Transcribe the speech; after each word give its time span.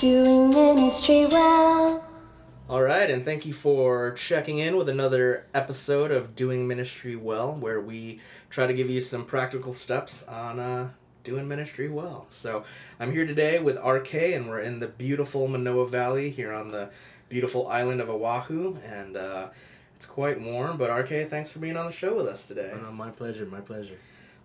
doing 0.00 0.48
ministry 0.48 1.26
well. 1.30 2.02
All 2.70 2.80
right, 2.80 3.10
and 3.10 3.22
thank 3.22 3.44
you 3.44 3.52
for 3.52 4.12
checking 4.12 4.56
in 4.56 4.78
with 4.78 4.88
another 4.88 5.44
episode 5.52 6.10
of 6.10 6.34
Doing 6.34 6.66
Ministry 6.66 7.16
Well, 7.16 7.54
where 7.54 7.82
we 7.82 8.18
try 8.48 8.66
to 8.66 8.72
give 8.72 8.88
you 8.88 9.02
some 9.02 9.26
practical 9.26 9.74
steps 9.74 10.22
on 10.22 10.58
uh, 10.58 10.88
doing 11.22 11.46
ministry 11.46 11.90
well. 11.90 12.24
So 12.30 12.64
I'm 12.98 13.12
here 13.12 13.26
today 13.26 13.58
with 13.58 13.76
RK, 13.76 14.14
and 14.14 14.48
we're 14.48 14.60
in 14.60 14.80
the 14.80 14.88
beautiful 14.88 15.48
Manoa 15.48 15.86
Valley 15.86 16.30
here 16.30 16.50
on 16.54 16.70
the 16.70 16.88
beautiful 17.28 17.68
island 17.68 18.00
of 18.00 18.08
Oahu, 18.08 18.78
and 18.82 19.18
uh, 19.18 19.48
it's 19.96 20.06
quite 20.06 20.40
warm. 20.40 20.78
But 20.78 20.88
RK, 20.90 21.28
thanks 21.28 21.50
for 21.50 21.58
being 21.58 21.76
on 21.76 21.84
the 21.84 21.92
show 21.92 22.16
with 22.16 22.26
us 22.26 22.48
today. 22.48 22.72
Uh, 22.72 22.90
my 22.90 23.10
pleasure, 23.10 23.44
my 23.44 23.60
pleasure. 23.60 23.98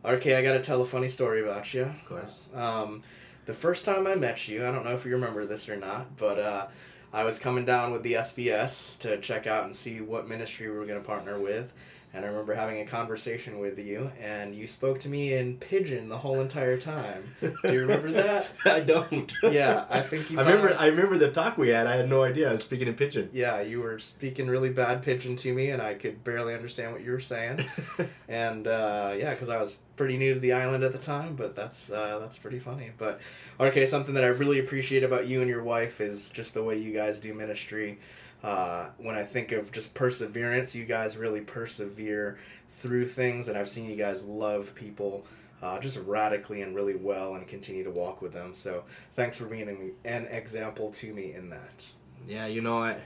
RK, 0.03 0.27
I 0.27 0.41
got 0.41 0.51
to 0.53 0.59
tell 0.59 0.81
a 0.81 0.85
funny 0.85 1.07
story 1.07 1.41
about 1.41 1.73
you. 1.73 1.83
Of 1.83 2.05
course. 2.05 2.33
Um, 2.53 3.03
the 3.45 3.53
first 3.53 3.85
time 3.85 4.07
I 4.07 4.15
met 4.15 4.47
you, 4.47 4.65
I 4.65 4.71
don't 4.71 4.83
know 4.85 4.93
if 4.93 5.05
you 5.05 5.11
remember 5.11 5.45
this 5.45 5.69
or 5.69 5.77
not, 5.77 6.17
but 6.17 6.39
uh, 6.39 6.67
I 7.13 7.23
was 7.23 7.39
coming 7.39 7.65
down 7.65 7.91
with 7.91 8.03
the 8.03 8.13
SBS 8.13 8.97
to 8.99 9.17
check 9.19 9.47
out 9.47 9.65
and 9.65 9.75
see 9.75 10.01
what 10.01 10.27
ministry 10.27 10.69
we 10.69 10.77
were 10.77 10.85
going 10.85 11.01
to 11.01 11.05
partner 11.07 11.39
with. 11.39 11.71
And 12.13 12.23
I 12.23 12.29
remember 12.29 12.53
having 12.55 12.79
a 12.79 12.85
conversation 12.85 13.59
with 13.59 13.77
you, 13.77 14.09
and 14.23 14.55
you 14.55 14.67
spoke 14.67 15.01
to 15.01 15.09
me 15.09 15.33
in 15.33 15.57
pidgin 15.57 16.07
the 16.07 16.17
whole 16.17 16.39
entire 16.39 16.77
time. 16.77 17.23
Do 17.41 17.73
you 17.73 17.81
remember 17.81 18.09
that? 18.13 18.47
I 18.65 18.79
don't. 18.79 19.33
Yeah, 19.43 19.83
I 19.89 19.99
think 19.99 20.31
you. 20.31 20.39
I 20.39 20.43
remember. 20.43 20.69
thought- 20.69 20.79
I 20.79 20.87
remember 20.87 21.17
the 21.17 21.31
talk 21.31 21.57
we 21.57 21.69
had. 21.69 21.87
I 21.87 21.97
had 21.97 22.07
no 22.09 22.23
idea. 22.23 22.47
I 22.49 22.53
was 22.53 22.61
speaking 22.63 22.87
in 22.87 22.93
pidgin. 22.93 23.29
Yeah, 23.33 23.59
you 23.59 23.81
were 23.81 23.99
speaking 23.99 24.47
really 24.47 24.69
bad 24.69 25.03
pidgin 25.03 25.35
to 25.35 25.53
me, 25.53 25.71
and 25.71 25.81
I 25.81 25.95
could 25.95 26.23
barely 26.23 26.53
understand 26.53 26.93
what 26.93 27.03
you 27.03 27.11
were 27.11 27.19
saying. 27.19 27.59
and 28.29 28.65
uh, 28.65 29.13
yeah, 29.19 29.31
because 29.31 29.49
I 29.49 29.59
was 29.59 29.79
pretty 29.95 30.17
new 30.17 30.33
to 30.33 30.39
the 30.39 30.53
island 30.53 30.83
at 30.83 30.91
the 30.91 30.97
time, 30.97 31.35
but 31.35 31.55
that's 31.55 31.89
uh, 31.89 32.19
that's 32.19 32.37
pretty 32.37 32.59
funny. 32.59 32.91
But 32.97 33.19
okay, 33.59 33.85
something 33.85 34.13
that 34.15 34.23
I 34.23 34.27
really 34.27 34.59
appreciate 34.59 35.03
about 35.03 35.27
you 35.27 35.41
and 35.41 35.49
your 35.49 35.63
wife 35.63 36.01
is 36.01 36.29
just 36.29 36.53
the 36.53 36.63
way 36.63 36.77
you 36.77 36.93
guys 36.93 37.19
do 37.19 37.33
ministry. 37.33 37.99
Uh, 38.43 38.87
when 38.97 39.15
I 39.15 39.23
think 39.23 39.51
of 39.51 39.71
just 39.71 39.95
perseverance, 39.95 40.75
you 40.75 40.85
guys 40.85 41.17
really 41.17 41.41
persevere 41.41 42.37
through 42.69 43.07
things, 43.07 43.47
and 43.47 43.57
I've 43.57 43.69
seen 43.69 43.89
you 43.89 43.95
guys 43.95 44.23
love 44.25 44.75
people. 44.75 45.25
Uh, 45.63 45.79
just 45.79 45.97
radically 46.05 46.61
and 46.61 46.75
really 46.75 46.95
well, 46.95 47.35
and 47.35 47.47
continue 47.47 47.83
to 47.83 47.89
walk 47.89 48.21
with 48.21 48.33
them. 48.33 48.53
So, 48.53 48.83
thanks 49.15 49.37
for 49.37 49.45
being 49.45 49.67
an, 49.69 49.93
an 50.03 50.25
example 50.27 50.89
to 50.91 51.13
me 51.13 51.33
in 51.33 51.49
that. 51.49 51.85
yeah, 52.27 52.45
you 52.45 52.61
know, 52.61 52.77
I 52.83 52.97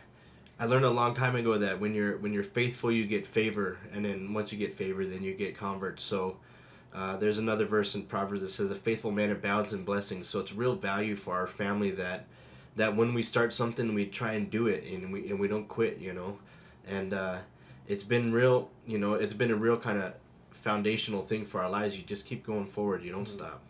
I 0.60 0.66
learned 0.66 0.84
a 0.84 0.90
long 0.90 1.14
time 1.14 1.36
ago 1.38 1.58
that 1.60 1.80
when 1.80 1.94
you're 1.94 2.18
when 2.18 2.34
you're 2.34 2.44
faithful, 2.44 2.92
you 2.92 3.06
get 3.06 3.26
favor, 3.28 3.78
and 3.94 4.04
then 4.04 4.34
once 4.34 4.52
you 4.52 4.58
get 4.58 4.74
favor, 4.74 5.06
then 5.06 5.24
you 5.24 5.36
get 5.36 5.56
converts. 5.56 6.04
So. 6.04 6.38
Uh, 6.94 7.16
there's 7.18 7.38
another 7.38 7.66
verse 7.66 7.96
in 7.96 8.04
Proverbs 8.04 8.42
that 8.42 8.50
says, 8.50 8.72
"A 8.72 8.76
faithful 8.76 9.12
man 9.12 9.32
abounds 9.32 9.74
in 9.74 9.84
blessings." 9.84 10.28
So 10.28 10.40
it's 10.40 10.54
real 10.54 10.76
value 10.76 11.16
for 11.16 11.36
our 11.36 11.48
family 11.48 11.92
that 11.92 12.26
that 12.76 12.96
when 12.96 13.14
we 13.14 13.24
start 13.24 13.54
something, 13.54 13.94
we 13.94 14.06
try 14.06 14.34
and 14.34 14.50
do 14.50 14.68
it, 14.68 14.84
and 14.86 15.12
we 15.12 15.30
and 15.30 15.40
we 15.40 15.48
don't 15.48 15.68
quit. 15.68 16.00
You 16.00 16.14
know, 16.14 16.40
and 16.88 17.14
uh, 17.14 17.38
it's 17.88 18.04
been 18.04 18.32
real. 18.32 18.70
You 18.88 18.98
know, 18.98 19.14
it's 19.14 19.34
been 19.34 19.52
a 19.52 19.56
real 19.56 19.78
kind 19.78 20.02
of 20.02 20.14
foundational 20.52 21.24
thing 21.24 21.46
for 21.46 21.62
our 21.62 21.70
lives. 21.70 21.96
You 21.98 22.04
just 22.04 22.26
keep 22.26 22.46
going 22.46 22.68
forward. 22.68 23.04
You 23.04 23.12
don't 23.12 23.28
stop. 23.28 23.62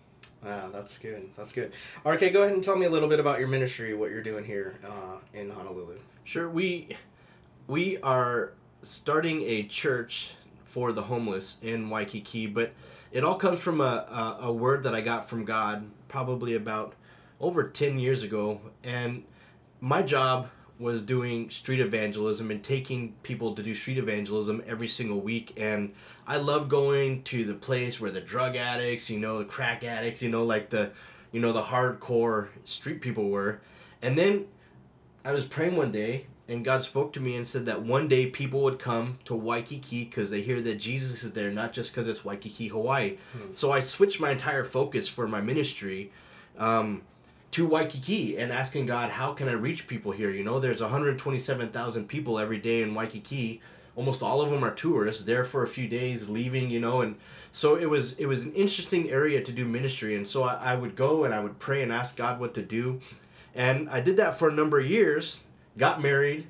Wow, 0.43 0.69
that's 0.71 0.97
good. 0.97 1.29
That's 1.35 1.51
good. 1.51 1.73
RK, 2.05 2.31
go 2.31 2.43
ahead 2.43 2.53
and 2.53 2.63
tell 2.63 2.77
me 2.77 2.85
a 2.85 2.89
little 2.89 3.09
bit 3.09 3.19
about 3.19 3.39
your 3.39 3.49
ministry, 3.49 3.93
what 3.93 4.09
you're 4.09 4.23
doing 4.23 4.45
here 4.45 4.79
uh, 4.85 5.17
in 5.33 5.49
Honolulu. 5.49 5.97
Sure, 6.23 6.49
we 6.49 6.95
we 7.67 7.97
are 7.97 8.53
starting 8.81 9.41
a 9.43 9.63
church 9.63 10.31
for 10.63 10.93
the 10.93 11.01
homeless 11.01 11.57
in 11.61 11.89
Waikiki, 11.89 12.47
but 12.47 12.71
it 13.11 13.23
all 13.23 13.35
comes 13.35 13.59
from 13.59 13.81
a, 13.81 14.37
a, 14.41 14.47
a 14.47 14.53
word 14.53 14.83
that 14.83 14.93
I 14.93 15.01
got 15.01 15.27
from 15.27 15.45
God 15.45 15.89
probably 16.07 16.55
about 16.55 16.93
over 17.39 17.67
10 17.67 17.99
years 17.99 18.23
ago. 18.23 18.61
And 18.83 19.23
my 19.79 20.01
job 20.01 20.49
was 20.79 21.01
doing 21.01 21.49
street 21.49 21.81
evangelism 21.81 22.51
and 22.51 22.63
taking 22.63 23.13
people 23.23 23.53
to 23.53 23.61
do 23.61 23.75
street 23.75 23.97
evangelism 23.97 24.63
every 24.65 24.87
single 24.87 25.19
week. 25.19 25.53
And 25.59 25.93
I 26.25 26.37
love 26.37 26.69
going 26.69 27.23
to 27.23 27.43
the 27.43 27.53
place 27.53 27.99
where 27.99 28.11
the 28.11 28.21
drug 28.21 28.55
addicts, 28.55 29.09
you 29.09 29.19
know, 29.19 29.39
the 29.39 29.45
crack 29.45 29.83
addicts, 29.83 30.21
you 30.21 30.29
know, 30.29 30.43
like 30.43 30.69
the, 30.69 30.91
you 31.31 31.41
know, 31.41 31.51
the 31.51 31.63
hardcore 31.63 32.47
street 32.63 33.01
people 33.01 33.29
were. 33.29 33.59
And 34.01 34.17
then 34.17 34.45
I 35.25 35.33
was 35.33 35.45
praying 35.45 35.75
one 35.75 35.91
day, 35.91 36.27
and 36.49 36.65
God 36.65 36.83
spoke 36.83 37.13
to 37.13 37.19
me 37.19 37.35
and 37.35 37.45
said 37.45 37.67
that 37.67 37.83
one 37.83 38.07
day 38.07 38.25
people 38.27 38.61
would 38.63 38.79
come 38.79 39.19
to 39.25 39.35
Waikiki 39.35 40.05
because 40.05 40.31
they 40.31 40.41
hear 40.41 40.59
that 40.61 40.75
Jesus 40.75 41.23
is 41.23 41.33
there, 41.33 41.51
not 41.51 41.73
just 41.73 41.93
because 41.93 42.07
it's 42.07 42.25
Waikiki, 42.25 42.67
Hawaii. 42.69 43.17
So 43.51 43.71
I 43.71 43.79
switched 43.81 44.19
my 44.19 44.31
entire 44.31 44.65
focus 44.65 45.07
for 45.07 45.27
my 45.27 45.41
ministry 45.41 46.11
um, 46.57 47.03
to 47.51 47.67
Waikiki 47.67 48.37
and 48.37 48.51
asking 48.51 48.87
God, 48.87 49.11
how 49.11 49.33
can 49.33 49.47
I 49.47 49.51
reach 49.53 49.87
people 49.87 50.11
here? 50.11 50.31
You 50.31 50.43
know, 50.43 50.59
there's 50.59 50.81
127,000 50.81 52.07
people 52.07 52.39
every 52.39 52.57
day 52.57 52.81
in 52.81 52.95
Waikiki. 52.95 53.61
Almost 53.95 54.23
all 54.23 54.41
of 54.41 54.49
them 54.49 54.63
are 54.63 54.73
tourists 54.73 55.23
there 55.25 55.45
for 55.45 55.63
a 55.63 55.67
few 55.67 55.87
days, 55.87 56.29
leaving. 56.29 56.71
You 56.71 56.79
know, 56.79 57.01
and 57.01 57.15
so 57.51 57.75
it 57.75 57.89
was 57.89 58.13
it 58.13 58.25
was 58.25 58.45
an 58.45 58.53
interesting 58.53 59.09
area 59.11 59.43
to 59.43 59.51
do 59.51 59.65
ministry. 59.65 60.15
And 60.15 60.27
so 60.27 60.43
I, 60.43 60.55
I 60.55 60.75
would 60.75 60.95
go 60.95 61.25
and 61.25 61.33
I 61.33 61.41
would 61.41 61.59
pray 61.59 61.83
and 61.83 61.91
ask 61.91 62.15
God 62.15 62.39
what 62.39 62.53
to 62.55 62.61
do. 62.61 63.01
And 63.53 63.89
I 63.89 63.99
did 63.99 64.17
that 64.17 64.37
for 64.37 64.47
a 64.47 64.53
number 64.53 64.79
of 64.79 64.89
years. 64.89 65.41
Got 65.79 66.01
married. 66.01 66.45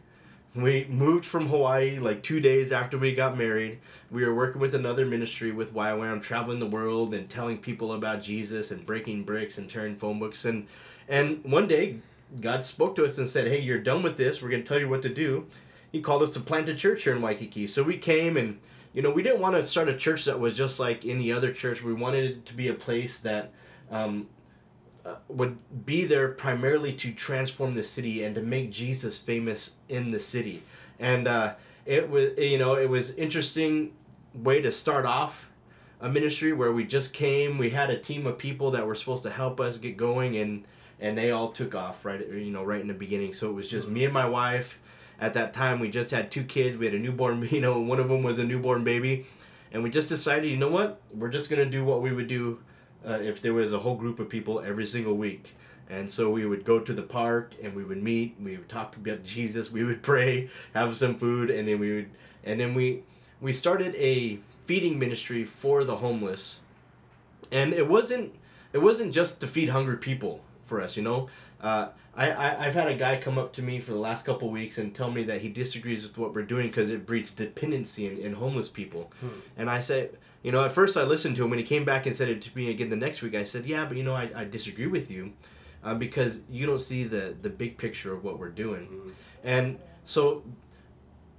We 0.55 0.87
moved 0.89 1.23
from 1.23 1.49
Hawaii 1.49 1.99
like 1.99 2.23
two 2.23 2.39
days 2.39 2.71
after 2.71 2.97
we 2.97 3.13
got 3.13 3.37
married. 3.37 3.77
We 4.09 4.25
were 4.25 4.33
working 4.33 4.59
with 4.59 4.73
another 4.73 5.05
ministry 5.05 5.51
with 5.51 5.75
YWAM, 5.75 6.23
traveling 6.23 6.57
the 6.57 6.65
world 6.65 7.13
and 7.13 7.29
telling 7.29 7.59
people 7.59 7.93
about 7.93 8.23
Jesus 8.23 8.71
and 8.71 8.83
breaking 8.83 9.25
bricks 9.25 9.59
and 9.59 9.69
tearing 9.69 9.95
phone 9.95 10.17
books. 10.17 10.45
And 10.45 10.65
and 11.07 11.43
one 11.43 11.67
day, 11.67 11.99
God 12.41 12.65
spoke 12.65 12.95
to 12.95 13.05
us 13.05 13.19
and 13.19 13.27
said, 13.27 13.47
"Hey, 13.47 13.59
you're 13.61 13.77
done 13.77 14.01
with 14.01 14.17
this. 14.17 14.41
We're 14.41 14.49
going 14.49 14.63
to 14.63 14.67
tell 14.67 14.79
you 14.79 14.89
what 14.89 15.03
to 15.03 15.13
do." 15.13 15.45
He 15.91 16.01
called 16.01 16.23
us 16.23 16.31
to 16.31 16.39
plant 16.39 16.67
a 16.67 16.73
church 16.73 17.03
here 17.03 17.15
in 17.15 17.21
Waikiki. 17.21 17.67
So 17.67 17.83
we 17.83 17.97
came 17.97 18.35
and 18.35 18.57
you 18.93 19.03
know 19.03 19.11
we 19.11 19.21
didn't 19.21 19.41
want 19.41 19.55
to 19.57 19.63
start 19.63 19.89
a 19.89 19.95
church 19.95 20.25
that 20.25 20.39
was 20.39 20.57
just 20.57 20.79
like 20.79 21.05
any 21.05 21.31
other 21.31 21.53
church. 21.53 21.83
We 21.83 21.93
wanted 21.93 22.31
it 22.31 22.45
to 22.47 22.55
be 22.55 22.67
a 22.67 22.73
place 22.73 23.19
that 23.19 23.51
um, 23.91 24.27
would 25.27 25.57
be 25.85 26.05
there 26.05 26.29
primarily 26.29 26.93
to 26.93 27.11
transform 27.11 27.75
the 27.75 27.83
city 27.83 28.23
and 28.23 28.35
to 28.35 28.41
make 28.41 28.71
Jesus 28.71 29.17
famous 29.17 29.75
in 29.87 30.11
the 30.11 30.19
city. 30.19 30.63
And 30.99 31.27
uh, 31.27 31.55
it 31.85 32.09
was, 32.09 32.37
you 32.37 32.57
know, 32.57 32.75
it 32.75 32.89
was 32.89 33.15
interesting 33.15 33.93
way 34.33 34.61
to 34.61 34.71
start 34.71 35.05
off 35.05 35.47
a 36.01 36.09
ministry 36.09 36.53
where 36.53 36.71
we 36.71 36.85
just 36.85 37.13
came. 37.13 37.57
We 37.57 37.71
had 37.71 37.89
a 37.89 37.97
team 37.97 38.25
of 38.25 38.37
people 38.37 38.71
that 38.71 38.85
were 38.85 38.95
supposed 38.95 39.23
to 39.23 39.29
help 39.29 39.59
us 39.59 39.77
get 39.77 39.97
going, 39.97 40.37
and 40.37 40.65
and 40.99 41.17
they 41.17 41.31
all 41.31 41.51
took 41.51 41.75
off 41.75 42.05
right, 42.05 42.25
you 42.27 42.51
know, 42.51 42.63
right 42.63 42.81
in 42.81 42.87
the 42.87 42.93
beginning. 42.93 43.33
So 43.33 43.49
it 43.49 43.53
was 43.53 43.67
just 43.67 43.87
me 43.87 44.03
and 44.05 44.13
my 44.13 44.25
wife. 44.25 44.79
At 45.21 45.33
that 45.33 45.53
time, 45.53 45.79
we 45.79 45.89
just 45.89 46.11
had 46.11 46.31
two 46.31 46.43
kids. 46.43 46.77
We 46.77 46.85
had 46.85 46.95
a 46.95 46.99
newborn, 46.99 47.47
you 47.51 47.61
know, 47.61 47.79
one 47.79 47.99
of 47.99 48.09
them 48.09 48.23
was 48.23 48.39
a 48.39 48.45
newborn 48.45 48.83
baby, 48.83 49.25
and 49.71 49.83
we 49.83 49.89
just 49.89 50.09
decided, 50.09 50.49
you 50.49 50.57
know 50.57 50.69
what, 50.69 51.01
we're 51.13 51.29
just 51.29 51.49
gonna 51.49 51.65
do 51.65 51.83
what 51.83 52.01
we 52.01 52.13
would 52.13 52.27
do 52.27 52.59
uh, 53.05 53.19
if 53.21 53.41
there 53.41 53.53
was 53.53 53.73
a 53.73 53.79
whole 53.79 53.95
group 53.95 54.19
of 54.19 54.29
people 54.29 54.59
every 54.59 54.85
single 54.85 55.15
week. 55.15 55.55
And 55.89 56.09
so 56.09 56.29
we 56.29 56.45
would 56.45 56.65
go 56.65 56.79
to 56.79 56.93
the 56.93 57.01
park 57.01 57.55
and 57.63 57.75
we 57.75 57.83
would 57.83 58.01
meet, 58.01 58.35
we 58.41 58.57
would 58.57 58.69
talk 58.69 58.95
about 58.95 59.23
Jesus, 59.23 59.71
we 59.71 59.83
would 59.83 60.01
pray, 60.11 60.49
have 60.73 60.95
some 60.95 61.15
food, 61.15 61.49
and 61.49 61.67
then 61.67 61.79
we 61.79 61.95
would, 61.95 62.09
and 62.43 62.59
then 62.59 62.73
we, 62.73 63.03
we 63.41 63.53
started 63.53 63.95
a 63.95 64.39
feeding 64.61 64.99
ministry 64.99 65.43
for 65.43 65.83
the 65.83 65.97
homeless. 65.97 66.59
And 67.51 67.73
it 67.73 67.87
wasn't, 67.87 68.35
it 68.71 68.77
wasn't 68.77 69.13
just 69.13 69.41
to 69.41 69.47
feed 69.47 69.69
hungry 69.69 69.97
people 69.97 70.41
for 70.65 70.79
us, 70.79 70.95
you 70.95 71.01
know. 71.01 71.29
Uh, 71.59 71.87
I, 72.15 72.31
I 72.31 72.65
I've 72.65 72.73
had 72.73 72.87
a 72.87 72.93
guy 72.93 73.17
come 73.17 73.37
up 73.37 73.53
to 73.53 73.63
me 73.63 73.79
for 73.79 73.93
the 73.93 73.99
last 73.99 74.25
couple 74.25 74.49
weeks 74.49 74.77
and 74.77 74.93
tell 74.93 75.09
me 75.09 75.23
that 75.23 75.41
he 75.41 75.49
disagrees 75.49 76.03
with 76.03 76.17
what 76.17 76.35
we're 76.35 76.43
doing 76.43 76.67
because 76.67 76.89
it 76.89 77.05
breeds 77.05 77.31
dependency 77.31 78.07
in, 78.07 78.17
in 78.19 78.33
homeless 78.33 78.69
people. 78.69 79.11
And 79.57 79.69
I 79.69 79.79
said, 79.79 80.17
you 80.43 80.51
know, 80.51 80.63
at 80.63 80.71
first 80.71 80.97
I 80.97 81.03
listened 81.03 81.35
to 81.37 81.43
him 81.43 81.49
when 81.49 81.59
he 81.59 81.65
came 81.65 81.85
back 81.85 82.05
and 82.05 82.15
said 82.15 82.29
it 82.29 82.41
to 82.43 82.55
me 82.55 82.69
again 82.69 82.89
the 82.89 82.95
next 82.95 83.21
week. 83.21 83.35
I 83.35 83.43
said, 83.43 83.65
yeah, 83.65 83.85
but 83.85 83.97
you 83.97 84.03
know, 84.03 84.15
I, 84.15 84.29
I 84.35 84.45
disagree 84.45 84.87
with 84.87 85.11
you 85.11 85.33
uh, 85.83 85.95
because 85.95 86.41
you 86.49 86.65
don't 86.65 86.81
see 86.81 87.03
the 87.03 87.35
the 87.41 87.49
big 87.49 87.77
picture 87.77 88.13
of 88.13 88.23
what 88.23 88.39
we're 88.39 88.49
doing. 88.49 89.13
And 89.43 89.79
so 90.05 90.43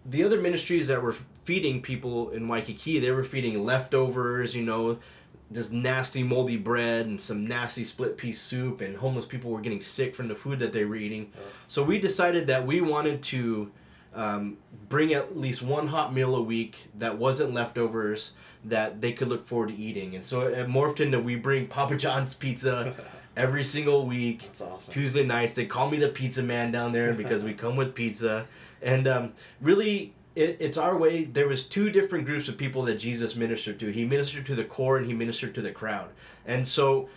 the 0.04 0.24
other 0.24 0.40
ministries 0.40 0.88
that 0.88 1.02
were 1.02 1.14
feeding 1.44 1.82
people 1.82 2.30
in 2.30 2.48
Waikiki, 2.48 2.98
they 2.98 3.10
were 3.10 3.24
feeding 3.24 3.64
leftovers, 3.64 4.54
you 4.54 4.62
know, 4.62 4.98
this 5.50 5.70
nasty 5.72 6.22
moldy 6.22 6.56
bread 6.56 7.06
and 7.06 7.20
some 7.20 7.46
nasty 7.46 7.84
split 7.84 8.16
pea 8.16 8.32
soup, 8.32 8.80
and 8.80 8.96
homeless 8.96 9.26
people 9.26 9.50
were 9.50 9.60
getting 9.60 9.80
sick 9.80 10.14
from 10.14 10.28
the 10.28 10.34
food 10.34 10.58
that 10.60 10.72
they 10.72 10.84
were 10.84 10.96
eating. 10.96 11.32
So 11.66 11.82
we 11.82 11.98
decided 11.98 12.46
that 12.46 12.66
we 12.66 12.80
wanted 12.80 13.22
to 13.24 13.72
um, 14.14 14.58
bring 14.88 15.12
at 15.12 15.36
least 15.36 15.62
one 15.62 15.88
hot 15.88 16.14
meal 16.14 16.34
a 16.36 16.42
week 16.42 16.88
that 16.96 17.18
wasn't 17.18 17.52
leftovers 17.52 18.32
that 18.64 19.00
they 19.00 19.12
could 19.12 19.28
look 19.28 19.46
forward 19.46 19.68
to 19.68 19.76
eating. 19.76 20.14
And 20.14 20.24
so 20.24 20.46
it 20.48 20.68
morphed 20.68 21.00
into 21.00 21.18
we 21.18 21.36
bring 21.36 21.66
Papa 21.66 21.96
John's 21.96 22.34
pizza 22.34 22.94
every 23.36 23.64
single 23.64 24.06
week. 24.06 24.42
That's 24.42 24.60
awesome. 24.60 24.92
Tuesday 24.92 25.24
nights. 25.24 25.54
They 25.54 25.66
call 25.66 25.90
me 25.90 25.98
the 25.98 26.08
pizza 26.08 26.42
man 26.42 26.70
down 26.70 26.92
there 26.92 27.12
because 27.12 27.42
we 27.42 27.54
come 27.54 27.76
with 27.76 27.94
pizza. 27.94 28.46
And 28.82 29.06
um, 29.06 29.32
really, 29.60 30.12
it, 30.34 30.56
it's 30.60 30.78
our 30.78 30.96
way. 30.96 31.24
There 31.24 31.48
was 31.48 31.66
two 31.66 31.90
different 31.90 32.26
groups 32.26 32.48
of 32.48 32.56
people 32.56 32.82
that 32.84 32.96
Jesus 32.96 33.36
ministered 33.36 33.78
to. 33.80 33.90
He 33.90 34.04
ministered 34.04 34.46
to 34.46 34.54
the 34.54 34.64
core 34.64 34.96
and 34.98 35.06
he 35.06 35.14
ministered 35.14 35.54
to 35.54 35.62
the 35.62 35.72
crowd. 35.72 36.10
And 36.46 36.66
so 36.66 37.08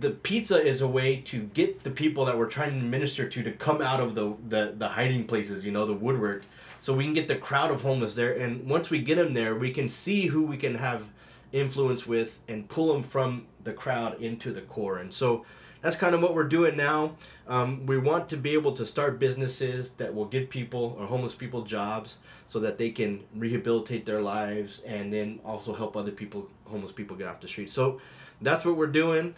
the 0.00 0.10
pizza 0.10 0.62
is 0.62 0.82
a 0.82 0.88
way 0.88 1.16
to 1.16 1.42
get 1.54 1.82
the 1.84 1.90
people 1.90 2.24
that 2.24 2.38
we're 2.38 2.48
trying 2.48 2.78
to 2.78 2.84
minister 2.84 3.28
to 3.28 3.42
to 3.42 3.52
come 3.52 3.80
out 3.80 4.00
of 4.00 4.14
the 4.14 4.34
the, 4.48 4.74
the 4.76 4.88
hiding 4.88 5.26
places, 5.26 5.64
you 5.64 5.72
know, 5.72 5.86
the 5.86 5.94
woodwork, 5.94 6.42
so 6.84 6.92
we 6.92 7.04
can 7.04 7.14
get 7.14 7.28
the 7.28 7.36
crowd 7.36 7.70
of 7.70 7.80
homeless 7.80 8.14
there. 8.14 8.34
And 8.34 8.68
once 8.68 8.90
we 8.90 8.98
get 8.98 9.14
them 9.14 9.32
there, 9.32 9.54
we 9.54 9.70
can 9.70 9.88
see 9.88 10.26
who 10.26 10.42
we 10.42 10.58
can 10.58 10.74
have 10.74 11.04
influence 11.50 12.06
with 12.06 12.40
and 12.46 12.68
pull 12.68 12.92
them 12.92 13.02
from 13.02 13.46
the 13.62 13.72
crowd 13.72 14.20
into 14.20 14.52
the 14.52 14.60
core. 14.60 14.98
And 14.98 15.10
so 15.10 15.46
that's 15.80 15.96
kind 15.96 16.14
of 16.14 16.20
what 16.20 16.34
we're 16.34 16.46
doing 16.46 16.76
now. 16.76 17.16
Um, 17.48 17.86
we 17.86 17.96
want 17.96 18.28
to 18.28 18.36
be 18.36 18.50
able 18.50 18.74
to 18.74 18.84
start 18.84 19.18
businesses 19.18 19.92
that 19.92 20.14
will 20.14 20.26
give 20.26 20.50
people 20.50 20.94
or 21.00 21.06
homeless 21.06 21.34
people 21.34 21.62
jobs 21.62 22.18
so 22.48 22.60
that 22.60 22.76
they 22.76 22.90
can 22.90 23.24
rehabilitate 23.34 24.04
their 24.04 24.20
lives 24.20 24.80
and 24.80 25.10
then 25.10 25.40
also 25.42 25.72
help 25.72 25.96
other 25.96 26.12
people, 26.12 26.50
homeless 26.66 26.92
people, 26.92 27.16
get 27.16 27.28
off 27.28 27.40
the 27.40 27.48
street. 27.48 27.70
So 27.70 27.98
that's 28.42 28.66
what 28.66 28.76
we're 28.76 28.88
doing. 28.88 29.34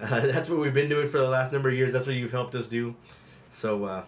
Uh, 0.00 0.20
that's 0.28 0.48
what 0.48 0.60
we've 0.60 0.72
been 0.72 0.88
doing 0.88 1.08
for 1.08 1.18
the 1.18 1.28
last 1.28 1.52
number 1.52 1.68
of 1.68 1.74
years. 1.74 1.92
That's 1.92 2.06
what 2.06 2.14
you've 2.14 2.30
helped 2.30 2.54
us 2.54 2.68
do. 2.68 2.94
So, 3.50 3.86
uh, 3.86 4.04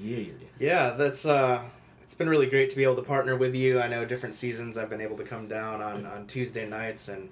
yeah. 0.00 0.32
Yeah, 0.58 0.90
that's 0.90 1.26
uh, 1.26 1.62
it's 2.02 2.14
been 2.14 2.28
really 2.28 2.46
great 2.46 2.70
to 2.70 2.76
be 2.76 2.84
able 2.84 2.96
to 2.96 3.02
partner 3.02 3.36
with 3.36 3.54
you. 3.54 3.80
I 3.80 3.88
know 3.88 4.04
different 4.04 4.34
seasons 4.34 4.76
I've 4.76 4.90
been 4.90 5.00
able 5.00 5.16
to 5.16 5.24
come 5.24 5.48
down 5.48 5.82
on 5.82 6.06
on 6.06 6.26
Tuesday 6.26 6.66
nights 6.66 7.08
and. 7.08 7.28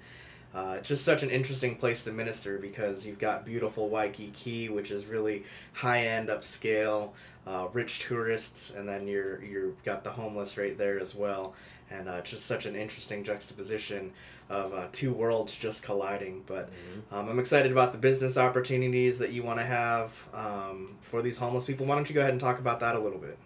Uh, 0.53 0.79
just 0.79 1.03
such 1.03 1.21
an 1.21 1.29
interesting 1.29 1.75
place 1.75 2.05
to 2.05 2.13
minister 2.13 2.57
because 2.57 3.05
you've 3.05 3.19
got 3.19 3.43
beautiful 3.43 3.89
Waikiki, 3.89 4.69
which 4.69 4.89
is 4.89 5.05
really 5.05 5.43
high 5.73 6.05
end, 6.07 6.29
upscale, 6.29 7.11
uh, 7.45 7.67
rich 7.73 7.99
tourists, 7.99 8.73
and 8.73 8.87
then 8.87 9.05
you're 9.05 9.43
you've 9.43 9.83
got 9.83 10.05
the 10.05 10.11
homeless 10.11 10.57
right 10.57 10.77
there 10.77 10.97
as 10.97 11.13
well, 11.13 11.53
and 11.91 12.07
uh, 12.07 12.21
just 12.21 12.45
such 12.45 12.65
an 12.65 12.73
interesting 12.73 13.21
juxtaposition 13.21 14.13
of 14.49 14.73
uh, 14.73 14.87
two 14.91 15.11
worlds 15.11 15.55
just 15.55 15.83
colliding. 15.83 16.43
But 16.45 16.69
um, 17.11 17.29
I'm 17.29 17.39
excited 17.39 17.71
about 17.71 17.91
the 17.91 17.97
business 17.97 18.37
opportunities 18.37 19.19
that 19.19 19.31
you 19.31 19.43
want 19.43 19.59
to 19.59 19.65
have 19.65 20.23
um, 20.33 20.95
for 21.01 21.21
these 21.21 21.37
homeless 21.37 21.65
people. 21.65 21.85
Why 21.85 21.95
don't 21.95 22.09
you 22.09 22.15
go 22.15 22.21
ahead 22.21 22.31
and 22.31 22.39
talk 22.39 22.59
about 22.59 22.79
that 22.81 22.95
a 22.95 22.99
little 22.99 23.19
bit? 23.19 23.37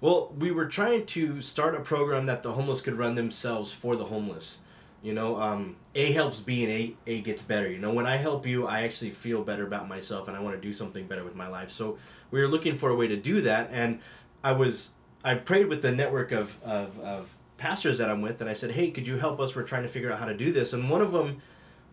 Well, 0.00 0.32
we 0.38 0.52
were 0.52 0.66
trying 0.66 1.06
to 1.06 1.42
start 1.42 1.74
a 1.74 1.80
program 1.80 2.26
that 2.26 2.42
the 2.42 2.52
homeless 2.52 2.80
could 2.80 2.94
run 2.94 3.16
themselves 3.16 3.72
for 3.72 3.96
the 3.96 4.04
homeless. 4.04 4.58
You 5.02 5.12
know, 5.12 5.36
um, 5.40 5.76
A 5.94 6.12
helps 6.12 6.40
B 6.40 6.64
and 6.64 6.72
A, 6.72 6.96
A 7.06 7.20
gets 7.20 7.42
better. 7.42 7.70
You 7.70 7.78
know, 7.78 7.92
when 7.92 8.06
I 8.06 8.16
help 8.16 8.46
you, 8.46 8.66
I 8.66 8.82
actually 8.82 9.10
feel 9.10 9.42
better 9.42 9.64
about 9.64 9.88
myself 9.88 10.28
and 10.28 10.36
I 10.36 10.40
want 10.40 10.56
to 10.56 10.60
do 10.60 10.72
something 10.72 11.06
better 11.06 11.24
with 11.24 11.34
my 11.34 11.48
life. 11.48 11.70
So 11.70 11.98
we 12.30 12.40
were 12.40 12.48
looking 12.48 12.76
for 12.76 12.90
a 12.90 12.96
way 12.96 13.08
to 13.08 13.16
do 13.16 13.40
that. 13.42 13.70
And 13.72 14.00
I 14.42 14.52
was, 14.52 14.92
I 15.24 15.34
prayed 15.34 15.66
with 15.66 15.82
the 15.82 15.92
network 15.92 16.32
of, 16.32 16.56
of, 16.64 16.98
of 17.00 17.36
pastors 17.58 17.98
that 17.98 18.08
I'm 18.08 18.22
with 18.22 18.40
and 18.40 18.48
I 18.48 18.54
said, 18.54 18.70
hey, 18.70 18.90
could 18.90 19.06
you 19.06 19.18
help 19.18 19.40
us? 19.40 19.54
We're 19.54 19.64
trying 19.64 19.82
to 19.82 19.88
figure 19.88 20.10
out 20.10 20.18
how 20.18 20.26
to 20.26 20.34
do 20.34 20.50
this. 20.50 20.72
And 20.72 20.88
one 20.88 21.02
of 21.02 21.12
them 21.12 21.42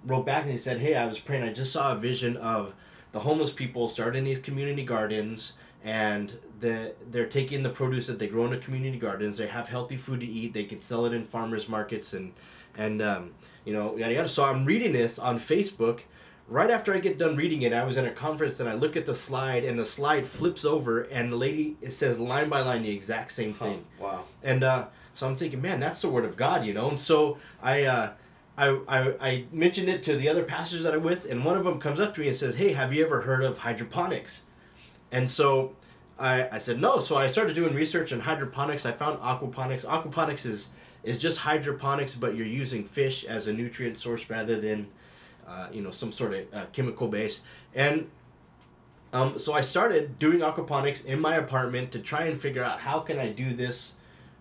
wrote 0.05 0.25
back 0.25 0.43
and 0.43 0.51
he 0.51 0.57
said, 0.57 0.79
hey, 0.79 0.95
I 0.95 1.05
was 1.05 1.19
praying. 1.19 1.43
I 1.43 1.51
just 1.51 1.73
saw 1.73 1.93
a 1.93 1.97
vision 1.97 2.37
of 2.37 2.73
the 3.11 3.19
homeless 3.19 3.51
people 3.51 3.87
starting 3.87 4.23
these 4.23 4.39
community 4.39 4.85
gardens 4.85 5.53
and 5.83 6.37
the, 6.59 6.93
they're 7.11 7.27
taking 7.27 7.63
the 7.63 7.69
produce 7.69 8.07
that 8.07 8.19
they 8.19 8.27
grow 8.27 8.45
in 8.45 8.51
the 8.51 8.57
community 8.57 8.97
gardens. 8.97 9.37
They 9.37 9.47
have 9.47 9.67
healthy 9.67 9.97
food 9.97 10.21
to 10.21 10.25
eat. 10.25 10.53
They 10.53 10.63
can 10.63 10.81
sell 10.81 11.05
it 11.05 11.13
in 11.13 11.25
farmers 11.25 11.67
markets 11.67 12.13
and 12.13 12.33
and 12.77 13.01
um, 13.01 13.33
you 13.63 13.73
know 13.73 13.95
yada 13.95 14.13
yada. 14.13 14.27
So 14.27 14.43
I'm 14.43 14.65
reading 14.65 14.91
this 14.91 15.17
on 15.17 15.37
Facebook. 15.37 16.01
Right 16.47 16.69
after 16.69 16.93
I 16.93 16.99
get 16.99 17.17
done 17.17 17.35
reading 17.35 17.63
it, 17.63 17.73
I 17.73 17.85
was 17.85 17.97
in 17.97 18.05
a 18.05 18.11
conference 18.11 18.59
and 18.59 18.69
I 18.69 18.73
look 18.73 18.95
at 18.95 19.05
the 19.07 19.15
slide 19.15 19.63
and 19.63 19.79
the 19.79 19.85
slide 19.85 20.27
flips 20.27 20.63
over 20.63 21.01
and 21.03 21.31
the 21.31 21.35
lady 21.35 21.75
it 21.81 21.91
says 21.91 22.19
line 22.19 22.49
by 22.49 22.61
line 22.61 22.83
the 22.83 22.91
exact 22.91 23.31
same 23.31 23.53
thing. 23.53 23.85
Oh, 23.99 24.03
wow. 24.03 24.23
And 24.43 24.63
uh, 24.63 24.85
so 25.15 25.27
I'm 25.27 25.35
thinking, 25.35 25.61
man, 25.61 25.79
that's 25.79 26.01
the 26.01 26.09
word 26.09 26.25
of 26.25 26.37
God, 26.37 26.65
you 26.65 26.73
know. 26.73 26.89
And 26.89 26.99
so 26.99 27.37
I. 27.61 27.83
Uh, 27.83 28.11
I, 28.57 28.69
I, 28.87 28.99
I 29.19 29.45
mentioned 29.51 29.89
it 29.89 30.01
to 30.03 30.15
the 30.15 30.29
other 30.29 30.45
pastors 30.45 30.83
that 30.83 30.93
I'm 30.93 31.03
with, 31.03 31.29
and 31.29 31.43
one 31.43 31.57
of 31.57 31.65
them 31.65 31.77
comes 31.77 31.99
up 31.99 32.13
to 32.13 32.21
me 32.21 32.27
and 32.27 32.35
says, 32.37 32.55
Hey, 32.55 32.71
have 32.71 32.93
you 32.93 33.05
ever 33.05 33.19
heard 33.19 33.43
of 33.43 33.57
hydroponics? 33.57 34.43
And 35.11 35.29
so 35.29 35.75
I, 36.17 36.47
I 36.49 36.57
said, 36.59 36.79
No. 36.79 36.99
So 36.99 37.17
I 37.17 37.27
started 37.27 37.53
doing 37.53 37.75
research 37.75 38.13
on 38.13 38.21
hydroponics. 38.21 38.85
I 38.85 38.93
found 38.93 39.19
aquaponics. 39.19 39.83
Aquaponics 39.83 40.45
is 40.45 40.69
is 41.05 41.19
just 41.19 41.39
hydroponics, 41.39 42.15
but 42.15 42.35
you're 42.35 42.47
using 42.47 42.83
fish 42.83 43.23
as 43.25 43.47
a 43.47 43.53
nutrient 43.53 43.97
source 43.97 44.29
rather 44.29 44.59
than, 44.59 44.87
uh, 45.47 45.67
you 45.71 45.81
know, 45.81 45.91
some 45.91 46.11
sort 46.11 46.33
of 46.33 46.53
uh, 46.53 46.65
chemical 46.73 47.07
base. 47.07 47.41
And 47.75 48.09
um, 49.13 49.37
so 49.37 49.53
I 49.53 49.61
started 49.61 50.17
doing 50.17 50.39
aquaponics 50.39 51.05
in 51.05 51.21
my 51.21 51.35
apartment 51.35 51.91
to 51.91 51.99
try 51.99 52.23
and 52.23 52.41
figure 52.41 52.63
out 52.63 52.79
how 52.79 52.99
can 52.99 53.19
I 53.19 53.29
do 53.29 53.53
this, 53.53 53.93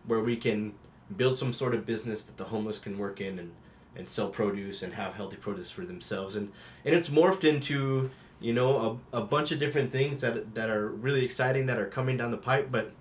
where 0.07 0.21
we 0.21 0.37
can 0.37 0.75
build 1.17 1.37
some 1.37 1.53
sort 1.53 1.75
of 1.75 1.87
business 1.87 2.25
that 2.25 2.37
the 2.37 2.45
homeless 2.45 2.79
can 2.79 2.99
work 2.99 3.21
in 3.21 3.39
and, 3.39 3.53
and 3.97 4.09
sell 4.09 4.29
produce 4.29 4.83
and 4.83 4.95
have 4.95 5.15
healthy 5.15 5.37
produce 5.37 5.71
for 5.71 5.85
themselves. 5.85 6.37
And 6.37 6.53
and 6.85 6.95
it's 6.95 7.09
morphed 7.09 7.45
into 7.45 8.11
you 8.41 8.53
know 8.53 9.01
a, 9.13 9.19
a 9.19 9.23
bunch 9.23 9.53
of 9.53 9.59
different 9.59 9.93
things 9.93 10.21
that 10.21 10.55
that 10.55 10.71
are 10.71 10.89
really 10.89 11.25
exciting 11.25 11.67
that 11.67 11.79
are 11.79 11.87
coming 11.87 12.17
down 12.17 12.31
the 12.31 12.37
pipe, 12.37 12.69
but 12.71 12.93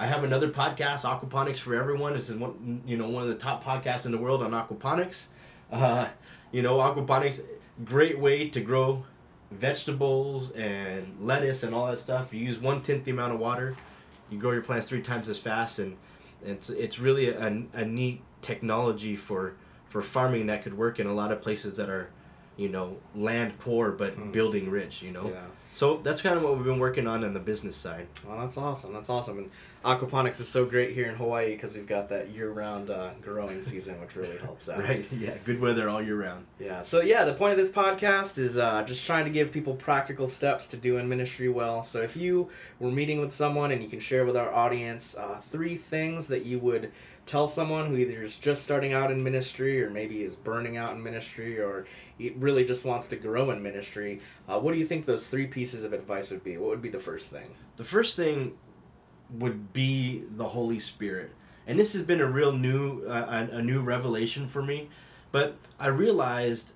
I 0.00 0.06
have 0.06 0.22
another 0.22 0.48
podcast, 0.48 1.00
Aquaponics 1.00 1.56
for 1.58 1.74
Everyone. 1.74 2.12
This 2.12 2.30
is 2.30 2.36
one, 2.36 2.82
you 2.86 2.96
know, 2.96 3.08
one 3.08 3.24
of 3.24 3.28
the 3.28 3.34
top 3.34 3.64
podcasts 3.64 4.06
in 4.06 4.12
the 4.12 4.18
world 4.18 4.44
on 4.44 4.52
aquaponics. 4.52 5.26
Uh, 5.72 6.06
you 6.52 6.62
know, 6.62 6.76
aquaponics, 6.76 7.42
great 7.84 8.18
way 8.18 8.48
to 8.48 8.60
grow 8.60 9.04
vegetables 9.50 10.52
and 10.52 11.16
lettuce 11.20 11.64
and 11.64 11.74
all 11.74 11.86
that 11.86 11.98
stuff. 11.98 12.32
You 12.32 12.40
use 12.40 12.60
one 12.60 12.80
tenth 12.80 13.04
the 13.04 13.10
amount 13.10 13.34
of 13.34 13.40
water, 13.40 13.74
you 14.30 14.38
grow 14.38 14.52
your 14.52 14.62
plants 14.62 14.88
three 14.88 15.02
times 15.02 15.28
as 15.28 15.38
fast, 15.38 15.80
and 15.80 15.96
it's 16.44 16.70
it's 16.70 16.98
really 16.98 17.28
a, 17.28 17.62
a 17.72 17.84
neat 17.84 18.22
technology 18.42 19.16
for 19.16 19.54
for 19.88 20.02
farming 20.02 20.46
that 20.46 20.62
could 20.62 20.76
work 20.76 21.00
in 21.00 21.06
a 21.06 21.14
lot 21.14 21.32
of 21.32 21.40
places 21.40 21.76
that 21.76 21.88
are, 21.88 22.10
you 22.58 22.68
know, 22.68 22.96
land 23.14 23.58
poor 23.58 23.90
but 23.92 24.18
Mm. 24.18 24.32
building 24.32 24.70
rich. 24.70 25.02
You 25.02 25.12
know. 25.12 25.28
Yeah. 25.30 25.44
So 25.70 25.98
that's 25.98 26.22
kind 26.22 26.36
of 26.36 26.42
what 26.42 26.56
we've 26.56 26.64
been 26.64 26.78
working 26.80 27.06
on 27.06 27.22
on 27.22 27.34
the 27.34 27.40
business 27.40 27.76
side. 27.76 28.06
Well, 28.26 28.38
that's 28.40 28.56
awesome. 28.56 28.92
That's 28.94 29.10
awesome. 29.10 29.38
And 29.38 29.50
aquaponics 29.84 30.40
is 30.40 30.48
so 30.48 30.64
great 30.64 30.92
here 30.92 31.06
in 31.06 31.14
Hawaii 31.14 31.50
because 31.54 31.76
we've 31.76 31.86
got 31.86 32.08
that 32.08 32.30
year-round 32.30 32.90
uh, 32.90 33.10
growing 33.20 33.60
season, 33.62 34.00
which 34.00 34.16
really 34.16 34.38
helps 34.38 34.68
out. 34.68 34.80
Right. 34.80 35.06
Yeah. 35.12 35.34
Good 35.44 35.60
weather 35.60 35.88
all 35.88 36.02
year 36.02 36.16
round. 36.20 36.46
Yeah. 36.58 36.82
So 36.82 37.00
yeah, 37.02 37.24
the 37.24 37.34
point 37.34 37.52
of 37.52 37.58
this 37.58 37.70
podcast 37.70 38.38
is 38.38 38.56
uh, 38.56 38.82
just 38.84 39.06
trying 39.06 39.26
to 39.26 39.30
give 39.30 39.52
people 39.52 39.74
practical 39.74 40.26
steps 40.26 40.66
to 40.68 40.76
doing 40.76 41.08
ministry 41.08 41.48
well. 41.50 41.82
So 41.84 42.00
if 42.02 42.16
you 42.16 42.48
were 42.80 42.90
meeting 42.90 43.20
with 43.20 43.30
someone 43.30 43.70
and 43.70 43.80
you 43.82 43.88
can 43.90 44.00
share 44.00 44.24
with 44.24 44.36
our 44.36 44.52
audience 44.52 45.16
uh, 45.16 45.36
three 45.36 45.76
things 45.76 46.26
that 46.28 46.44
you 46.46 46.58
would 46.60 46.90
tell 47.28 47.46
someone 47.46 47.86
who 47.86 47.96
either 47.96 48.22
is 48.22 48.36
just 48.36 48.64
starting 48.64 48.94
out 48.94 49.10
in 49.10 49.22
ministry 49.22 49.82
or 49.82 49.90
maybe 49.90 50.22
is 50.22 50.34
burning 50.34 50.78
out 50.78 50.94
in 50.94 51.02
ministry 51.02 51.60
or 51.60 51.86
really 52.36 52.64
just 52.64 52.86
wants 52.86 53.06
to 53.08 53.16
grow 53.16 53.50
in 53.50 53.62
ministry, 53.62 54.20
uh, 54.48 54.58
what 54.58 54.72
do 54.72 54.78
you 54.78 54.84
think 54.86 55.04
those 55.04 55.28
three 55.28 55.46
pieces 55.46 55.84
of 55.84 55.92
advice 55.92 56.30
would 56.30 56.42
be? 56.42 56.56
What 56.56 56.70
would 56.70 56.82
be 56.82 56.88
the 56.88 56.98
first 56.98 57.30
thing? 57.30 57.54
The 57.76 57.84
first 57.84 58.16
thing 58.16 58.56
would 59.30 59.74
be 59.74 60.24
the 60.36 60.48
Holy 60.48 60.78
Spirit, 60.78 61.30
and 61.66 61.78
this 61.78 61.92
has 61.92 62.02
been 62.02 62.22
a 62.22 62.26
real 62.26 62.52
new 62.52 63.04
uh, 63.06 63.46
a, 63.52 63.56
a 63.58 63.62
new 63.62 63.82
revelation 63.82 64.48
for 64.48 64.62
me. 64.62 64.88
But 65.30 65.58
I 65.78 65.88
realized 65.88 66.72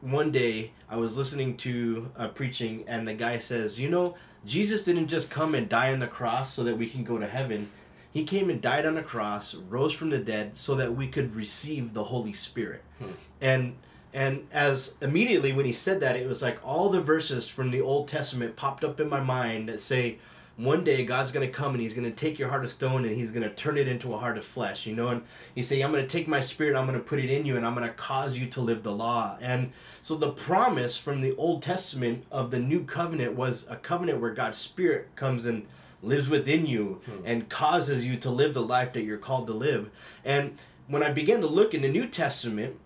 one 0.00 0.32
day 0.32 0.72
I 0.90 0.96
was 0.96 1.16
listening 1.16 1.56
to 1.58 2.10
a 2.16 2.26
preaching, 2.26 2.84
and 2.88 3.06
the 3.06 3.14
guy 3.14 3.38
says, 3.38 3.78
"You 3.78 3.88
know, 3.90 4.16
Jesus 4.44 4.82
didn't 4.82 5.06
just 5.06 5.30
come 5.30 5.54
and 5.54 5.68
die 5.68 5.92
on 5.92 6.00
the 6.00 6.08
cross 6.08 6.52
so 6.52 6.64
that 6.64 6.76
we 6.76 6.88
can 6.88 7.04
go 7.04 7.16
to 7.16 7.28
heaven." 7.28 7.70
He 8.14 8.22
came 8.22 8.48
and 8.48 8.62
died 8.62 8.86
on 8.86 8.94
the 8.94 9.02
cross, 9.02 9.54
rose 9.54 9.92
from 9.92 10.10
the 10.10 10.18
dead, 10.18 10.56
so 10.56 10.76
that 10.76 10.94
we 10.94 11.08
could 11.08 11.34
receive 11.34 11.94
the 11.94 12.04
Holy 12.04 12.32
Spirit. 12.32 12.82
Hmm. 13.00 13.10
And 13.40 13.76
and 14.14 14.46
as 14.52 14.96
immediately 15.02 15.52
when 15.52 15.66
he 15.66 15.72
said 15.72 15.98
that, 16.00 16.14
it 16.14 16.28
was 16.28 16.40
like 16.40 16.58
all 16.64 16.88
the 16.88 17.00
verses 17.00 17.48
from 17.48 17.72
the 17.72 17.80
Old 17.80 18.06
Testament 18.06 18.54
popped 18.54 18.84
up 18.84 19.00
in 19.00 19.10
my 19.10 19.18
mind 19.18 19.68
that 19.68 19.80
say, 19.80 20.18
one 20.56 20.84
day 20.84 21.04
God's 21.04 21.32
gonna 21.32 21.48
come 21.48 21.72
and 21.72 21.80
He's 21.80 21.94
gonna 21.94 22.12
take 22.12 22.38
your 22.38 22.48
heart 22.48 22.62
of 22.62 22.70
stone 22.70 23.04
and 23.04 23.16
He's 23.16 23.32
gonna 23.32 23.50
turn 23.50 23.76
it 23.76 23.88
into 23.88 24.14
a 24.14 24.18
heart 24.18 24.38
of 24.38 24.44
flesh, 24.44 24.86
you 24.86 24.94
know. 24.94 25.08
And 25.08 25.22
He 25.56 25.62
say, 25.62 25.80
I'm 25.80 25.90
gonna 25.90 26.06
take 26.06 26.28
my 26.28 26.40
spirit, 26.40 26.76
I'm 26.76 26.86
gonna 26.86 27.00
put 27.00 27.18
it 27.18 27.30
in 27.30 27.44
you, 27.44 27.56
and 27.56 27.66
I'm 27.66 27.74
gonna 27.74 27.88
cause 27.88 28.38
you 28.38 28.46
to 28.46 28.60
live 28.60 28.84
the 28.84 28.94
law. 28.94 29.36
And 29.40 29.72
so 30.02 30.14
the 30.14 30.30
promise 30.30 30.96
from 30.96 31.20
the 31.20 31.34
Old 31.34 31.62
Testament 31.62 32.24
of 32.30 32.52
the 32.52 32.60
new 32.60 32.84
covenant 32.84 33.34
was 33.34 33.66
a 33.68 33.74
covenant 33.74 34.20
where 34.20 34.32
God's 34.32 34.58
spirit 34.58 35.08
comes 35.16 35.46
and 35.46 35.66
lives 36.04 36.28
within 36.28 36.66
you 36.66 37.00
and 37.24 37.48
causes 37.48 38.04
you 38.04 38.16
to 38.18 38.30
live 38.30 38.54
the 38.54 38.62
life 38.62 38.92
that 38.92 39.02
you're 39.02 39.18
called 39.18 39.46
to 39.48 39.52
live. 39.52 39.90
And 40.24 40.60
when 40.86 41.02
I 41.02 41.10
began 41.12 41.40
to 41.40 41.46
look 41.46 41.74
in 41.74 41.82
the 41.82 41.88
New 41.88 42.06
Testament, 42.06 42.76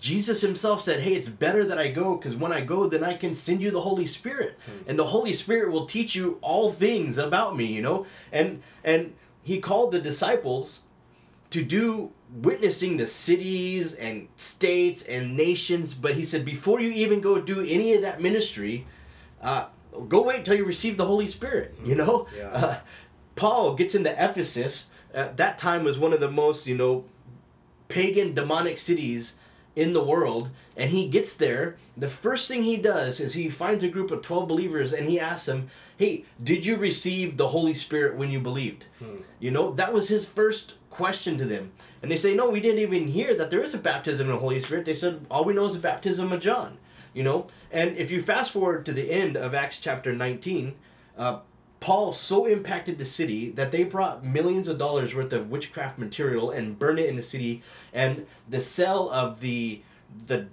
Jesus 0.00 0.40
himself 0.40 0.80
said, 0.80 1.00
Hey, 1.00 1.14
it's 1.14 1.28
better 1.28 1.64
that 1.64 1.78
I 1.78 1.90
go 1.90 2.16
because 2.16 2.36
when 2.36 2.52
I 2.52 2.60
go, 2.60 2.88
then 2.88 3.02
I 3.02 3.14
can 3.14 3.34
send 3.34 3.60
you 3.60 3.70
the 3.70 3.80
Holy 3.80 4.06
Spirit. 4.06 4.58
And 4.86 4.98
the 4.98 5.04
Holy 5.06 5.32
Spirit 5.32 5.72
will 5.72 5.86
teach 5.86 6.14
you 6.14 6.38
all 6.40 6.70
things 6.70 7.18
about 7.18 7.56
me, 7.56 7.66
you 7.66 7.82
know? 7.82 8.06
And 8.32 8.62
and 8.84 9.14
he 9.42 9.60
called 9.60 9.92
the 9.92 10.00
disciples 10.00 10.80
to 11.50 11.64
do 11.64 12.12
witnessing 12.32 12.98
to 12.98 13.06
cities 13.06 13.94
and 13.94 14.28
states 14.36 15.02
and 15.02 15.36
nations, 15.36 15.94
but 15.94 16.14
he 16.14 16.24
said, 16.24 16.44
Before 16.44 16.80
you 16.80 16.90
even 16.90 17.20
go 17.20 17.40
do 17.40 17.64
any 17.66 17.94
of 17.94 18.02
that 18.02 18.20
ministry, 18.20 18.86
uh, 19.40 19.66
go 20.08 20.22
wait 20.22 20.38
until 20.38 20.54
you 20.56 20.64
receive 20.64 20.96
the 20.96 21.06
Holy 21.06 21.26
Spirit, 21.28 21.74
you 21.84 21.94
know? 21.94 22.26
Yeah. 22.36 22.48
Uh, 22.52 22.76
Paul 23.36 23.74
gets 23.74 23.94
into 23.94 24.10
Ephesus. 24.12 24.90
At 25.14 25.36
that 25.38 25.58
time 25.58 25.84
was 25.84 25.98
one 25.98 26.12
of 26.12 26.20
the 26.20 26.30
most, 26.30 26.66
you 26.66 26.76
know, 26.76 27.04
pagan 27.88 28.34
demonic 28.34 28.78
cities 28.78 29.36
in 29.74 29.92
the 29.92 30.02
world 30.02 30.50
and 30.76 30.90
he 30.90 31.06
gets 31.08 31.36
there 31.36 31.76
the 31.96 32.08
first 32.08 32.48
thing 32.48 32.64
he 32.64 32.76
does 32.76 33.20
is 33.20 33.34
he 33.34 33.48
finds 33.48 33.84
a 33.84 33.88
group 33.88 34.10
of 34.10 34.20
12 34.22 34.48
believers 34.48 34.92
and 34.92 35.08
he 35.08 35.20
asks 35.20 35.46
them 35.46 35.70
hey 35.96 36.24
did 36.42 36.66
you 36.66 36.76
receive 36.76 37.36
the 37.36 37.48
holy 37.48 37.72
spirit 37.72 38.16
when 38.16 38.28
you 38.30 38.40
believed 38.40 38.84
Hmm. 38.98 39.18
you 39.38 39.50
know 39.52 39.70
that 39.74 39.92
was 39.92 40.08
his 40.08 40.28
first 40.28 40.74
question 40.90 41.38
to 41.38 41.44
them 41.44 41.70
and 42.02 42.10
they 42.10 42.16
say 42.16 42.34
no 42.34 42.50
we 42.50 42.60
didn't 42.60 42.80
even 42.80 43.06
hear 43.06 43.34
that 43.36 43.50
there 43.50 43.62
is 43.62 43.72
a 43.72 43.78
baptism 43.78 44.26
in 44.26 44.32
the 44.32 44.38
holy 44.40 44.58
spirit 44.60 44.84
they 44.84 44.94
said 44.94 45.24
all 45.30 45.44
we 45.44 45.54
know 45.54 45.66
is 45.66 45.74
the 45.74 45.78
baptism 45.78 46.32
of 46.32 46.40
john 46.40 46.76
you 47.18 47.24
know 47.24 47.46
and 47.70 47.96
if 47.96 48.10
you 48.10 48.22
fast 48.22 48.52
forward 48.52 48.86
to 48.86 48.92
the 48.92 49.10
end 49.10 49.36
of 49.36 49.54
acts 49.54 49.78
chapter 49.78 50.12
19 50.12 50.74
uh, 51.16 51.40
Paul 51.80 52.12
so 52.12 52.46
impacted 52.46 52.98
the 52.98 53.04
city 53.04 53.50
that 53.50 53.70
they 53.70 53.84
brought 53.84 54.24
millions 54.24 54.68
of 54.68 54.78
dollars 54.78 55.14
worth 55.14 55.32
of 55.32 55.50
witchcraft 55.50 55.98
material 55.98 56.50
and 56.50 56.78
burned 56.78 56.98
it 56.98 57.08
in 57.08 57.16
the 57.16 57.22
city, 57.22 57.62
and 57.92 58.26
the 58.48 58.60
sale 58.60 59.08
of 59.10 59.40
the 59.40 59.82
the 60.26 60.48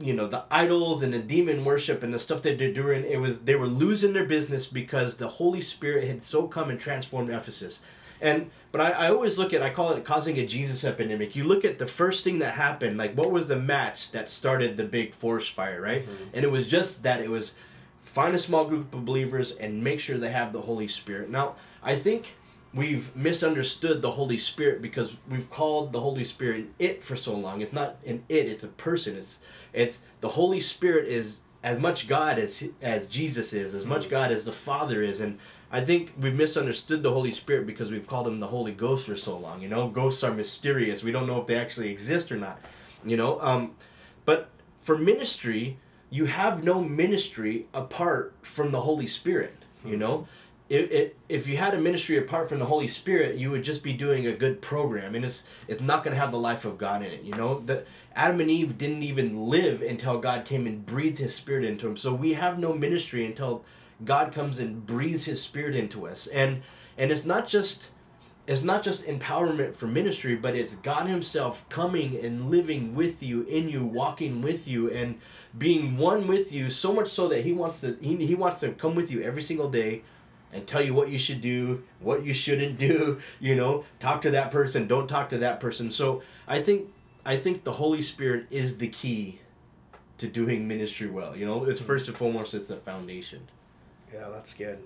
you 0.00 0.14
know 0.14 0.26
the 0.26 0.44
idols 0.50 1.02
and 1.02 1.12
the 1.12 1.18
demon 1.18 1.64
worship 1.64 2.02
and 2.02 2.14
the 2.14 2.18
stuff 2.18 2.40
that 2.42 2.58
they're 2.58 2.72
doing 2.72 3.04
it 3.04 3.20
was 3.20 3.44
they 3.44 3.56
were 3.56 3.66
losing 3.66 4.14
their 4.14 4.24
business 4.24 4.66
because 4.66 5.16
the 5.16 5.28
Holy 5.28 5.60
Spirit 5.60 6.06
had 6.06 6.22
so 6.22 6.46
come 6.48 6.70
and 6.70 6.80
transformed 6.80 7.28
Ephesus. 7.28 7.80
And 8.20 8.50
but 8.72 8.80
I, 8.80 8.90
I 8.90 9.10
always 9.10 9.38
look 9.38 9.52
at 9.52 9.62
I 9.62 9.70
call 9.70 9.92
it 9.92 10.04
causing 10.04 10.38
a 10.38 10.46
Jesus 10.46 10.84
epidemic. 10.84 11.34
You 11.34 11.44
look 11.44 11.64
at 11.64 11.78
the 11.78 11.86
first 11.86 12.24
thing 12.24 12.38
that 12.40 12.54
happened, 12.54 12.96
like 12.96 13.14
what 13.14 13.32
was 13.32 13.48
the 13.48 13.56
match 13.56 14.12
that 14.12 14.28
started 14.28 14.76
the 14.76 14.84
big 14.84 15.14
forest 15.14 15.52
fire, 15.52 15.80
right? 15.80 16.04
Mm-hmm. 16.04 16.24
And 16.34 16.44
it 16.44 16.50
was 16.50 16.68
just 16.68 17.02
that 17.02 17.20
it 17.20 17.30
was 17.30 17.54
find 18.02 18.34
a 18.34 18.38
small 18.38 18.64
group 18.64 18.94
of 18.94 19.04
believers 19.04 19.52
and 19.52 19.82
make 19.82 20.00
sure 20.00 20.18
they 20.18 20.30
have 20.30 20.52
the 20.52 20.62
Holy 20.62 20.88
Spirit. 20.88 21.30
Now, 21.30 21.56
I 21.82 21.96
think 21.96 22.34
we've 22.72 23.14
misunderstood 23.16 24.02
the 24.02 24.12
Holy 24.12 24.38
Spirit 24.38 24.80
because 24.82 25.16
we've 25.28 25.50
called 25.50 25.92
the 25.92 26.00
Holy 26.00 26.24
Spirit 26.24 26.56
an 26.56 26.74
it 26.78 27.02
for 27.02 27.16
so 27.16 27.34
long. 27.34 27.60
It's 27.60 27.72
not 27.72 27.96
an 28.06 28.24
it, 28.28 28.46
it's 28.46 28.64
a 28.64 28.68
person. 28.68 29.16
It's 29.16 29.40
it's 29.72 30.00
the 30.20 30.28
Holy 30.28 30.60
Spirit 30.60 31.08
is 31.08 31.40
as 31.62 31.78
much 31.78 32.08
God 32.08 32.38
as 32.38 32.68
as 32.80 33.08
Jesus 33.08 33.52
is, 33.52 33.74
as 33.74 33.86
much 33.86 34.02
mm-hmm. 34.02 34.10
God 34.10 34.32
as 34.32 34.44
the 34.44 34.52
Father 34.52 35.02
is 35.02 35.20
and 35.20 35.38
I 35.72 35.80
think 35.80 36.12
we've 36.18 36.34
misunderstood 36.34 37.02
the 37.02 37.12
Holy 37.12 37.30
Spirit 37.30 37.66
because 37.66 37.90
we've 37.92 38.06
called 38.06 38.26
him 38.26 38.40
the 38.40 38.48
Holy 38.48 38.72
Ghost 38.72 39.06
for 39.06 39.16
so 39.16 39.38
long. 39.38 39.62
You 39.62 39.68
know, 39.68 39.88
ghosts 39.88 40.24
are 40.24 40.32
mysterious. 40.32 41.04
We 41.04 41.12
don't 41.12 41.26
know 41.26 41.40
if 41.40 41.46
they 41.46 41.56
actually 41.56 41.90
exist 41.90 42.32
or 42.32 42.36
not. 42.36 42.60
You 43.04 43.16
know, 43.16 43.40
um, 43.40 43.76
but 44.24 44.50
for 44.80 44.98
ministry, 44.98 45.78
you 46.10 46.26
have 46.26 46.64
no 46.64 46.82
ministry 46.82 47.66
apart 47.72 48.34
from 48.42 48.72
the 48.72 48.80
Holy 48.80 49.06
Spirit. 49.06 49.54
You 49.84 49.96
know, 49.96 50.26
if, 50.68 50.90
if, 50.90 51.12
if 51.28 51.48
you 51.48 51.56
had 51.56 51.74
a 51.74 51.80
ministry 51.80 52.18
apart 52.18 52.48
from 52.48 52.58
the 52.58 52.64
Holy 52.66 52.88
Spirit, 52.88 53.36
you 53.36 53.50
would 53.50 53.62
just 53.62 53.82
be 53.82 53.92
doing 53.92 54.26
a 54.26 54.32
good 54.32 54.60
program, 54.60 55.14
and 55.14 55.24
it's 55.24 55.44
it's 55.68 55.80
not 55.80 56.02
going 56.02 56.14
to 56.14 56.20
have 56.20 56.32
the 56.32 56.38
life 56.38 56.64
of 56.64 56.78
God 56.78 57.02
in 57.02 57.12
it. 57.12 57.22
You 57.22 57.32
know, 57.32 57.60
that 57.60 57.86
Adam 58.14 58.40
and 58.40 58.50
Eve 58.50 58.76
didn't 58.76 59.04
even 59.04 59.46
live 59.46 59.82
until 59.82 60.18
God 60.18 60.44
came 60.44 60.66
and 60.66 60.84
breathed 60.84 61.18
His 61.18 61.34
Spirit 61.34 61.64
into 61.64 61.86
them. 61.86 61.96
So 61.96 62.12
we 62.12 62.34
have 62.34 62.58
no 62.58 62.74
ministry 62.74 63.24
until 63.24 63.64
God 64.04 64.32
comes 64.32 64.58
and 64.58 64.86
breathes 64.86 65.24
His 65.24 65.42
Spirit 65.42 65.76
into 65.76 66.06
us, 66.06 66.26
and 66.26 66.62
and 66.96 67.10
it's 67.10 67.24
not 67.24 67.46
just 67.46 67.90
it's 68.46 68.62
not 68.62 68.82
just 68.82 69.06
empowerment 69.06 69.76
for 69.76 69.86
ministry, 69.86 70.34
but 70.34 70.56
it's 70.56 70.74
God 70.76 71.06
Himself 71.06 71.68
coming 71.68 72.16
and 72.24 72.50
living 72.50 72.94
with 72.94 73.22
you, 73.22 73.42
in 73.42 73.68
you, 73.68 73.84
walking 73.84 74.42
with 74.42 74.66
you, 74.66 74.90
and 74.90 75.20
being 75.56 75.96
one 75.96 76.26
with 76.26 76.52
you. 76.52 76.70
So 76.70 76.92
much 76.92 77.08
so 77.08 77.28
that 77.28 77.44
He 77.44 77.52
wants 77.52 77.80
to 77.82 77.96
He, 78.00 78.16
he 78.26 78.34
wants 78.34 78.60
to 78.60 78.72
come 78.72 78.94
with 78.94 79.10
you 79.10 79.22
every 79.22 79.42
single 79.42 79.70
day, 79.70 80.02
and 80.52 80.66
tell 80.66 80.82
you 80.82 80.94
what 80.94 81.10
you 81.10 81.18
should 81.18 81.40
do, 81.40 81.84
what 82.00 82.24
you 82.24 82.34
shouldn't 82.34 82.78
do. 82.78 83.20
You 83.40 83.56
know, 83.56 83.84
talk 84.00 84.20
to 84.22 84.30
that 84.32 84.50
person, 84.50 84.86
don't 84.86 85.08
talk 85.08 85.30
to 85.30 85.38
that 85.38 85.60
person. 85.60 85.90
So 85.90 86.22
I 86.46 86.60
think 86.60 86.88
I 87.24 87.36
think 87.36 87.64
the 87.64 87.72
Holy 87.72 88.02
Spirit 88.02 88.46
is 88.50 88.78
the 88.78 88.88
key 88.88 89.40
to 90.18 90.26
doing 90.26 90.68
ministry 90.68 91.08
well. 91.08 91.36
You 91.36 91.46
know, 91.46 91.64
it's 91.64 91.80
hmm. 91.80 91.86
first 91.86 92.08
and 92.08 92.16
foremost 92.16 92.54
it's 92.54 92.68
the 92.68 92.76
foundation. 92.76 93.48
Yeah, 94.12 94.28
that's 94.30 94.54
good. 94.54 94.78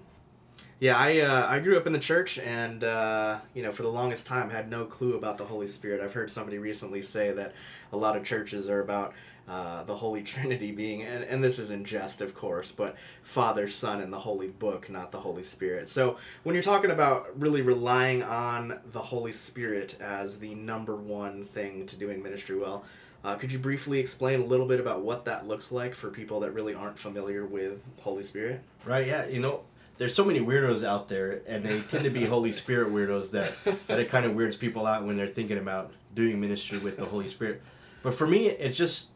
Yeah, 0.81 0.97
I 0.99 1.21
uh, 1.21 1.47
I 1.49 1.61
grew 1.61 1.77
up 1.77 1.87
in 1.87 1.93
the 1.93 1.99
church, 1.99 2.39
and 2.39 2.85
uh, 2.85 3.39
you 3.55 3.63
know, 3.63 3.73
for 3.73 3.83
the 3.83 3.89
longest 3.89 4.27
time, 4.27 4.51
had 4.51 4.69
no 4.69 4.85
clue 4.85 5.15
about 5.15 5.39
the 5.39 5.45
Holy 5.45 5.67
Spirit. 5.67 6.01
I've 6.03 6.13
heard 6.13 6.31
somebody 6.31 6.59
recently 6.59 7.01
say 7.01 7.33
that 7.33 7.55
a 7.93 7.97
lot 7.97 8.17
of 8.17 8.25
churches 8.25 8.69
are 8.69 8.81
about 8.81 9.15
uh, 9.49 9.85
the 9.85 9.95
Holy 9.95 10.23
Trinity 10.25 10.73
being, 10.73 11.03
and, 11.03 11.25
and 11.25 11.43
this 11.43 11.59
is 11.59 11.71
in 11.71 11.85
jest, 11.85 12.21
of 12.21 12.35
course, 12.35 12.73
but 12.73 12.97
Father, 13.23 13.69
Son, 13.69 14.01
and 14.01 14.13
the 14.13 14.19
Holy 14.19 14.49
Book, 14.49 14.91
not 14.91 15.13
the 15.13 15.21
Holy 15.21 15.43
Spirit. 15.43 15.89
So 15.89 16.19
when 16.43 16.55
you're 16.55 16.63
talking 16.63 16.91
about 16.91 17.41
really 17.41 17.63
relying 17.63 18.23
on 18.23 18.81
the 18.93 19.03
Holy 19.03 19.33
Spirit 19.33 19.97
as 20.01 20.39
the 20.39 20.55
number 20.55 20.97
one 20.97 21.45
thing 21.45 21.87
to 21.87 21.97
doing 21.97 22.23
ministry 22.23 22.59
well. 22.59 22.85
Uh, 23.25 23.35
could 23.37 23.51
you 23.51 23.59
briefly 23.59 23.99
explain 23.99 24.41
a 24.41 24.45
little 24.45 24.67
bit 24.67 24.79
about 24.79 25.01
what 25.01 25.25
that 25.25 25.49
looks 25.49 25.73
like 25.73 25.95
for 25.95 26.11
people 26.11 26.41
that 26.41 26.53
really 26.53 26.75
aren't 26.75 26.99
familiar 26.99 27.47
with 27.47 27.89
Holy 28.03 28.23
Spirit? 28.23 28.61
Right, 28.85 29.07
yeah, 29.07 29.27
you 29.27 29.41
know, 29.41 29.63
there's 29.97 30.15
so 30.15 30.25
many 30.25 30.41
weirdos 30.41 30.85
out 30.85 31.09
there, 31.09 31.41
and 31.47 31.65
they 31.65 31.81
tend 31.81 32.05
to 32.05 32.11
be 32.11 32.25
Holy 32.27 32.53
Spirit 32.53 32.93
weirdos 32.93 33.31
that, 33.31 33.57
that 33.87 33.99
it 33.99 34.11
kind 34.11 34.27
of 34.27 34.35
weirds 34.35 34.57
people 34.57 34.87
out 34.87 35.05
when 35.05 35.17
they're 35.17 35.27
thinking 35.27 35.57
about 35.57 35.93
doing 36.15 36.39
ministry 36.39 36.79
with 36.79 36.99
the 36.99 37.07
Holy 37.07 37.29
Spirit. 37.29 37.63
But 38.03 38.15
for 38.15 38.27
me, 38.27 38.49
it's 38.49 38.77
just, 38.77 39.13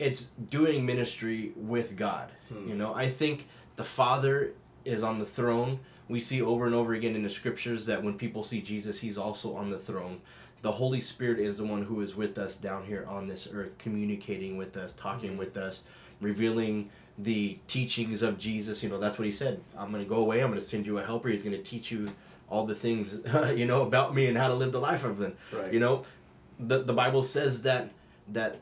it's 0.00 0.30
doing 0.50 0.84
ministry 0.84 1.52
with 1.54 1.96
God. 1.96 2.30
Hmm. 2.48 2.68
You 2.68 2.74
know, 2.74 2.92
I 2.92 3.08
think 3.08 3.46
the 3.76 3.84
Father 3.84 4.54
is 4.84 5.04
on 5.04 5.20
the 5.20 5.26
throne. 5.26 5.78
We 6.08 6.18
see 6.18 6.42
over 6.42 6.66
and 6.66 6.74
over 6.74 6.94
again 6.94 7.14
in 7.14 7.22
the 7.22 7.30
scriptures 7.30 7.86
that 7.86 8.02
when 8.02 8.18
people 8.18 8.42
see 8.42 8.60
Jesus, 8.60 8.98
he's 8.98 9.16
also 9.16 9.54
on 9.54 9.70
the 9.70 9.78
throne. 9.78 10.20
The 10.62 10.70
Holy 10.72 11.00
Spirit 11.00 11.40
is 11.40 11.56
the 11.56 11.64
one 11.64 11.82
who 11.82 12.00
is 12.00 12.14
with 12.14 12.38
us 12.38 12.56
down 12.56 12.84
here 12.84 13.04
on 13.08 13.26
this 13.26 13.48
earth, 13.52 13.76
communicating 13.78 14.56
with 14.56 14.76
us, 14.76 14.92
talking 14.92 15.36
with 15.36 15.56
us, 15.56 15.82
revealing 16.20 16.88
the 17.18 17.58
teachings 17.66 18.22
of 18.22 18.38
Jesus. 18.38 18.82
You 18.82 18.88
know, 18.88 18.98
that's 18.98 19.18
what 19.18 19.26
he 19.26 19.32
said. 19.32 19.60
I'm 19.76 19.90
going 19.90 20.04
to 20.04 20.08
go 20.08 20.16
away. 20.16 20.40
I'm 20.40 20.48
going 20.48 20.60
to 20.60 20.64
send 20.64 20.86
you 20.86 20.98
a 20.98 21.04
helper. 21.04 21.28
He's 21.28 21.42
going 21.42 21.56
to 21.56 21.62
teach 21.62 21.90
you 21.90 22.08
all 22.48 22.64
the 22.64 22.74
things, 22.74 23.18
you 23.56 23.66
know, 23.66 23.82
about 23.82 24.14
me 24.14 24.26
and 24.26 24.36
how 24.38 24.48
to 24.48 24.54
live 24.54 24.72
the 24.72 24.80
life 24.80 25.04
of 25.04 25.18
them. 25.18 25.34
Right. 25.52 25.72
You 25.72 25.80
know, 25.80 26.04
the, 26.60 26.82
the 26.82 26.92
Bible 26.92 27.22
says 27.22 27.62
that 27.62 27.90
that 28.28 28.60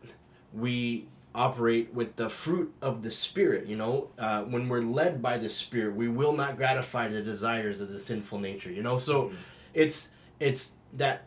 we 0.55 1.07
operate 1.35 1.93
with 1.93 2.17
the 2.17 2.29
fruit 2.31 2.73
of 2.81 3.03
the 3.03 3.11
Spirit. 3.11 3.67
You 3.67 3.77
know, 3.77 4.09
uh, 4.19 4.43
when 4.45 4.69
we're 4.69 4.81
led 4.81 5.21
by 5.21 5.37
the 5.39 5.49
Spirit, 5.51 5.95
we 5.95 6.09
will 6.09 6.33
not 6.33 6.57
gratify 6.57 7.09
the 7.09 7.21
desires 7.23 7.81
of 7.81 7.89
the 7.93 8.01
sinful 8.01 8.39
nature. 8.39 8.73
You 8.73 8.83
know, 8.83 8.97
so 8.97 9.25
Mhm. 9.25 9.35
it's 9.75 10.11
it's 10.41 10.73
that 10.95 11.25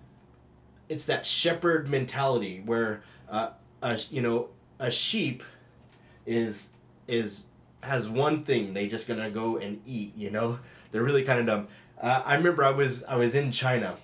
it's 0.90 1.06
that 1.06 1.26
shepherd 1.26 1.90
mentality 1.90 2.62
where 2.66 3.04
uh, 3.30 3.50
a 3.82 4.00
you 4.10 4.22
know 4.22 4.50
a 4.80 4.92
sheep 4.92 5.44
is 6.26 6.70
is 7.08 7.48
has 7.82 8.08
one 8.10 8.44
thing 8.44 8.74
they 8.74 8.88
just 8.88 9.08
gonna 9.08 9.30
go 9.30 9.58
and 9.58 9.82
eat 9.86 10.16
you 10.16 10.32
know? 10.32 10.60
They're 10.92 11.04
really 11.04 11.24
kind 11.24 11.40
of 11.40 11.46
dumb. 11.48 11.68
Uh, 12.00 12.22
i 12.26 12.36
remember 12.36 12.64
i 12.64 12.70
was 12.70 13.04
i 13.06 13.16
was 13.16 13.36
in 13.36 13.52
china. 13.52 13.98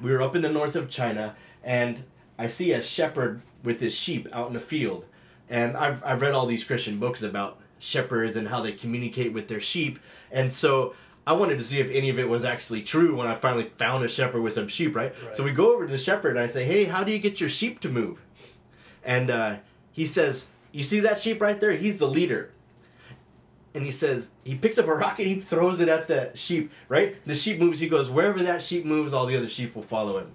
We 0.00 0.10
were 0.10 0.22
up 0.22 0.34
in 0.34 0.42
the 0.42 0.52
north 0.52 0.76
of 0.76 0.90
china 0.90 1.36
and 1.62 2.04
i 2.38 2.46
see 2.46 2.72
a 2.72 2.82
shepherd 2.82 3.42
with 3.62 3.80
his 3.80 3.94
sheep 3.94 4.28
out 4.32 4.48
in 4.48 4.54
the 4.54 4.60
field. 4.60 5.06
And 5.48 5.76
i've, 5.76 6.02
I've 6.04 6.20
read 6.20 6.32
all 6.32 6.46
these 6.46 6.64
christian 6.64 6.98
books 6.98 7.22
about 7.22 7.58
shepherds 7.78 8.36
and 8.36 8.48
how 8.48 8.62
they 8.62 8.72
communicate 8.72 9.32
with 9.32 9.48
their 9.48 9.60
sheep. 9.60 9.98
And 10.30 10.52
so 10.52 10.94
i 11.26 11.32
wanted 11.32 11.56
to 11.58 11.64
see 11.64 11.78
if 11.80 11.90
any 11.90 12.08
of 12.10 12.18
it 12.18 12.28
was 12.28 12.44
actually 12.44 12.82
true 12.82 13.16
when 13.16 13.26
i 13.26 13.34
finally 13.34 13.64
found 13.78 14.04
a 14.04 14.08
shepherd 14.08 14.40
with 14.42 14.52
some 14.54 14.68
sheep 14.68 14.94
right, 14.96 15.12
Right. 15.24 15.34
so 15.34 15.42
we 15.44 15.52
go 15.52 15.74
over 15.74 15.86
to 15.86 15.90
the 15.92 15.98
shepherd 15.98 16.30
and 16.30 16.40
i 16.40 16.46
say 16.46 16.64
hey 16.64 16.84
how 16.84 17.04
do 17.04 17.12
you 17.12 17.18
get 17.18 17.40
your 17.40 17.50
sheep 17.50 17.80
to 17.80 17.88
move 17.88 18.20
and 19.04 19.30
uh, 19.30 19.56
he 19.90 20.06
says, 20.06 20.50
"You 20.70 20.82
see 20.84 21.00
that 21.00 21.18
sheep 21.18 21.40
right 21.40 21.58
there? 21.60 21.72
He's 21.72 21.98
the 21.98 22.06
leader." 22.06 22.50
And 23.74 23.84
he 23.84 23.90
says 23.90 24.30
he 24.44 24.54
picks 24.54 24.78
up 24.78 24.86
a 24.86 24.94
rock 24.94 25.18
and 25.18 25.26
he 25.26 25.40
throws 25.40 25.80
it 25.80 25.88
at 25.88 26.06
the 26.06 26.30
sheep. 26.34 26.70
Right, 26.88 27.16
the 27.26 27.34
sheep 27.34 27.58
moves. 27.58 27.80
He 27.80 27.88
goes 27.88 28.10
wherever 28.10 28.40
that 28.44 28.62
sheep 28.62 28.84
moves, 28.84 29.12
all 29.12 29.26
the 29.26 29.36
other 29.36 29.48
sheep 29.48 29.74
will 29.74 29.82
follow 29.82 30.18
him. 30.18 30.30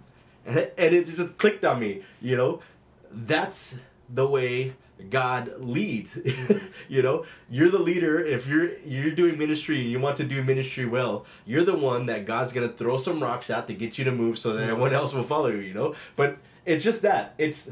And 0.46 0.58
it, 0.62 0.74
and 0.78 0.94
it 0.94 1.08
just 1.08 1.38
clicked 1.38 1.64
on 1.64 1.80
me. 1.80 2.02
You 2.22 2.36
know, 2.36 2.62
that's 3.10 3.80
the 4.10 4.28
way 4.28 4.74
God 5.10 5.54
leads. 5.60 6.20
you 6.90 7.02
know, 7.02 7.26
you're 7.50 7.70
the 7.70 7.80
leader. 7.80 8.24
If 8.24 8.48
you're 8.48 8.78
you're 8.80 9.14
doing 9.14 9.38
ministry 9.38 9.82
and 9.82 9.92
you 9.92 10.00
want 10.00 10.18
to 10.18 10.24
do 10.24 10.44
ministry 10.44 10.86
well, 10.86 11.26
you're 11.46 11.64
the 11.64 11.78
one 11.78 12.08
that 12.08 12.26
God's 12.26 12.54
gonna 12.54 12.70
throw 12.70 12.98
some 12.98 13.22
rocks 13.22 13.50
at 13.50 13.68
to 13.68 13.74
get 13.74 13.98
you 13.98 14.06
to 14.06 14.12
move, 14.12 14.38
so 14.38 14.54
that 14.54 14.70
everyone 14.70 14.94
else 14.94 15.14
will 15.14 15.24
follow 15.24 15.48
you. 15.48 15.60
You 15.60 15.74
know, 15.74 15.96
but 16.16 16.38
it's 16.66 16.84
just 16.84 17.02
that 17.04 17.34
it's 17.38 17.72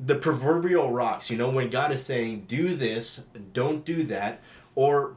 the 0.00 0.14
proverbial 0.14 0.90
rocks. 0.90 1.30
You 1.30 1.36
know, 1.36 1.50
when 1.50 1.70
God 1.70 1.92
is 1.92 2.04
saying, 2.04 2.44
"Do 2.48 2.74
this, 2.74 3.22
don't 3.52 3.84
do 3.84 4.02
that," 4.04 4.40
or 4.74 5.14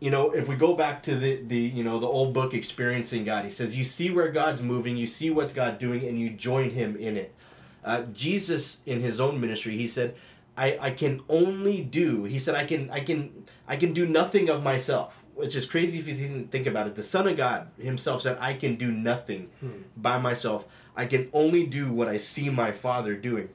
you 0.00 0.10
know, 0.10 0.30
if 0.30 0.48
we 0.48 0.56
go 0.56 0.74
back 0.74 1.02
to 1.04 1.14
the 1.14 1.42
the 1.42 1.58
you 1.58 1.84
know 1.84 1.98
the 1.98 2.08
old 2.08 2.32
book, 2.32 2.54
experiencing 2.54 3.24
God, 3.24 3.44
He 3.44 3.50
says, 3.50 3.76
"You 3.76 3.84
see 3.84 4.10
where 4.10 4.30
God's 4.30 4.62
moving, 4.62 4.96
you 4.96 5.06
see 5.06 5.30
what 5.30 5.54
God 5.54 5.78
doing, 5.78 6.04
and 6.06 6.18
you 6.18 6.30
join 6.30 6.70
Him 6.70 6.96
in 6.96 7.16
it." 7.16 7.34
Uh, 7.84 8.02
Jesus, 8.12 8.82
in 8.84 9.00
His 9.00 9.20
own 9.20 9.40
ministry, 9.40 9.76
He 9.76 9.86
said, 9.86 10.16
"I 10.56 10.78
I 10.80 10.90
can 10.90 11.22
only 11.28 11.80
do." 11.82 12.24
He 12.24 12.38
said, 12.38 12.54
"I 12.54 12.64
can 12.64 12.90
I 12.90 13.00
can 13.00 13.30
I 13.68 13.76
can 13.76 13.92
do 13.92 14.06
nothing 14.06 14.48
of 14.48 14.62
myself." 14.62 15.14
Which 15.34 15.54
is 15.54 15.66
crazy 15.66 15.98
if 15.98 16.08
you 16.08 16.14
think, 16.14 16.50
think 16.50 16.66
about 16.66 16.86
it. 16.86 16.94
The 16.94 17.02
Son 17.02 17.28
of 17.28 17.36
God 17.36 17.68
Himself 17.78 18.22
said, 18.22 18.38
"I 18.40 18.54
can 18.54 18.76
do 18.76 18.90
nothing 18.90 19.50
Hmm. 19.60 19.82
by 19.96 20.18
myself. 20.18 20.66
I 20.96 21.04
can 21.06 21.28
only 21.34 21.66
do 21.66 21.92
what 21.92 22.08
I 22.08 22.16
see 22.16 22.48
my 22.50 22.72
Father 22.72 23.14
doing." 23.14 23.48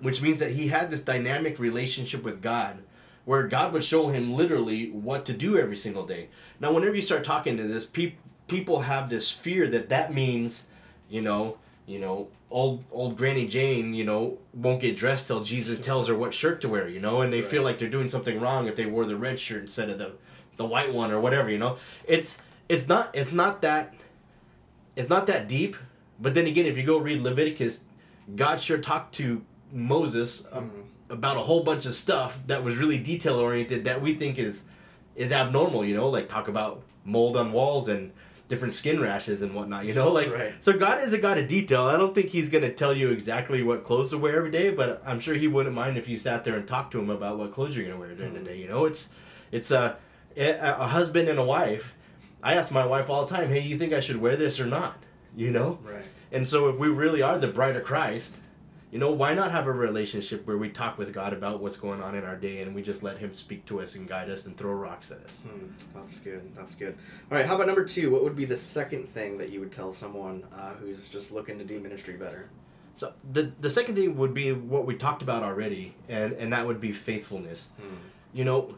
which 0.00 0.22
means 0.22 0.40
that 0.40 0.52
he 0.52 0.68
had 0.68 0.90
this 0.90 1.02
dynamic 1.02 1.58
relationship 1.58 2.22
with 2.22 2.40
God 2.40 2.78
where 3.26 3.46
God 3.46 3.72
would 3.74 3.84
show 3.84 4.08
him 4.08 4.32
literally 4.32 4.90
what 4.90 5.26
to 5.26 5.34
do 5.34 5.58
every 5.58 5.76
single 5.76 6.06
day. 6.06 6.28
Now, 6.58 6.72
whenever 6.72 6.94
you 6.94 7.02
start 7.02 7.22
talking 7.22 7.58
to 7.58 7.64
this, 7.64 7.84
pe- 7.84 8.14
people 8.48 8.80
have 8.82 9.10
this 9.10 9.30
fear 9.30 9.68
that 9.68 9.90
that 9.90 10.14
means, 10.14 10.68
you 11.10 11.20
know, 11.20 11.58
you 11.86 11.98
know, 11.98 12.28
old 12.50 12.84
old 12.90 13.16
Granny 13.16 13.46
Jane, 13.46 13.94
you 13.94 14.04
know, 14.04 14.38
won't 14.52 14.80
get 14.80 14.96
dressed 14.96 15.26
till 15.26 15.44
Jesus 15.44 15.80
tells 15.80 16.08
her 16.08 16.14
what 16.14 16.34
shirt 16.34 16.60
to 16.62 16.68
wear, 16.68 16.88
you 16.88 17.00
know, 17.00 17.20
and 17.20 17.32
they 17.32 17.42
feel 17.42 17.62
like 17.62 17.78
they're 17.78 17.88
doing 17.88 18.08
something 18.08 18.40
wrong 18.40 18.66
if 18.66 18.76
they 18.76 18.86
wore 18.86 19.04
the 19.04 19.16
red 19.16 19.38
shirt 19.38 19.62
instead 19.62 19.88
of 19.88 19.98
the 19.98 20.12
the 20.56 20.64
white 20.66 20.92
one 20.92 21.10
or 21.10 21.20
whatever, 21.20 21.50
you 21.50 21.58
know. 21.58 21.78
It's 22.06 22.38
it's 22.68 22.88
not 22.88 23.10
it's 23.14 23.32
not 23.32 23.62
that 23.62 23.94
it's 24.96 25.08
not 25.08 25.26
that 25.28 25.48
deep, 25.48 25.76
but 26.20 26.34
then 26.34 26.46
again, 26.46 26.66
if 26.66 26.76
you 26.76 26.84
go 26.84 26.98
read 26.98 27.20
Leviticus, 27.20 27.84
God 28.34 28.60
sure 28.60 28.78
talked 28.78 29.14
to 29.16 29.42
Moses 29.72 30.46
um, 30.52 30.84
about 31.08 31.36
a 31.36 31.40
whole 31.40 31.62
bunch 31.62 31.86
of 31.86 31.94
stuff 31.94 32.42
that 32.46 32.62
was 32.64 32.76
really 32.76 32.98
detail 32.98 33.36
oriented 33.36 33.84
that 33.84 34.02
we 34.02 34.14
think 34.14 34.38
is 34.38 34.64
is 35.16 35.32
abnormal, 35.32 35.84
you 35.84 35.94
know, 35.94 36.08
like 36.08 36.28
talk 36.28 36.48
about 36.48 36.82
mold 37.04 37.36
on 37.36 37.52
walls 37.52 37.88
and 37.88 38.12
different 38.50 38.74
skin 38.74 39.00
rashes 39.00 39.40
and 39.40 39.54
whatnot, 39.54 39.86
you 39.86 39.94
know, 39.94 40.10
like 40.18 40.30
Right. 40.30 40.52
so 40.60 40.74
God 40.74 41.00
is 41.00 41.14
a 41.14 41.18
God 41.18 41.38
of 41.38 41.48
detail. 41.48 41.84
I 41.84 41.96
don't 41.96 42.14
think 42.14 42.28
He's 42.28 42.50
gonna 42.50 42.72
tell 42.72 42.92
you 42.92 43.10
exactly 43.10 43.62
what 43.62 43.84
clothes 43.84 44.10
to 44.10 44.18
wear 44.18 44.36
every 44.36 44.50
day, 44.50 44.68
but 44.70 45.02
I'm 45.06 45.20
sure 45.20 45.34
He 45.34 45.48
wouldn't 45.48 45.74
mind 45.74 45.96
if 45.96 46.08
you 46.08 46.18
sat 46.18 46.44
there 46.44 46.56
and 46.56 46.68
talked 46.68 46.90
to 46.92 46.98
Him 47.00 47.08
about 47.08 47.38
what 47.38 47.52
clothes 47.52 47.74
you're 47.74 47.86
gonna 47.86 47.98
wear 47.98 48.14
during 48.14 48.34
the 48.34 48.40
hmm. 48.40 48.46
day. 48.46 48.58
You 48.58 48.68
know, 48.68 48.84
it's 48.84 49.08
it's 49.50 49.70
a 49.70 49.96
a, 50.36 50.50
a 50.58 50.86
husband 50.86 51.28
and 51.28 51.38
a 51.38 51.44
wife. 51.44 51.94
I 52.42 52.54
ask 52.54 52.70
my 52.72 52.84
wife 52.84 53.08
all 53.08 53.24
the 53.24 53.34
time, 53.34 53.48
"Hey, 53.50 53.60
you 53.60 53.78
think 53.78 53.92
I 53.92 54.00
should 54.00 54.20
wear 54.20 54.36
this 54.36 54.60
or 54.60 54.66
not?" 54.66 54.96
You 55.36 55.52
know, 55.52 55.78
Right. 55.84 56.04
and 56.32 56.46
so 56.48 56.68
if 56.68 56.76
we 56.78 56.88
really 56.88 57.22
are 57.22 57.38
the 57.38 57.48
bride 57.48 57.76
of 57.76 57.84
Christ, 57.84 58.40
you 58.90 58.98
know, 58.98 59.10
why 59.12 59.34
not 59.34 59.52
have 59.52 59.66
a 59.66 59.72
relationship 59.72 60.46
where 60.46 60.58
we 60.58 60.68
talk 60.68 60.98
with 60.98 61.12
God 61.12 61.32
about 61.32 61.60
what's 61.60 61.76
going 61.76 62.02
on 62.02 62.16
in 62.16 62.24
our 62.24 62.36
day 62.36 62.62
and 62.62 62.74
we 62.74 62.82
just 62.82 63.02
let 63.02 63.18
Him 63.18 63.32
speak 63.32 63.64
to 63.66 63.80
us 63.80 63.94
and 63.94 64.08
guide 64.08 64.28
us 64.28 64.46
and 64.46 64.56
throw 64.56 64.72
rocks 64.72 65.10
at 65.12 65.18
us? 65.18 65.38
Hmm, 65.38 65.66
that's 65.94 66.18
good. 66.18 66.54
That's 66.56 66.74
good. 66.74 66.96
All 67.30 67.36
right. 67.36 67.46
How 67.46 67.54
about 67.54 67.68
number 67.68 67.84
two? 67.84 68.10
What 68.10 68.24
would 68.24 68.34
be 68.34 68.44
the 68.44 68.56
second 68.56 69.08
thing 69.08 69.38
that 69.38 69.50
you 69.50 69.60
would 69.60 69.70
tell 69.70 69.92
someone 69.92 70.44
uh, 70.52 70.74
who's 70.74 71.08
just 71.08 71.30
looking 71.30 71.58
to 71.58 71.64
do 71.64 71.78
ministry 71.78 72.14
better? 72.14 72.50
So 72.96 73.12
the 73.32 73.52
the 73.60 73.70
second 73.70 73.94
thing 73.94 74.16
would 74.16 74.34
be 74.34 74.52
what 74.52 74.86
we 74.86 74.96
talked 74.96 75.22
about 75.22 75.42
already, 75.42 75.94
and 76.08 76.32
and 76.32 76.52
that 76.52 76.66
would 76.66 76.80
be 76.80 76.92
faithfulness. 76.92 77.70
Hmm. 77.80 77.94
You 78.32 78.44
know, 78.44 78.74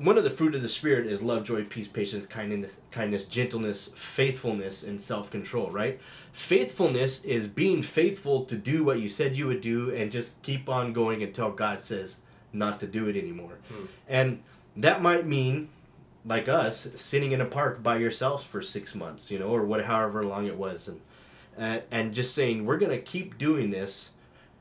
one 0.00 0.16
of 0.16 0.24
the 0.24 0.30
fruit 0.30 0.54
of 0.54 0.62
the 0.62 0.68
spirit 0.68 1.06
is 1.06 1.20
love, 1.20 1.44
joy, 1.44 1.62
peace, 1.62 1.86
patience, 1.86 2.24
kindness, 2.24 2.78
kindness, 2.90 3.26
gentleness, 3.26 3.90
faithfulness, 3.94 4.82
and 4.82 5.00
self 5.00 5.30
control. 5.30 5.70
Right? 5.70 6.00
Faithfulness 6.32 7.22
is 7.22 7.46
being 7.46 7.82
faithful 7.82 8.46
to 8.46 8.56
do 8.56 8.82
what 8.82 9.00
you 9.00 9.08
said 9.08 9.36
you 9.36 9.46
would 9.48 9.60
do, 9.60 9.94
and 9.94 10.10
just 10.10 10.42
keep 10.42 10.70
on 10.70 10.94
going 10.94 11.22
until 11.22 11.50
God 11.50 11.82
says 11.82 12.20
not 12.50 12.80
to 12.80 12.86
do 12.86 13.08
it 13.08 13.16
anymore. 13.16 13.58
Hmm. 13.68 13.84
And 14.08 14.42
that 14.76 15.02
might 15.02 15.26
mean, 15.26 15.68
like 16.24 16.48
us, 16.48 16.88
sitting 16.96 17.32
in 17.32 17.42
a 17.42 17.46
park 17.46 17.82
by 17.82 17.98
yourselves 17.98 18.42
for 18.42 18.62
six 18.62 18.94
months, 18.94 19.30
you 19.30 19.38
know, 19.38 19.48
or 19.48 19.66
what, 19.66 19.84
however 19.84 20.24
long 20.24 20.46
it 20.46 20.56
was, 20.56 20.88
and 20.88 21.00
uh, 21.58 21.80
and 21.90 22.14
just 22.14 22.34
saying 22.34 22.64
we're 22.64 22.78
gonna 22.78 22.98
keep 22.98 23.36
doing 23.36 23.70
this, 23.70 24.10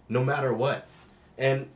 no 0.10 0.22
matter 0.22 0.53
what, 0.53 0.86
and 1.38 1.69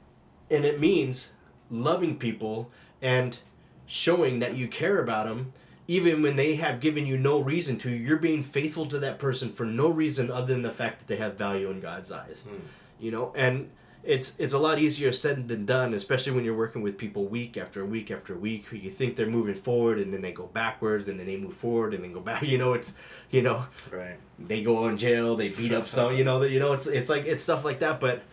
and 0.52 0.66
it 0.66 0.82
means 0.82 1.32
loving 1.70 2.18
people 2.18 2.70
and 3.02 3.40
showing 3.86 4.40
that 4.40 4.56
you 4.56 4.68
care 4.68 5.00
about 5.02 5.26
them 5.28 5.52
even 5.88 6.22
when 6.22 6.36
they 6.38 6.56
have 6.56 6.80
given 6.80 7.06
you 7.06 7.18
no 7.18 7.40
reason 7.42 7.78
to 7.78 7.90
you're 7.90 8.18
being 8.18 8.42
faithful 8.42 8.86
to 8.86 8.98
that 9.00 9.20
person 9.20 9.50
for 9.52 9.66
no 9.66 9.90
reason 9.90 10.32
other 10.32 10.54
than 10.54 10.62
the 10.62 10.72
fact 10.72 11.00
that 11.00 11.08
they 11.08 11.18
have 11.18 11.38
value 11.38 11.70
in 11.70 11.80
god's 11.82 12.12
eyes 12.12 12.44
Hmm. 12.48 12.56
you 13.00 13.12
know 13.12 13.34
and 13.36 13.70
it's 14.06 14.38
it's 14.38 14.54
a 14.54 14.60
lot 14.60 14.80
easier 14.80 15.12
said 15.14 15.48
than 15.48 15.66
done 15.66 15.94
especially 15.94 16.32
when 16.34 16.44
you're 16.44 16.58
working 16.58 16.82
with 16.82 16.98
people 16.98 17.26
week 17.26 17.56
after 17.58 17.86
week 17.86 18.12
after 18.12 18.36
week 18.36 18.66
who 18.66 18.76
you 18.78 18.90
think 18.90 19.16
they're 19.16 19.28
moving 19.28 19.56
forward 19.56 19.98
and 20.00 20.14
then 20.14 20.22
they 20.22 20.32
go 20.34 20.48
backwards 20.48 21.08
and 21.08 21.20
then 21.20 21.26
they 21.26 21.38
move 21.38 21.54
forward 21.54 21.94
and 21.94 22.04
then 22.04 22.12
go 22.14 22.20
back 22.20 22.42
you 22.54 22.58
know 22.58 22.74
it's 22.74 22.92
you 23.32 23.42
know 23.42 23.66
Right. 23.92 24.18
they 24.40 24.62
go 24.64 24.88
in 24.88 24.98
jail, 24.98 25.36
they 25.38 25.50
beat 25.50 25.72
up 25.72 25.88
some, 25.88 26.16
you 26.18 26.24
know, 26.24 26.40
that 26.40 26.50
you 26.52 26.60
know, 26.60 26.74
it's 26.74 26.88
it's 26.88 27.10
like 27.10 27.26
it's 27.26 27.42
stuff 27.44 27.64
like 27.64 27.80
that. 27.80 28.00
But 28.02 28.24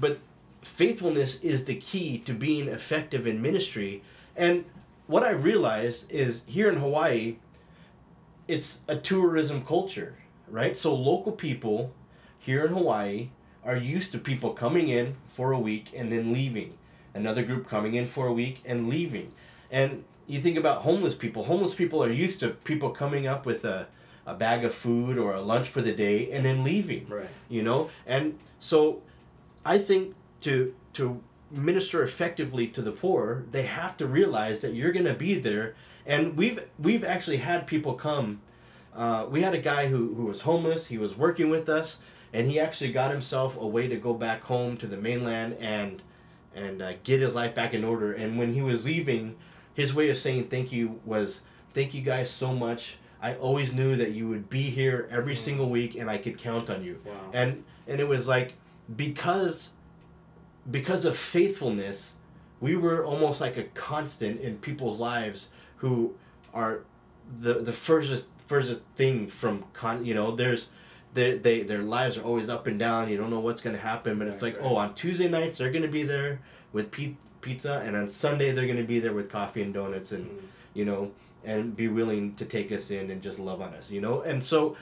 but 0.00 0.18
faithfulness 0.62 1.40
is 1.42 1.64
the 1.64 1.74
key 1.74 2.18
to 2.20 2.32
being 2.32 2.68
effective 2.68 3.26
in 3.26 3.42
ministry. 3.42 4.02
And 4.36 4.64
what 5.08 5.24
I 5.24 5.30
realized 5.30 6.12
is 6.12 6.44
here 6.46 6.68
in 6.68 6.76
Hawaii, 6.76 7.36
it's 8.46 8.82
a 8.86 8.94
tourism 8.94 9.64
culture, 9.64 10.16
right? 10.48 10.76
So 10.76 10.94
local 10.94 11.32
people 11.32 11.92
here 12.38 12.64
in 12.64 12.72
Hawaii 12.72 13.30
are 13.64 13.76
used 13.76 14.12
to 14.12 14.18
people 14.18 14.52
coming 14.52 14.88
in 14.88 15.16
for 15.26 15.52
a 15.52 15.58
week 15.58 15.92
and 15.96 16.12
then 16.12 16.32
leaving. 16.32 16.78
Another 17.14 17.42
group 17.42 17.68
coming 17.68 17.94
in 17.94 18.06
for 18.06 18.26
a 18.26 18.32
week 18.32 18.62
and 18.64 18.88
leaving. 18.88 19.32
And 19.70 20.04
you 20.26 20.40
think 20.40 20.58
about 20.58 20.82
homeless 20.82 21.14
people. 21.14 21.44
Homeless 21.44 21.74
people 21.74 22.04
are 22.04 22.12
used 22.12 22.38
to 22.40 22.50
people 22.50 22.90
coming 22.90 23.26
up 23.26 23.46
with 23.46 23.64
a, 23.64 23.88
a 24.26 24.34
bag 24.34 24.62
of 24.62 24.74
food 24.74 25.16
or 25.16 25.32
a 25.32 25.40
lunch 25.40 25.68
for 25.68 25.80
the 25.80 25.92
day 25.92 26.30
and 26.30 26.44
then 26.44 26.62
leaving. 26.62 27.08
Right. 27.08 27.30
You 27.48 27.62
know? 27.62 27.88
And 28.06 28.38
so 28.58 29.02
I 29.64 29.78
think 29.78 30.14
to 30.42 30.74
to 30.94 31.22
minister 31.50 32.02
effectively 32.02 32.66
to 32.68 32.82
the 32.82 32.92
poor, 32.92 33.44
they 33.50 33.62
have 33.62 33.96
to 33.98 34.06
realize 34.06 34.60
that 34.60 34.74
you're 34.74 34.92
gonna 34.92 35.14
be 35.14 35.34
there. 35.34 35.74
And 36.06 36.36
we've 36.36 36.60
we've 36.78 37.04
actually 37.04 37.38
had 37.38 37.66
people 37.66 37.94
come. 37.94 38.40
Uh, 38.94 39.26
we 39.28 39.42
had 39.42 39.54
a 39.54 39.58
guy 39.58 39.86
who, 39.88 40.14
who 40.14 40.24
was 40.24 40.40
homeless. 40.40 40.86
He 40.88 40.98
was 40.98 41.16
working 41.16 41.50
with 41.50 41.68
us, 41.68 41.98
and 42.32 42.50
he 42.50 42.58
actually 42.58 42.90
got 42.90 43.10
himself 43.10 43.56
a 43.56 43.66
way 43.66 43.86
to 43.86 43.96
go 43.96 44.12
back 44.14 44.42
home 44.42 44.76
to 44.78 44.86
the 44.86 44.96
mainland 44.96 45.56
and 45.60 46.02
and 46.54 46.82
uh, 46.82 46.92
get 47.04 47.20
his 47.20 47.34
life 47.34 47.54
back 47.54 47.74
in 47.74 47.84
order. 47.84 48.12
And 48.12 48.38
when 48.38 48.54
he 48.54 48.62
was 48.62 48.84
leaving, 48.84 49.36
his 49.74 49.94
way 49.94 50.10
of 50.10 50.18
saying 50.18 50.48
thank 50.48 50.72
you 50.72 51.00
was, 51.04 51.42
"Thank 51.72 51.94
you 51.94 52.02
guys 52.02 52.30
so 52.30 52.52
much. 52.52 52.96
I 53.20 53.34
always 53.34 53.74
knew 53.74 53.96
that 53.96 54.12
you 54.12 54.28
would 54.28 54.48
be 54.48 54.62
here 54.62 55.08
every 55.10 55.36
single 55.36 55.68
week, 55.68 55.94
and 55.94 56.10
I 56.10 56.18
could 56.18 56.38
count 56.38 56.70
on 56.70 56.82
you." 56.82 57.00
Wow. 57.04 57.12
And 57.32 57.64
and 57.86 58.00
it 58.00 58.08
was 58.08 58.26
like 58.26 58.54
because 58.96 59.70
because 60.70 61.04
of 61.04 61.16
faithfulness, 61.16 62.14
we 62.60 62.76
were 62.76 63.04
almost 63.04 63.40
like 63.40 63.56
a 63.56 63.64
constant 63.64 64.40
in 64.40 64.58
people's 64.58 65.00
lives 65.00 65.48
who 65.76 66.14
are 66.52 66.80
the 67.40 67.54
the 67.54 67.72
furthest 67.72 68.26
furthest 68.46 68.80
thing 68.96 69.26
from 69.28 69.64
con 69.74 70.04
you 70.06 70.14
know 70.14 70.34
there's 70.34 70.70
they, 71.14 71.36
they 71.36 71.62
their 71.62 71.82
lives 71.82 72.16
are 72.16 72.22
always 72.22 72.48
up 72.48 72.66
and 72.66 72.78
down 72.78 73.08
you 73.10 73.16
don't 73.18 73.28
know 73.28 73.40
what's 73.40 73.60
going 73.60 73.76
to 73.76 73.82
happen 73.82 74.18
but 74.18 74.26
it's 74.26 74.40
like 74.40 74.56
right. 74.56 74.64
oh 74.66 74.76
on 74.76 74.94
tuesday 74.94 75.28
nights 75.28 75.58
they're 75.58 75.70
going 75.70 75.82
to 75.82 75.88
be 75.88 76.02
there 76.02 76.40
with 76.72 76.90
pi- 76.90 77.14
pizza 77.42 77.82
and 77.84 77.94
on 77.94 78.08
sunday 78.08 78.50
they're 78.52 78.64
going 78.64 78.78
to 78.78 78.82
be 78.82 78.98
there 78.98 79.12
with 79.12 79.28
coffee 79.30 79.60
and 79.62 79.74
donuts 79.74 80.12
and 80.12 80.26
Mm. 80.26 80.40
you 80.72 80.84
know 80.86 81.10
and 81.44 81.76
be 81.76 81.86
willing 81.88 82.34
to 82.36 82.44
take 82.46 82.72
us 82.72 82.90
in 82.90 83.10
and 83.10 83.20
just 83.22 83.38
love 83.38 83.60
on 83.60 83.74
us 83.74 83.90
you 83.90 84.00
know 84.00 84.22
and 84.22 84.42
so 84.42 84.74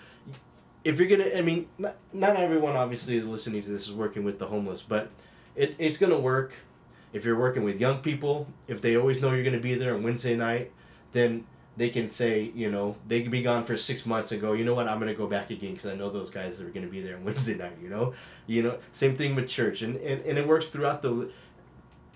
if 0.85 1.01
you're 1.01 1.09
gonna 1.09 1.31
i 1.37 1.41
mean 1.43 1.67
not, 1.79 1.97
not 2.13 2.37
everyone 2.37 2.77
obviously 2.77 3.21
listening 3.21 3.61
to 3.63 3.71
this 3.71 3.89
is 3.89 3.93
working 3.93 4.23
with 4.23 4.39
the 4.39 4.47
homeless 4.47 4.83
but 4.83 5.11
it, 5.57 5.77
it's 5.79 5.99
gonna 5.99 6.19
work 6.19 6.55
if 7.13 7.25
you're 7.25 7.39
working 7.39 7.65
with 7.65 7.81
young 7.81 7.99
people. 7.99 8.47
If 8.69 8.81
they 8.81 8.97
always 8.97 9.21
know 9.21 9.33
you're 9.33 9.45
gonna 9.45 9.59
be 9.59 9.75
there 9.75 9.95
on 9.95 10.03
wednesday 10.03 10.37
night 10.37 10.73
then 11.13 11.47
they 11.77 11.89
can 11.89 12.09
say 12.09 12.51
you 12.55 12.71
know 12.71 12.97
they 13.07 13.23
could 13.23 13.31
be 13.31 13.43
gone 13.43 13.65
for 13.65 13.77
six 13.77 14.07
months 14.07 14.33
and 14.33 14.41
go 14.41 14.53
you 14.53 14.65
know 14.65 14.75
what? 14.75 14.89
I'm 14.89 14.99
gonna 14.99 15.15
go 15.15 15.27
back 15.27 15.51
again 15.51 15.75
because 15.75 15.91
i 15.91 15.95
know 15.95 16.11
those 16.11 16.31
guys 16.31 16.61
are 16.61 16.69
gonna 16.71 16.87
be 16.87 17.01
there 17.01 17.17
on 17.17 17.25
wednesday 17.29 17.55
night 17.55 17.79
you 17.83 17.89
know? 17.89 18.15
You 18.47 18.63
know 18.63 18.79
same 18.93 19.17
thing 19.17 19.35
with 19.35 19.49
church. 19.49 19.83
And, 19.83 19.97
and, 19.97 20.25
and 20.25 20.39
it 20.39 20.47
works 20.47 20.69
throughout 20.69 21.03
the 21.03 21.31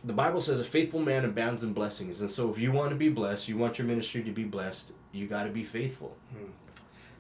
the 0.03 0.13
bible 0.13 0.41
says 0.41 0.61
a 0.61 0.65
faithful 0.65 1.01
man 1.01 1.25
abounds 1.25 1.63
in 1.63 1.73
blessings. 1.73 2.21
And 2.21 2.31
so 2.31 2.51
if 2.51 2.59
you 2.59 2.73
want 2.73 2.91
to 2.91 2.97
be 2.97 3.09
blessed 3.09 3.49
you 3.49 3.57
want 3.57 3.79
your 3.79 3.87
ministry 3.87 4.23
to 4.23 4.33
be 4.33 4.45
blessed 4.45 4.93
you 5.13 5.27
got 5.27 5.45
to 5.45 5.51
be 5.51 5.65
faithful. 5.65 6.17
Hmm. 6.33 6.51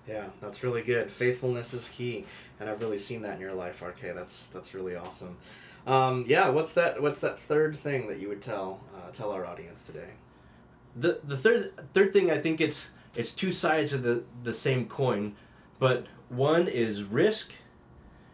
Yeah, 0.08 0.26
that's 0.40 0.62
really 0.64 0.82
good. 0.82 1.10
Faithfulness 1.10 1.72
is 1.72 1.88
key, 1.88 2.24
and 2.58 2.68
I've 2.68 2.80
really 2.80 2.98
seen 2.98 3.22
that 3.22 3.34
in 3.34 3.40
your 3.40 3.54
life, 3.54 3.80
RK. 3.82 4.00
That's 4.14 4.46
that's 4.46 4.74
really 4.74 4.96
awesome. 4.96 5.36
Um, 5.86 6.24
yeah, 6.28 6.48
what's 6.48 6.72
that? 6.74 7.00
What's 7.02 7.20
that 7.20 7.38
third 7.38 7.76
thing 7.76 8.08
that 8.08 8.18
you 8.18 8.28
would 8.28 8.42
tell 8.42 8.80
uh, 8.96 9.10
tell 9.10 9.32
our 9.32 9.46
audience 9.46 9.86
today? 9.86 10.10
the 10.96 11.20
the 11.24 11.36
third 11.36 11.72
third 11.92 12.12
thing 12.12 12.30
I 12.30 12.38
think 12.38 12.60
it's 12.60 12.90
it's 13.14 13.32
two 13.32 13.52
sides 13.52 13.92
of 13.92 14.02
the 14.02 14.24
the 14.42 14.52
same 14.52 14.86
coin, 14.86 15.36
but 15.78 16.06
one 16.28 16.68
is 16.68 17.02
risk, 17.02 17.52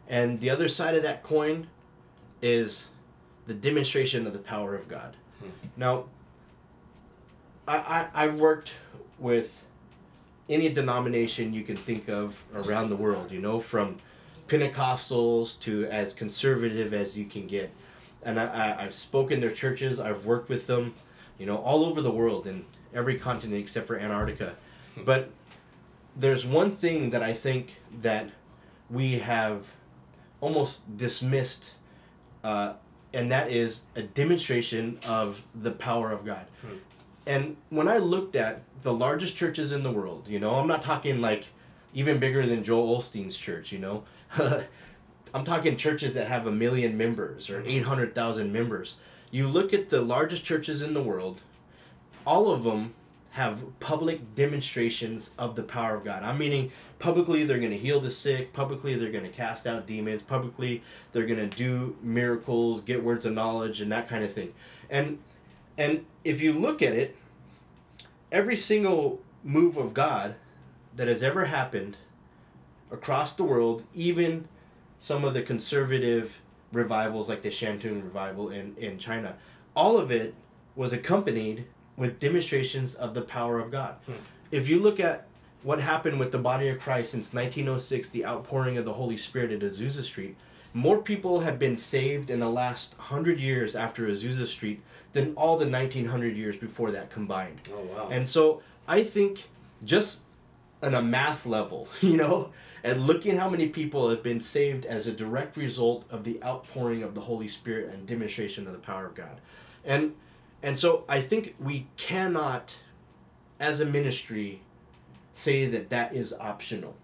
and 0.09 0.41
the 0.41 0.51
other 0.51 0.69
side 0.69 0.95
of 0.95 1.03
that 1.03 1.23
coin 1.23 1.67
is 2.43 2.89
the 3.47 3.55
demonstration 3.55 4.27
of 4.27 4.33
the 4.33 4.39
power 4.39 4.75
of 4.75 4.89
God. 4.89 5.17
Hmm. 5.41 5.49
Now, 5.77 6.05
I, 7.67 7.77
I 7.77 8.25
I've 8.25 8.41
worked 8.41 8.73
with 9.19 9.65
any 10.49 10.69
denomination 10.69 11.53
you 11.53 11.63
can 11.63 11.77
think 11.77 12.09
of 12.09 12.43
around 12.55 12.91
the 12.91 12.97
world. 12.97 13.31
You 13.31 13.41
know, 13.41 13.61
from 13.61 13.99
Pentecostals 14.49 15.59
to 15.61 15.87
as 15.87 16.15
conservative 16.15 16.93
as 16.93 17.19
you 17.19 17.25
can 17.25 17.47
get, 17.47 17.73
and 18.23 18.39
I, 18.39 18.47
I 18.47 18.85
I've 18.85 18.95
spoken 18.95 19.41
their 19.41 19.51
churches. 19.51 19.99
I've 19.99 20.27
worked 20.27 20.49
with 20.49 20.67
them 20.67 20.95
you 21.39 21.47
know, 21.47 21.57
all 21.57 21.85
over 21.85 22.01
the 22.01 22.11
world 22.11 22.47
in 22.47 22.65
every 22.95 23.19
continent 23.19 23.61
except 23.61 23.87
for 23.87 23.99
Antarctica. 23.99 24.55
but 25.05 25.31
there's 26.17 26.47
one 26.47 26.71
thing 26.71 27.11
that 27.11 27.23
I 27.23 27.33
think 27.33 27.77
that 28.01 28.31
we 28.89 29.19
have 29.19 29.73
almost 30.41 30.97
dismissed 30.97 31.75
uh, 32.43 32.75
and 33.13 33.31
that 33.31 33.51
is 33.51 33.85
a 33.95 34.03
demonstration 34.03 34.99
of 35.07 35.43
the 35.55 35.71
power 35.71 36.13
of 36.13 36.25
God. 36.25 36.47
Hmm. 36.63 36.77
And 37.27 37.57
when 37.71 37.89
I 37.89 37.99
looked 37.99 38.37
at 38.37 38.63
the 38.83 38.93
largest 38.93 39.37
churches 39.37 39.73
in 39.73 39.83
the 39.83 39.91
world, 39.91 40.29
you 40.29 40.39
know, 40.39 40.55
I'm 40.55 40.69
not 40.69 40.83
talking 40.83 41.21
like 41.21 41.47
even 41.93 42.19
bigger 42.19 42.47
than 42.47 42.63
Joel 42.63 42.99
Osteen's 42.99 43.37
church, 43.37 43.73
you 43.73 43.79
know. 43.79 44.05
I'm 45.35 45.45
talking 45.45 45.77
churches 45.77 46.15
that 46.15 46.29
have 46.29 46.47
a 46.47 46.53
million 46.53 46.97
members 46.97 47.51
or 47.51 47.61
mm-hmm. 47.61 47.69
800,000 47.69 48.53
members. 48.53 48.97
You 49.31 49.49
look 49.49 49.75
at 49.75 49.89
the 49.89 50.01
largest 50.01 50.45
churches 50.45 50.83
in 50.83 50.95
the 50.95 51.03
world, 51.03 51.43
all 52.27 52.51
of 52.51 52.65
them 52.65 52.95
have 53.33 53.79
public 53.81 54.35
demonstrations 54.35 55.33
of 55.39 55.57
the 55.57 55.63
power 55.63 55.95
of 55.95 56.05
God. 56.05 56.23
I'm 56.23 56.39
meaning 56.39 56.73
publicly 56.99 57.45
they're 57.45 57.59
going 57.59 57.71
to 57.71 57.77
heal 57.77 58.01
the 58.01 58.11
sick, 58.11 58.55
publicly 58.55 58.95
they're 58.95 59.13
going 59.13 59.25
to 59.25 59.31
cast 59.31 59.67
out 59.67 59.87
demons, 59.87 60.23
publicly 60.23 60.83
they're 61.13 61.27
going 61.27 61.51
to 61.51 61.57
do 61.57 61.97
miracles, 62.03 62.81
get 62.81 63.05
words 63.05 63.27
of 63.27 63.35
knowledge 63.35 63.83
and 63.83 63.93
that 63.93 64.09
kind 64.09 64.25
of 64.25 64.33
thing. 64.33 64.55
And 64.89 65.19
and 65.77 66.07
if 66.25 66.41
you 66.41 66.55
look 66.55 66.81
at 66.81 66.95
it, 66.95 67.15
every 68.33 68.57
single 68.57 69.21
move 69.45 69.77
of 69.77 69.93
God 69.93 70.37
that 70.95 71.07
has 71.07 71.23
ever 71.23 71.45
happened 71.45 71.99
across 72.97 73.35
the 73.35 73.45
world, 73.45 73.85
even 73.95 74.49
some 74.99 75.25
of 75.25 75.35
the 75.35 75.43
conservative 75.43 76.41
revivals 76.73 77.29
like 77.29 77.43
the 77.43 77.51
Shantung 77.51 78.03
revival 78.03 78.51
in, 78.51 78.75
in 78.79 78.99
China, 78.99 79.37
all 79.75 79.99
of 79.99 80.11
it 80.11 80.35
was 80.75 80.93
accompanied 80.93 81.67
with 81.97 82.19
demonstrations 82.19 82.95
of 82.95 83.15
the 83.15 83.23
power 83.23 83.59
of 83.59 83.71
God. 83.71 83.97
Hmm. 84.07 84.13
If 84.51 84.69
you 84.69 84.79
look 84.79 84.99
at 85.01 85.27
what 85.63 85.81
happened 85.81 86.19
with 86.19 86.33
the 86.33 86.39
body 86.39 86.69
of 86.69 86.79
Christ 86.79 87.11
since 87.11 87.35
1906, 87.35 88.09
the 88.11 88.25
outpouring 88.25 88.79
of 88.79 88.85
the 88.85 88.93
Holy 88.93 89.17
Spirit 89.17 89.51
at 89.51 89.61
Azusa 89.61 90.03
Street, 90.03 90.37
more 90.73 90.99
people 90.99 91.41
have 91.41 91.59
been 91.59 91.77
saved 91.77 92.31
in 92.31 92.41
the 92.41 92.51
last 92.51 92.95
hundred 92.95 93.41
years 93.41 93.75
after 93.75 94.07
Azusa 94.07 94.47
Street 94.47 94.83
than 95.13 95.35
all 95.35 95.57
the 95.57 95.69
1900 95.69 96.37
years 96.37 96.57
before 96.57 96.91
that 96.91 97.11
combined. 97.11 97.61
Oh 97.73 97.81
wow. 97.81 98.09
And 98.11 98.29
so 98.29 98.63
I 98.87 99.03
think 99.03 99.49
just 99.85 100.21
on 100.87 100.95
a 100.95 101.03
math 101.03 101.45
level, 101.45 101.89
you 102.01 102.17
know, 102.17 102.51
and 102.85 103.07
looking 103.07 103.37
how 103.37 103.51
many 103.51 103.69
people 103.69 104.09
have 104.09 104.23
been 104.23 104.41
saved 104.41 104.87
as 104.87 105.07
a 105.07 105.13
direct 105.13 105.57
result 105.57 106.05
of 106.11 106.25
the 106.25 106.43
outpouring 106.45 107.03
of 107.03 107.15
the 107.15 107.23
Holy 107.23 107.49
Spirit 107.49 107.93
and 107.93 108.07
demonstration 108.07 108.67
of 108.67 108.73
the 108.73 108.79
power 108.79 109.07
of 109.07 109.15
God. 109.15 109.41
And 109.85 110.15
and 110.63 110.79
so 110.79 111.05
I 111.09 111.21
think 111.21 111.55
we 111.59 111.87
cannot 111.97 112.77
as 113.61 113.81
a 113.81 113.85
ministry 113.85 114.61
say 115.33 115.67
that 115.67 115.91
that 115.91 116.15
is 116.15 116.35
optional. 116.41 116.95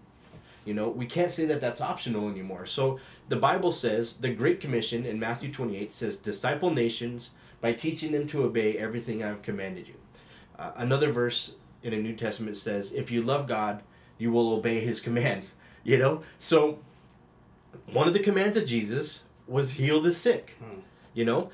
You 0.65 0.73
know, 0.73 0.89
we 0.89 1.05
can't 1.05 1.29
say 1.29 1.45
that 1.45 1.61
that's 1.61 1.81
optional 1.81 2.29
anymore. 2.29 2.65
So 2.65 2.99
the 3.27 3.35
Bible 3.35 3.71
says, 3.71 4.13
the 4.13 4.33
Great 4.33 4.59
Commission 4.59 5.05
in 5.05 5.19
Matthew 5.19 5.51
28 5.51 5.91
says, 5.91 6.17
disciple 6.17 6.71
nations 6.71 7.31
by 7.61 7.73
teaching 7.73 8.11
them 8.11 8.27
to 8.27 8.43
obey 8.43 8.77
everything 8.77 9.23
I've 9.23 9.41
commanded 9.41 9.87
you. 9.87 9.95
Uh, 10.57 10.71
another 10.75 11.11
verse 11.11 11.55
in 11.83 11.91
the 11.91 11.97
New 11.97 12.15
Testament 12.15 12.57
says, 12.57 12.93
if 12.93 13.11
you 13.11 13.21
love 13.21 13.47
God, 13.47 13.83
you 14.17 14.31
will 14.31 14.53
obey 14.53 14.79
his 14.79 14.99
commands. 14.99 15.55
You 15.85 15.97
know? 15.97 16.23
So 16.37 16.79
one 17.91 18.07
of 18.07 18.13
the 18.13 18.21
commands 18.21 18.55
of 18.55 18.65
Jesus 18.65 19.25
was 19.49 19.73
heal 19.73 19.99
the 19.99 20.13
sick. 20.13 20.55
Hmm. 20.63 20.79
You 21.13 21.25
know? 21.25 21.49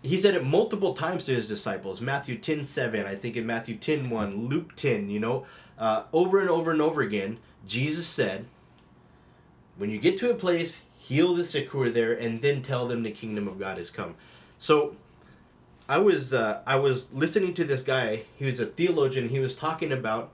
He 0.00 0.16
said 0.16 0.34
it 0.34 0.46
multiple 0.46 0.94
times 0.94 1.26
to 1.26 1.34
his 1.34 1.46
disciples. 1.46 2.00
Matthew 2.00 2.38
10 2.38 2.64
7, 2.64 3.04
I 3.04 3.14
think 3.14 3.36
in 3.36 3.44
Matthew 3.44 3.76
10 3.76 4.08
1, 4.08 4.48
Luke 4.48 4.76
10, 4.76 5.10
you 5.10 5.20
know, 5.20 5.44
uh, 5.78 6.04
over 6.14 6.40
and 6.40 6.48
over 6.48 6.70
and 6.70 6.80
over 6.80 7.02
again, 7.02 7.38
Jesus 7.66 8.06
said, 8.06 8.46
when 9.76 9.90
you 9.90 9.98
get 9.98 10.16
to 10.18 10.30
a 10.30 10.34
place, 10.34 10.80
heal 10.96 11.34
the 11.34 11.44
sick 11.44 11.68
who 11.68 11.82
are 11.82 11.90
there, 11.90 12.14
and 12.14 12.40
then 12.40 12.62
tell 12.62 12.88
them 12.88 13.02
the 13.02 13.10
kingdom 13.10 13.46
of 13.46 13.58
God 13.58 13.76
has 13.76 13.90
come. 13.90 14.14
So 14.56 14.96
I 15.88 15.98
was 15.98 16.34
uh, 16.34 16.62
I 16.66 16.76
was 16.76 17.12
listening 17.12 17.54
to 17.54 17.64
this 17.64 17.82
guy. 17.82 18.22
He 18.36 18.44
was 18.44 18.60
a 18.60 18.66
theologian. 18.66 19.28
He 19.28 19.38
was 19.38 19.54
talking 19.54 19.92
about 19.92 20.32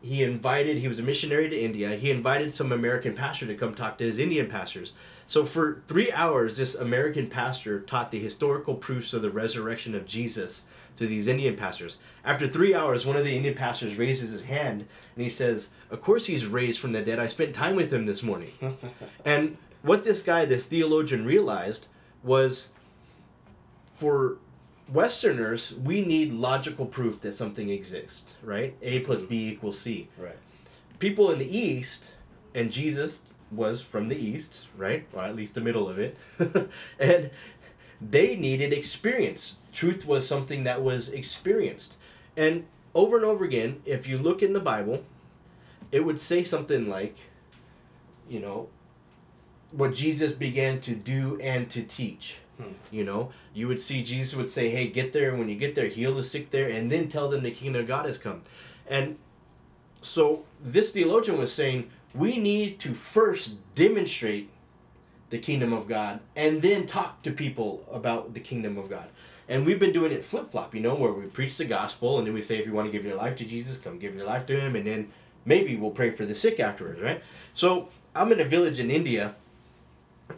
he 0.00 0.22
invited 0.22 0.78
he 0.78 0.88
was 0.88 1.00
a 1.00 1.02
missionary 1.02 1.48
to 1.48 1.60
India. 1.60 1.96
He 1.96 2.10
invited 2.10 2.54
some 2.54 2.70
American 2.70 3.14
pastor 3.14 3.46
to 3.46 3.56
come 3.56 3.74
talk 3.74 3.98
to 3.98 4.04
his 4.04 4.18
Indian 4.18 4.48
pastors. 4.48 4.92
So 5.26 5.44
for 5.44 5.82
three 5.88 6.12
hours, 6.12 6.56
this 6.56 6.74
American 6.76 7.26
pastor 7.28 7.80
taught 7.80 8.10
the 8.10 8.20
historical 8.20 8.76
proofs 8.76 9.12
of 9.12 9.22
the 9.22 9.30
resurrection 9.30 9.94
of 9.94 10.06
Jesus 10.06 10.62
to 10.96 11.06
these 11.06 11.26
Indian 11.26 11.56
pastors. 11.56 11.98
After 12.24 12.46
three 12.46 12.74
hours, 12.74 13.06
one 13.06 13.16
of 13.16 13.24
the 13.24 13.36
Indian 13.36 13.54
pastors 13.54 13.98
raises 13.98 14.30
his 14.30 14.44
hand 14.44 14.86
and 15.16 15.24
he 15.24 15.28
says, 15.28 15.70
"Of 15.90 16.00
course 16.00 16.26
he's 16.26 16.46
raised 16.46 16.78
from 16.78 16.92
the 16.92 17.02
dead. 17.02 17.18
I 17.18 17.26
spent 17.26 17.54
time 17.54 17.74
with 17.74 17.92
him 17.92 18.06
this 18.06 18.22
morning." 18.22 18.50
and 19.24 19.56
what 19.82 20.04
this 20.04 20.22
guy, 20.22 20.44
this 20.44 20.66
theologian, 20.66 21.24
realized 21.24 21.88
was 22.22 22.68
for 23.94 24.38
Westerners, 24.90 25.74
we 25.74 26.04
need 26.04 26.32
logical 26.32 26.86
proof 26.86 27.20
that 27.20 27.34
something 27.34 27.68
exists, 27.68 28.34
right? 28.42 28.74
A 28.82 29.00
plus 29.00 29.22
B 29.22 29.36
mm-hmm. 29.36 29.52
equals 29.54 29.78
C. 29.78 30.08
right. 30.18 30.36
People 30.98 31.30
in 31.30 31.38
the 31.38 31.56
East, 31.58 32.12
and 32.54 32.72
Jesus 32.72 33.22
was 33.50 33.80
from 33.82 34.08
the 34.08 34.16
East, 34.16 34.66
right? 34.76 35.06
Or 35.12 35.22
at 35.22 35.36
least 35.36 35.54
the 35.54 35.60
middle 35.60 35.88
of 35.88 35.98
it. 35.98 36.16
and 36.98 37.30
they 38.00 38.36
needed 38.36 38.72
experience. 38.72 39.58
Truth 39.72 40.06
was 40.06 40.26
something 40.26 40.64
that 40.64 40.82
was 40.82 41.08
experienced. 41.08 41.96
And 42.36 42.66
over 42.94 43.16
and 43.16 43.24
over 43.24 43.44
again, 43.44 43.82
if 43.84 44.06
you 44.06 44.18
look 44.18 44.42
in 44.42 44.52
the 44.52 44.60
Bible, 44.60 45.04
it 45.92 46.04
would 46.04 46.20
say 46.20 46.42
something 46.42 46.88
like, 46.88 47.16
you 48.28 48.40
know, 48.40 48.68
what 49.70 49.94
Jesus 49.94 50.32
began 50.32 50.80
to 50.80 50.94
do 50.94 51.38
and 51.40 51.68
to 51.70 51.82
teach. 51.82 52.38
Hmm. 52.58 52.72
You 52.90 53.04
know, 53.04 53.30
you 53.54 53.68
would 53.68 53.80
see 53.80 54.02
Jesus 54.02 54.34
would 54.34 54.50
say, 54.50 54.68
"Hey, 54.68 54.88
get 54.88 55.12
there. 55.12 55.34
When 55.34 55.48
you 55.48 55.56
get 55.56 55.74
there, 55.74 55.86
heal 55.86 56.14
the 56.14 56.22
sick 56.22 56.50
there, 56.50 56.68
and 56.68 56.90
then 56.90 57.08
tell 57.08 57.28
them 57.28 57.42
the 57.42 57.52
kingdom 57.52 57.82
of 57.82 57.88
God 57.88 58.06
has 58.06 58.18
come." 58.18 58.42
And 58.86 59.16
so 60.00 60.44
this 60.60 60.92
theologian 60.92 61.38
was 61.38 61.52
saying 61.52 61.90
we 62.14 62.38
need 62.38 62.78
to 62.80 62.94
first 62.94 63.56
demonstrate 63.74 64.50
the 65.30 65.38
kingdom 65.38 65.72
of 65.72 65.86
God 65.86 66.20
and 66.34 66.62
then 66.62 66.86
talk 66.86 67.22
to 67.22 67.30
people 67.30 67.84
about 67.92 68.34
the 68.34 68.40
kingdom 68.40 68.78
of 68.78 68.88
God. 68.88 69.08
And 69.48 69.64
we've 69.64 69.78
been 69.78 69.92
doing 69.92 70.12
it 70.12 70.24
flip 70.24 70.50
flop, 70.50 70.74
you 70.74 70.80
know, 70.80 70.94
where 70.94 71.12
we 71.12 71.26
preach 71.26 71.56
the 71.56 71.64
gospel 71.64 72.18
and 72.18 72.26
then 72.26 72.34
we 72.34 72.42
say, 72.42 72.58
if 72.58 72.66
you 72.66 72.72
want 72.72 72.86
to 72.86 72.92
give 72.92 73.04
your 73.04 73.16
life 73.16 73.36
to 73.36 73.44
Jesus, 73.44 73.78
come 73.78 73.98
give 73.98 74.14
your 74.14 74.24
life 74.24 74.46
to 74.46 74.58
Him, 74.58 74.76
and 74.76 74.86
then 74.86 75.10
maybe 75.44 75.76
we'll 75.76 75.90
pray 75.90 76.10
for 76.10 76.24
the 76.26 76.34
sick 76.34 76.60
afterwards, 76.60 77.00
right? 77.00 77.22
So 77.54 77.88
I'm 78.14 78.32
in 78.32 78.40
a 78.40 78.44
village 78.44 78.80
in 78.80 78.90
India, 78.90 79.34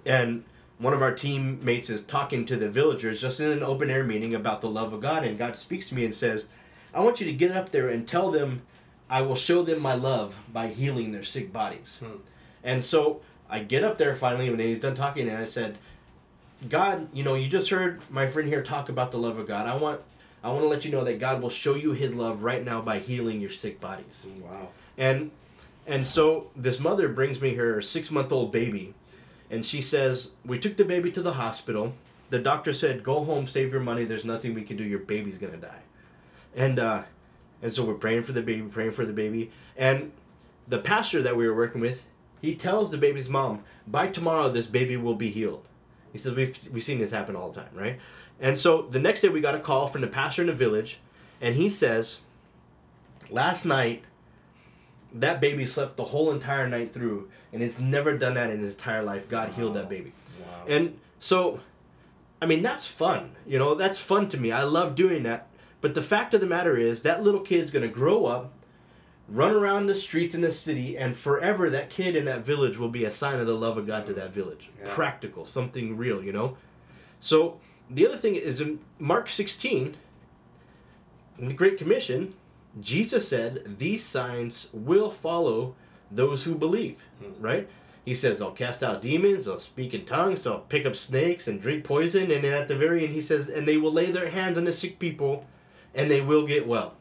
and 0.07 0.45
one 0.81 0.95
of 0.95 1.03
our 1.03 1.15
teammates 1.15 1.91
is 1.91 2.03
talking 2.03 2.47
to 2.47 2.57
the 2.57 2.71
villagers 2.71 3.21
just 3.21 3.39
in 3.39 3.51
an 3.51 3.63
open 3.63 3.91
air 3.91 4.03
meeting 4.03 4.35
about 4.35 4.63
the 4.63 4.71
love 4.71 4.95
of 4.95 5.03
God, 5.03 5.25
and 5.25 5.39
God 5.39 5.55
speaks 5.57 5.89
to 5.91 5.95
me 5.95 6.07
and 6.07 6.15
says, 6.15 6.49
I 6.95 7.01
want 7.01 7.21
you 7.21 7.27
to 7.27 7.33
get 7.33 7.53
up 7.53 7.71
there 7.71 7.91
and 7.91 8.09
tell 8.09 8.31
them 8.31 8.63
I 9.09 9.23
will 9.23 9.37
show 9.37 9.63
them 9.63 9.81
my 9.81 9.95
love 9.95 10.37
by 10.53 10.69
healing 10.69 11.13
their 11.13 11.23
sick 11.23 11.53
bodies. 11.53 11.99
Hmm. 12.01 12.17
And 12.65 12.83
so 12.83 13.21
I 13.49 13.61
get 13.61 13.85
up 13.85 13.99
there 13.99 14.15
finally 14.15 14.49
when 14.49 14.59
he's 14.59 14.81
done 14.81 14.95
talking, 14.95 15.29
and 15.29 15.37
I 15.37 15.45
said, 15.45 15.77
God, 16.69 17.09
you 17.13 17.25
know, 17.25 17.35
you 17.35 17.47
just 17.47 17.69
heard 17.71 18.01
my 18.11 18.27
friend 18.27 18.49
here 18.49 18.63
talk 18.63 18.89
about 18.89 19.11
the 19.13 19.19
love 19.19 19.39
of 19.39 19.47
God. 19.47 19.67
I 19.67 19.77
want 19.77 20.01
I 20.43 20.49
want 20.49 20.63
to 20.63 20.69
let 20.69 20.87
you 20.87 20.91
know 20.91 21.05
that 21.05 21.19
God 21.19 21.43
will 21.43 21.51
show 21.51 21.75
you 21.75 21.93
his 21.93 22.15
love 22.15 22.43
right 22.43 22.65
now 22.65 22.81
by 22.81 22.99
healing 22.99 23.41
your 23.41 23.51
sick 23.51 23.81
bodies. 23.81 24.27
Wow. 24.43 24.69
And 24.97 25.31
and 25.87 26.07
so 26.07 26.51
this 26.57 26.81
mother 26.81 27.09
brings 27.09 27.41
me 27.41 27.55
her 27.55 27.83
six 27.83 28.11
month 28.11 28.33
old 28.33 28.53
baby, 28.53 28.95
and 29.51 29.67
she 29.67 29.81
says, 29.81 30.33
We 30.45 30.59
took 30.59 30.77
the 30.77 30.85
baby 30.85 31.11
to 31.13 31.23
the 31.23 31.35
hospital. 31.35 31.95
The 32.31 32.39
doctor 32.39 32.73
said, 32.73 33.03
Go 33.03 33.25
home, 33.25 33.47
save 33.47 33.73
your 33.73 33.81
money. 33.81 34.05
There's 34.05 34.25
nothing 34.25 34.55
we 34.55 34.63
can 34.63 34.77
do. 34.77 34.85
Your 34.85 35.01
baby's 35.01 35.39
gonna 35.39 35.57
die. 35.57 35.83
And 36.55 36.79
uh, 36.79 37.03
and 37.61 37.73
so 37.73 37.85
we're 37.85 37.95
praying 37.95 38.23
for 38.23 38.33
the 38.33 38.43
baby, 38.43 38.63
praying 38.63 38.93
for 38.93 39.05
the 39.05 39.13
baby. 39.13 39.51
And 39.77 40.13
the 40.69 40.79
pastor 40.79 41.23
that 41.23 41.37
we 41.37 41.47
were 41.47 41.55
working 41.55 41.81
with, 41.81 42.07
he 42.41 42.55
tells 42.55 42.91
the 42.91 42.99
baby's 42.99 43.29
mom, 43.29 43.65
By 43.87 44.09
tomorrow 44.09 44.49
this 44.49 44.69
baby 44.69 44.97
will 44.97 45.17
be 45.17 45.31
healed. 45.31 45.67
He 46.13 46.19
says, 46.19 46.35
We've 46.35 46.57
we've 46.73 46.85
seen 46.85 46.99
this 46.99 47.11
happen 47.11 47.35
all 47.37 47.51
the 47.51 47.61
time, 47.61 47.71
right? 47.75 47.99
And 48.39 48.59
so 48.59 48.83
the 48.83 49.01
next 49.01 49.21
day 49.21 49.29
we 49.29 49.41
got 49.41 49.55
a 49.55 49.61
call 49.61 49.89
from 49.89 50.01
the 50.01 50.07
pastor 50.07 50.43
in 50.43 50.49
the 50.49 50.55
village, 50.55 51.01
and 51.41 51.57
he 51.57 51.69
says, 51.69 52.21
Last 53.31 53.65
night 53.65 54.05
that 55.13 55.41
baby 55.41 55.65
slept 55.65 55.97
the 55.97 56.05
whole 56.05 56.31
entire 56.31 56.69
night 56.69 56.93
through 56.93 57.29
and 57.53 57.63
it's 57.63 57.81
never 57.81 58.17
done 58.17 58.35
that 58.35 58.51
in 58.51 58.61
his 58.61 58.75
entire 58.75 59.03
life. 59.03 59.29
God 59.29 59.53
healed 59.53 59.75
that 59.75 59.89
baby. 59.89 60.13
Wow. 60.41 60.65
and 60.69 60.99
so 61.19 61.61
i 62.41 62.47
mean 62.47 62.63
that's 62.63 62.87
fun. 62.87 63.37
You 63.47 63.59
know 63.59 63.75
that's 63.75 63.99
fun 63.99 64.29
to 64.31 64.39
me. 64.39 64.53
I 64.53 64.63
love 64.63 64.95
doing 64.95 65.23
that. 65.25 65.49
But 65.81 65.95
the 65.95 66.03
fact 66.03 66.35
of 66.35 66.41
the 66.41 66.47
matter 66.47 66.77
is 66.77 67.03
that 67.03 67.23
little 67.23 67.41
kid's 67.41 67.71
going 67.71 67.87
to 67.87 67.95
grow 67.95 68.27
up 68.27 68.53
run 69.29 69.55
around 69.55 69.87
the 69.87 69.95
streets 69.95 70.35
in 70.35 70.41
the 70.41 70.51
city 70.51 70.99
and 70.99 71.17
forever 71.17 71.71
that 71.71 71.89
kid 71.89 72.17
in 72.17 72.25
that 72.25 72.45
village 72.45 72.77
will 72.77 72.89
be 72.89 73.05
a 73.05 73.11
sign 73.11 73.39
of 73.39 73.47
the 73.47 73.55
love 73.55 73.79
of 73.79 73.87
god 73.87 74.05
to 74.07 74.13
that 74.13 74.33
village. 74.33 74.71
Yeah. 74.79 74.95
practical 74.95 75.45
something 75.45 75.97
real 75.97 76.23
you 76.23 76.33
know? 76.33 76.57
So 77.19 77.61
the 77.89 78.07
other 78.07 78.17
thing 78.17 78.35
is 78.35 78.61
in 78.61 78.81
mark 78.99 79.29
16 79.29 79.97
in 81.39 81.49
the 81.49 81.55
great 81.55 81.79
commission 81.79 82.35
Jesus 82.79 83.29
said, 83.29 83.79
These 83.79 84.05
signs 84.05 84.69
will 84.73 85.11
follow 85.11 85.75
those 86.11 86.45
who 86.45 86.55
believe, 86.55 87.03
Hmm. 87.23 87.41
right? 87.43 87.69
He 88.05 88.15
says 88.15 88.39
they'll 88.39 88.51
cast 88.51 88.83
out 88.83 89.03
demons, 89.03 89.45
they'll 89.45 89.59
speak 89.61 89.93
in 89.95 90.05
tongues, 90.05 90.43
they'll 90.45 90.61
pick 90.61 90.87
up 90.87 90.97
snakes 90.97 91.47
and 91.47 91.61
drink 91.61 91.85
poison, 91.85 92.31
and 92.31 92.45
at 92.45 92.67
the 92.67 92.75
very 92.77 93.05
end 93.05 93.15
he 93.15 93.21
says, 93.21 93.49
and 93.49 93.69
they 93.69 93.77
will 93.77 93.93
lay 93.93 94.11
their 94.11 94.31
hands 94.31 94.57
on 94.59 94.65
the 94.65 94.73
sick 94.73 94.99
people, 94.99 95.47
and 95.95 96.11
they 96.11 96.21
will 96.21 96.47
get 96.47 96.67
well. 96.67 96.95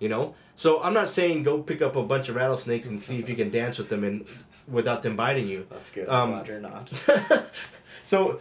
You 0.00 0.08
know, 0.08 0.34
so 0.54 0.82
I'm 0.82 0.94
not 0.94 1.08
saying 1.08 1.42
go 1.44 1.62
pick 1.62 1.80
up 1.82 1.94
a 1.94 2.02
bunch 2.02 2.28
of 2.28 2.36
rattlesnakes 2.36 2.88
and 2.88 3.00
see 3.00 3.18
if 3.18 3.28
you 3.28 3.36
can 3.36 3.50
dance 3.60 3.78
with 3.78 3.88
them 3.90 4.02
and 4.02 4.26
without 4.68 5.02
them 5.02 5.14
biting 5.16 5.46
you. 5.48 5.66
That's 5.70 5.90
good. 5.90 6.08
Um, 6.08 6.30
I'm 6.34 6.44
glad 6.44 6.48
you're 6.48 6.60
not. 6.60 6.88
so 8.02 8.40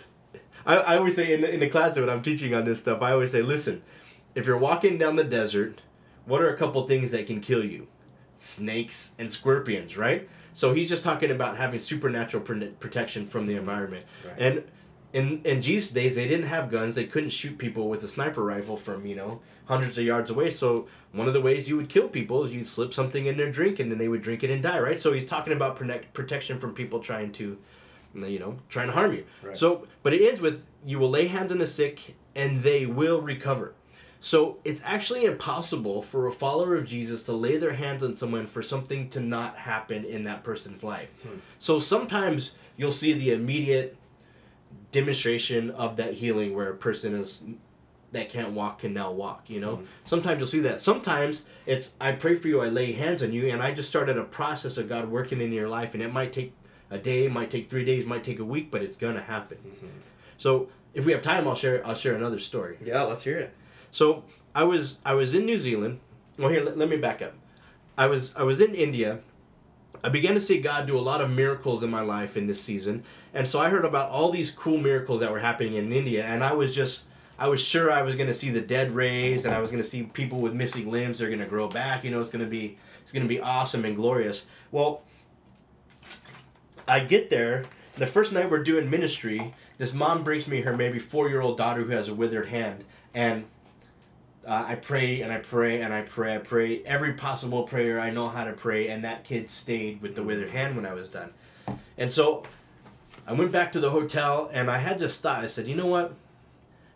I, 0.65 0.77
I 0.77 0.97
always 0.97 1.15
say 1.15 1.34
in 1.34 1.41
the, 1.41 1.53
in 1.53 1.60
the 1.60 1.69
class 1.69 1.97
when 1.97 2.10
I'm 2.10 2.21
teaching 2.21 2.53
on 2.53 2.65
this 2.65 2.79
stuff, 2.79 3.01
I 3.01 3.12
always 3.12 3.32
say, 3.32 3.41
listen, 3.41 3.82
if 4.36 4.45
you're 4.45 4.58
walking 4.58 4.97
down 4.97 5.15
the 5.15 5.23
desert, 5.23 5.82
what 6.25 6.41
are 6.41 6.49
a 6.53 6.58
couple 6.58 6.88
things 6.88 7.12
that 7.12 7.27
can 7.27 7.41
kill 7.41 7.63
you? 7.63 7.88
Snakes 8.39 9.13
and 9.19 9.32
scorpions, 9.32 9.95
right? 9.97 10.28
So 10.54 10.73
he's 10.73 10.89
just 10.89 11.04
talking 11.04 11.30
about 11.30 11.58
having 11.58 11.80
supernatural 11.80 12.43
protection 12.43 13.28
from 13.28 13.45
the 13.45 13.56
environment. 13.56 14.06
Right. 14.25 14.36
And 14.39 14.63
in 15.13 15.41
in 15.43 15.62
Jesus' 15.62 15.91
days, 15.91 16.15
they 16.15 16.28
didn't 16.28 16.47
have 16.47 16.71
guns. 16.71 16.95
They 16.95 17.06
couldn't 17.06 17.32
shoot 17.32 17.58
people 17.58 17.89
with 17.89 18.04
a 18.04 18.08
sniper 18.08 18.43
rifle 18.43 18.78
from 18.78 19.06
you 19.06 19.15
know 19.15 19.41
hundreds 19.65 19.97
of 19.97 20.04
yards 20.04 20.30
away. 20.30 20.52
So 20.52 20.88
one 21.12 21.28
of 21.28 21.34
the 21.34 21.41
ways 21.41 21.69
you 21.69 21.78
would 21.78 21.89
kill 21.89 22.08
people 22.08 22.43
is 22.43 22.52
you'd 22.52 22.67
slip 22.67 22.93
something 22.93 23.25
in 23.25 23.38
their 23.38 23.52
drink, 23.52 23.80
and 23.80 23.91
then 23.91 23.97
they 23.97 24.08
would 24.08 24.21
drink 24.21 24.43
it 24.43 24.49
and 24.49 24.62
die, 24.62 24.80
right? 24.80 25.02
So 25.02 25.13
he's 25.13 25.25
talking 25.25 25.54
about 25.54 25.75
protect, 25.75 26.13
protection 26.13 26.60
from 26.60 26.73
people 26.73 26.99
trying 26.99 27.32
to, 27.34 27.58
you 28.15 28.39
know, 28.39 28.58
trying 28.69 28.88
to 28.88 28.93
harm 28.93 29.13
you. 29.13 29.25
Right. 29.43 29.56
So, 29.56 29.88
but 30.04 30.13
it 30.13 30.28
ends 30.28 30.41
with 30.41 30.67
you 30.86 30.99
will 30.99 31.10
lay 31.10 31.28
hands 31.28 31.52
on 31.52 31.60
the 31.60 31.67
sick, 31.67 32.15
and 32.36 32.62
they 32.62 32.86
will 32.86 33.21
recover. 33.21 33.73
So 34.19 34.58
it's 34.65 34.82
actually 34.84 35.25
impossible 35.25 36.01
for 36.01 36.27
a 36.27 36.32
follower 36.32 36.75
of 36.75 36.86
Jesus 36.86 37.23
to 37.23 37.34
lay 37.34 37.58
their 37.58 37.73
hands 37.73 38.03
on 38.03 38.15
someone 38.15 38.47
for 38.47 38.62
something 38.62 39.10
to 39.10 39.19
not 39.19 39.55
happen 39.55 40.03
in 40.03 40.25
that 40.25 40.43
person's 40.43 40.84
life. 40.84 41.13
Hmm. 41.23 41.38
So 41.58 41.79
sometimes 41.79 42.55
you'll 42.75 42.91
see 42.91 43.13
the 43.13 43.32
immediate 43.32 43.95
demonstration 44.91 45.71
of 45.71 45.95
that 45.97 46.15
healing 46.15 46.53
where 46.53 46.69
a 46.69 46.75
person 46.75 47.15
is 47.15 47.43
that 48.12 48.29
can't 48.29 48.51
walk 48.51 48.79
can 48.79 48.93
now 48.93 49.12
walk, 49.12 49.49
you 49.49 49.60
know? 49.60 49.77
Hmm. 49.77 49.86
Sometimes 50.03 50.39
you'll 50.39 50.47
see 50.47 50.60
that. 50.62 50.82
Sometimes 50.82 51.45
it's 51.65 51.95
I 52.01 52.12
pray 52.12 52.36
for 52.36 52.49
you, 52.49 52.60
I 52.62 52.67
lay 52.67 52.91
hands 52.91 53.23
on 53.23 53.32
you, 53.32 53.47
and 53.49 53.62
I 53.62 53.71
just 53.71 53.88
started 53.88 54.17
a 54.17 54.23
process 54.23 54.77
of 54.77 54.89
God 54.89 55.10
working 55.10 55.39
in 55.39 55.53
your 55.53 55.69
life 55.69 55.93
and 55.93 56.03
it 56.03 56.12
might 56.12 56.34
take 56.34 56.53
a 56.91 56.97
day, 56.97 57.27
might 57.29 57.51
take 57.51 57.69
three 57.69 57.86
days, 57.86 58.05
might 58.05 58.23
take 58.23 58.39
a 58.39 58.45
week, 58.45 58.69
but 58.69 58.82
it's 58.82 58.97
gonna 58.97 59.21
happen. 59.21 59.60
Mm-hmm. 59.65 59.88
So 60.38 60.69
if 60.93 61.05
we 61.05 61.13
have 61.13 61.21
time 61.21 61.47
I'll 61.47 61.55
share 61.55 61.86
I'll 61.88 61.95
share 61.95 62.15
another 62.15 62.39
story. 62.39 62.77
yeah, 62.84 63.03
let's 63.03 63.23
hear 63.23 63.38
it. 63.38 63.53
So 63.91 64.23
I 64.56 64.63
was 64.63 64.99
I 65.06 65.13
was 65.13 65.34
in 65.36 65.45
New 65.45 65.58
Zealand. 65.58 65.99
Well, 66.38 66.49
here 66.49 66.62
let, 66.62 66.78
let 66.78 66.89
me 66.89 66.97
back 66.97 67.21
up. 67.21 67.34
I 67.97 68.08
was 68.08 68.36
I 68.36 68.43
was 68.43 68.62
in 68.62 68.75
India. 68.75 69.19
I 70.04 70.10
began 70.10 70.34
to 70.36 70.41
see 70.41 70.62
God 70.62 70.88
do 70.88 70.97
a 70.97 71.02
lot 71.02 71.19
of 71.19 71.30
miracles 71.30 71.84
in 71.84 71.89
my 71.89 72.02
life 72.02 72.38
in 72.38 72.47
this 72.47 72.62
season, 72.62 73.04
and 73.34 73.47
so 73.47 73.60
I 73.60 73.69
heard 73.69 73.84
about 73.84 74.12
all 74.12 74.32
these 74.32 74.52
cool 74.52 74.78
miracles 74.78 75.19
that 75.19 75.32
were 75.32 75.39
happening 75.39 75.73
in 75.73 75.91
India, 75.91 76.23
and 76.25 76.43
I 76.43 76.54
was 76.54 76.73
just 76.73 77.08
I 77.38 77.47
was 77.47 77.62
sure 77.62 77.91
I 77.91 78.02
was 78.02 78.15
going 78.15 78.28
to 78.28 78.34
see 78.34 78.49
the 78.49 78.62
dead 78.62 78.91
raised, 78.91 79.45
and 79.45 79.54
I 79.54 79.60
was 79.60 79.71
going 79.71 79.82
to 79.82 79.88
see 79.89 80.04
people 80.04 80.39
with 80.39 80.54
missing 80.54 80.89
limbs. 80.91 81.19
They're 81.19 81.30
going 81.30 81.39
to 81.39 81.45
grow 81.45 81.67
back. 81.67 82.04
You 82.04 82.12
know, 82.12 82.19
it's 82.19 82.30
going 82.30 82.43
to 82.43 82.49
be 82.49 82.78
it's 83.02 83.12
going 83.12 83.23
to 83.23 83.30
be 83.30 83.41
awesome 83.41 83.86
and 83.86 83.95
glorious. 83.95 84.45
Well, 84.71 85.04
I 86.88 86.99
get 87.02 87.30
there. 87.30 87.65
The 87.97 88.08
first 88.08 88.32
night 88.32 88.49
we're 88.49 88.63
doing 88.63 88.89
ministry, 88.89 89.54
this 89.78 89.93
mom 89.93 90.23
brings 90.23 90.47
me 90.47 90.62
her 90.62 90.75
maybe 90.75 90.99
four 90.99 91.30
year 91.30 91.41
old 91.41 91.58
daughter 91.58 91.82
who 91.82 91.91
has 91.91 92.08
a 92.08 92.13
withered 92.13 92.47
hand, 92.47 92.84
and 93.13 93.45
uh, 94.49 94.65
I 94.67 94.75
pray 94.75 95.21
and 95.21 95.31
I 95.31 95.38
pray 95.38 95.81
and 95.81 95.93
I 95.93 96.01
pray. 96.01 96.35
I 96.35 96.39
pray 96.39 96.83
every 96.83 97.13
possible 97.13 97.63
prayer 97.63 97.99
I 97.99 98.09
know 98.09 98.27
how 98.27 98.45
to 98.45 98.53
pray, 98.53 98.88
and 98.88 99.03
that 99.03 99.23
kid 99.23 99.51
stayed 99.51 100.01
with 100.01 100.15
the 100.15 100.23
withered 100.23 100.49
hand 100.49 100.75
when 100.75 100.88
I 100.88 100.93
was 100.93 101.07
done. 101.07 101.31
And 101.99 102.12
so 102.12 102.43
I 103.27 103.33
went 103.33 103.51
back 103.51 103.71
to 103.73 103.79
the 103.79 103.91
hotel, 103.91 104.49
and 104.51 104.71
I 104.71 104.79
had 104.79 104.97
just 104.97 105.21
thought, 105.21 105.43
I 105.43 105.47
said, 105.47 105.67
you 105.67 105.75
know 105.75 105.85
what? 105.85 106.15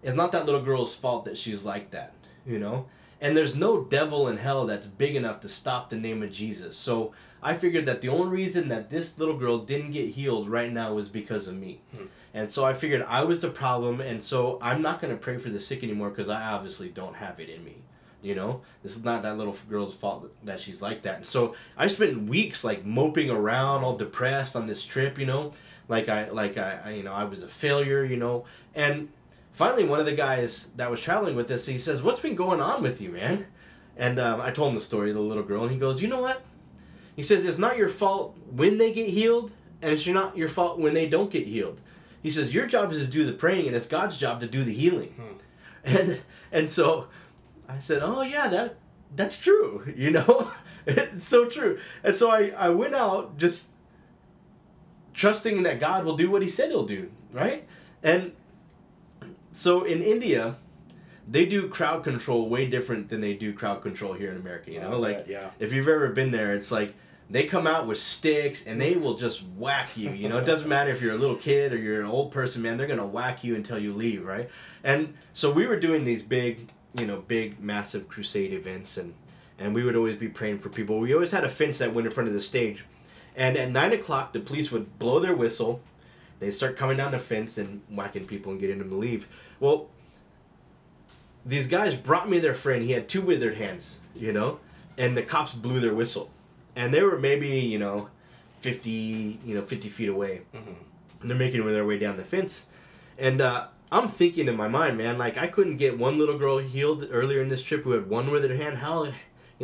It's 0.01 0.15
not 0.15 0.31
that 0.31 0.45
little 0.45 0.63
girl's 0.63 0.95
fault 0.95 1.25
that 1.25 1.37
she's 1.37 1.63
like 1.63 1.91
that, 1.91 2.13
you 2.45 2.57
know? 2.57 2.87
And 3.21 3.37
there's 3.37 3.55
no 3.55 3.83
devil 3.83 4.27
in 4.27 4.37
hell 4.37 4.65
that's 4.65 4.87
big 4.87 5.15
enough 5.15 5.39
to 5.41 5.47
stop 5.47 5.89
the 5.89 5.95
name 5.95 6.23
of 6.23 6.31
Jesus. 6.31 6.75
So 6.75 7.13
I 7.41 7.53
figured 7.53 7.85
that 7.85 8.01
the 8.01 8.09
only 8.09 8.29
reason 8.29 8.67
that 8.69 8.89
this 8.89 9.19
little 9.19 9.37
girl 9.37 9.59
didn't 9.59 9.91
get 9.91 10.09
healed 10.09 10.49
right 10.49 10.73
now 10.73 10.95
was 10.95 11.07
because 11.07 11.47
of 11.47 11.55
me. 11.55 11.81
And 12.33 12.49
so 12.49 12.65
I 12.65 12.73
figured 12.73 13.05
I 13.07 13.23
was 13.23 13.41
the 13.41 13.49
problem, 13.49 14.01
and 14.01 14.21
so 14.21 14.57
I'm 14.61 14.81
not 14.81 14.99
going 14.99 15.13
to 15.13 15.19
pray 15.19 15.37
for 15.37 15.49
the 15.49 15.59
sick 15.59 15.83
anymore 15.83 16.09
because 16.09 16.29
I 16.29 16.43
obviously 16.51 16.89
don't 16.89 17.15
have 17.15 17.39
it 17.39 17.49
in 17.49 17.63
me. 17.63 17.77
You 18.23 18.35
know, 18.35 18.61
this 18.81 18.95
is 18.95 19.03
not 19.03 19.21
that 19.23 19.37
little 19.37 19.55
girl's 19.69 19.93
fault 19.93 20.31
that 20.45 20.59
she's 20.59 20.81
like 20.81 21.01
that. 21.01 21.17
And 21.17 21.25
so 21.25 21.55
I 21.77 21.87
spent 21.87 22.29
weeks 22.29 22.63
like 22.63 22.85
moping 22.85 23.29
around, 23.29 23.83
all 23.83 23.97
depressed 23.97 24.55
on 24.55 24.65
this 24.65 24.83
trip. 24.83 25.19
You 25.19 25.25
know, 25.25 25.51
like 25.89 26.07
I 26.07 26.29
like 26.29 26.57
I, 26.57 26.79
I 26.85 26.91
you 26.91 27.03
know 27.03 27.13
I 27.13 27.25
was 27.25 27.43
a 27.43 27.49
failure. 27.49 28.03
You 28.05 28.15
know, 28.15 28.45
and 28.73 29.09
finally 29.51 29.83
one 29.83 29.99
of 29.99 30.05
the 30.05 30.15
guys 30.15 30.71
that 30.77 30.89
was 30.89 31.01
traveling 31.01 31.35
with 31.35 31.51
us 31.51 31.65
he 31.65 31.77
says, 31.77 32.01
"What's 32.01 32.21
been 32.21 32.35
going 32.35 32.61
on 32.61 32.81
with 32.81 33.01
you, 33.01 33.09
man?" 33.09 33.45
And 33.97 34.17
um, 34.17 34.39
I 34.39 34.51
told 34.51 34.69
him 34.69 34.75
the 34.75 34.81
story 34.81 35.09
of 35.09 35.15
the 35.15 35.21
little 35.21 35.43
girl, 35.43 35.63
and 35.63 35.71
he 35.71 35.77
goes, 35.77 36.01
"You 36.01 36.07
know 36.07 36.21
what?" 36.21 36.41
He 37.17 37.21
says, 37.21 37.43
"It's 37.43 37.59
not 37.59 37.77
your 37.77 37.89
fault 37.89 38.37
when 38.49 38.77
they 38.77 38.93
get 38.93 39.09
healed, 39.09 39.51
and 39.81 39.91
it's 39.91 40.07
not 40.07 40.37
your 40.37 40.47
fault 40.47 40.79
when 40.79 40.93
they 40.93 41.09
don't 41.09 41.29
get 41.29 41.45
healed." 41.45 41.81
He 42.23 42.31
says, 42.31 42.53
"Your 42.53 42.65
job 42.65 42.91
is 42.91 43.05
to 43.05 43.11
do 43.11 43.25
the 43.25 43.33
praying, 43.33 43.67
and 43.67 43.75
it's 43.75 43.85
God's 43.85 44.17
job 44.17 44.39
to 44.39 44.47
do 44.47 44.63
the 44.63 44.73
healing." 44.73 45.09
Hmm. 45.09 45.37
And 45.83 46.21
and 46.51 46.71
so 46.71 47.09
I 47.67 47.79
said, 47.79 48.01
"Oh 48.01 48.21
yeah, 48.21 48.47
that 48.47 48.77
that's 49.15 49.37
true. 49.37 49.83
You 49.95 50.11
know, 50.11 50.51
it's 50.87 51.25
so 51.25 51.45
true." 51.45 51.77
And 52.03 52.15
so 52.15 52.31
I 52.31 52.53
I 52.57 52.69
went 52.69 52.95
out 52.95 53.37
just 53.37 53.71
trusting 55.13 55.63
that 55.63 55.79
God 55.79 56.05
will 56.05 56.17
do 56.17 56.31
what 56.31 56.41
He 56.41 56.49
said 56.49 56.69
He'll 56.69 56.85
do, 56.85 57.11
right? 57.31 57.67
And 58.01 58.31
so 59.51 59.83
in 59.83 60.01
India, 60.01 60.55
they 61.27 61.45
do 61.45 61.67
crowd 61.67 62.03
control 62.03 62.49
way 62.49 62.67
different 62.67 63.09
than 63.09 63.21
they 63.21 63.33
do 63.33 63.53
crowd 63.53 63.81
control 63.81 64.13
here 64.13 64.31
in 64.31 64.37
America. 64.37 64.71
You 64.71 64.79
know, 64.81 64.93
I 64.93 64.95
like 64.95 65.25
yeah. 65.27 65.51
if 65.59 65.73
you've 65.73 65.87
ever 65.87 66.09
been 66.09 66.31
there, 66.31 66.55
it's 66.55 66.71
like 66.71 66.95
they 67.33 67.45
come 67.47 67.65
out 67.65 67.87
with 67.87 67.97
sticks 67.97 68.67
and 68.67 68.79
they 68.79 68.93
will 68.93 69.15
just 69.15 69.43
whack 69.57 69.97
you. 69.97 70.11
You 70.11 70.29
know, 70.29 70.37
it 70.37 70.45
doesn't 70.45 70.69
matter 70.69 70.91
if 70.91 71.01
you're 71.01 71.15
a 71.15 71.17
little 71.17 71.35
kid 71.35 71.73
or 71.73 71.77
you're 71.77 71.99
an 71.99 72.05
old 72.05 72.31
person, 72.31 72.61
man. 72.61 72.77
They're 72.77 72.85
gonna 72.85 73.07
whack 73.07 73.43
you 73.43 73.55
until 73.55 73.79
you 73.79 73.91
leave, 73.91 74.23
right? 74.23 74.51
And 74.83 75.15
so 75.33 75.51
we 75.51 75.65
were 75.65 75.79
doing 75.79 76.05
these 76.05 76.21
big, 76.21 76.69
you 76.95 77.07
know, 77.07 77.21
big, 77.21 77.59
massive 77.59 78.07
crusade 78.07 78.53
events, 78.53 78.97
and 78.97 79.15
and 79.57 79.73
we 79.73 79.83
would 79.83 79.95
always 79.95 80.15
be 80.15 80.27
praying 80.27 80.59
for 80.59 80.69
people. 80.69 80.99
We 80.99 81.15
always 81.15 81.31
had 81.31 81.43
a 81.43 81.49
fence 81.49 81.79
that 81.79 81.91
went 81.91 82.05
in 82.05 82.13
front 82.13 82.27
of 82.27 82.35
the 82.35 82.39
stage, 82.39 82.85
and 83.35 83.57
at 83.57 83.71
nine 83.71 83.93
o'clock, 83.93 84.31
the 84.31 84.39
police 84.39 84.71
would 84.71 84.99
blow 84.99 85.19
their 85.19 85.35
whistle. 85.35 85.81
They 86.37 86.51
start 86.51 86.77
coming 86.77 86.97
down 86.97 87.13
the 87.13 87.19
fence 87.19 87.57
and 87.57 87.81
whacking 87.89 88.25
people 88.25 88.51
and 88.51 88.61
getting 88.61 88.77
them 88.77 88.89
to 88.89 88.95
leave. 88.95 89.27
Well, 89.59 89.89
these 91.43 91.65
guys 91.65 91.95
brought 91.95 92.29
me 92.29 92.37
their 92.37 92.53
friend. 92.53 92.83
He 92.83 92.91
had 92.91 93.09
two 93.09 93.21
withered 93.21 93.57
hands, 93.57 93.97
you 94.15 94.33
know, 94.33 94.59
and 94.99 95.17
the 95.17 95.23
cops 95.23 95.53
blew 95.53 95.79
their 95.79 95.95
whistle, 95.95 96.29
and 96.75 96.93
they 96.93 97.01
were 97.03 97.17
maybe 97.17 97.59
you 97.59 97.79
know, 97.79 98.09
fifty 98.61 99.39
you 99.45 99.55
know 99.55 99.61
fifty 99.61 99.89
feet 99.89 100.09
away, 100.09 100.41
and 100.53 101.29
they're 101.29 101.37
making 101.37 101.65
their 101.65 101.85
way 101.85 101.97
down 101.99 102.17
the 102.17 102.23
fence, 102.23 102.67
and 103.17 103.41
uh, 103.41 103.67
I'm 103.93 104.09
thinking 104.09 104.47
in 104.47 104.57
my 104.57 104.67
mind, 104.67 104.97
man, 104.97 105.19
like 105.19 105.37
I 105.37 105.45
couldn't 105.45 105.77
get 105.77 105.99
one 105.99 106.17
little 106.17 106.37
girl 106.37 106.57
healed 106.57 107.07
earlier 107.11 107.41
in 107.41 107.49
this 107.49 107.61
trip 107.61 107.83
who 107.83 107.91
had 107.91 108.09
one 108.09 108.31
withered 108.31 108.59
hand. 108.59 108.77
How, 108.77 109.05
you 109.05 109.13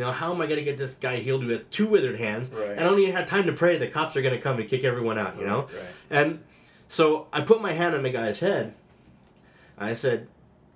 know, 0.03 0.11
how 0.11 0.31
am 0.31 0.39
I 0.39 0.45
gonna 0.45 0.61
get 0.61 0.77
this 0.77 0.93
guy 0.93 1.15
healed 1.17 1.43
who 1.43 1.49
has 1.49 1.65
two 1.65 1.87
withered 1.87 2.19
hands? 2.19 2.49
Right. 2.49 2.69
And 2.69 2.81
I 2.81 2.83
don't 2.83 2.99
even 2.99 3.15
have 3.15 3.27
time 3.27 3.45
to 3.47 3.53
pray. 3.53 3.77
The 3.77 3.87
cops 3.87 4.15
are 4.15 4.21
gonna 4.21 4.37
come 4.37 4.59
and 4.59 4.69
kick 4.69 4.83
everyone 4.83 5.17
out, 5.17 5.39
you 5.39 5.47
know. 5.47 5.61
Right, 5.61 5.73
right. 5.73 5.85
And 6.11 6.43
so 6.87 7.27
I 7.33 7.41
put 7.41 7.59
my 7.61 7.73
hand 7.73 7.95
on 7.95 8.03
the 8.03 8.11
guy's 8.11 8.39
head. 8.39 8.75
I 9.79 9.93
said, 9.93 10.27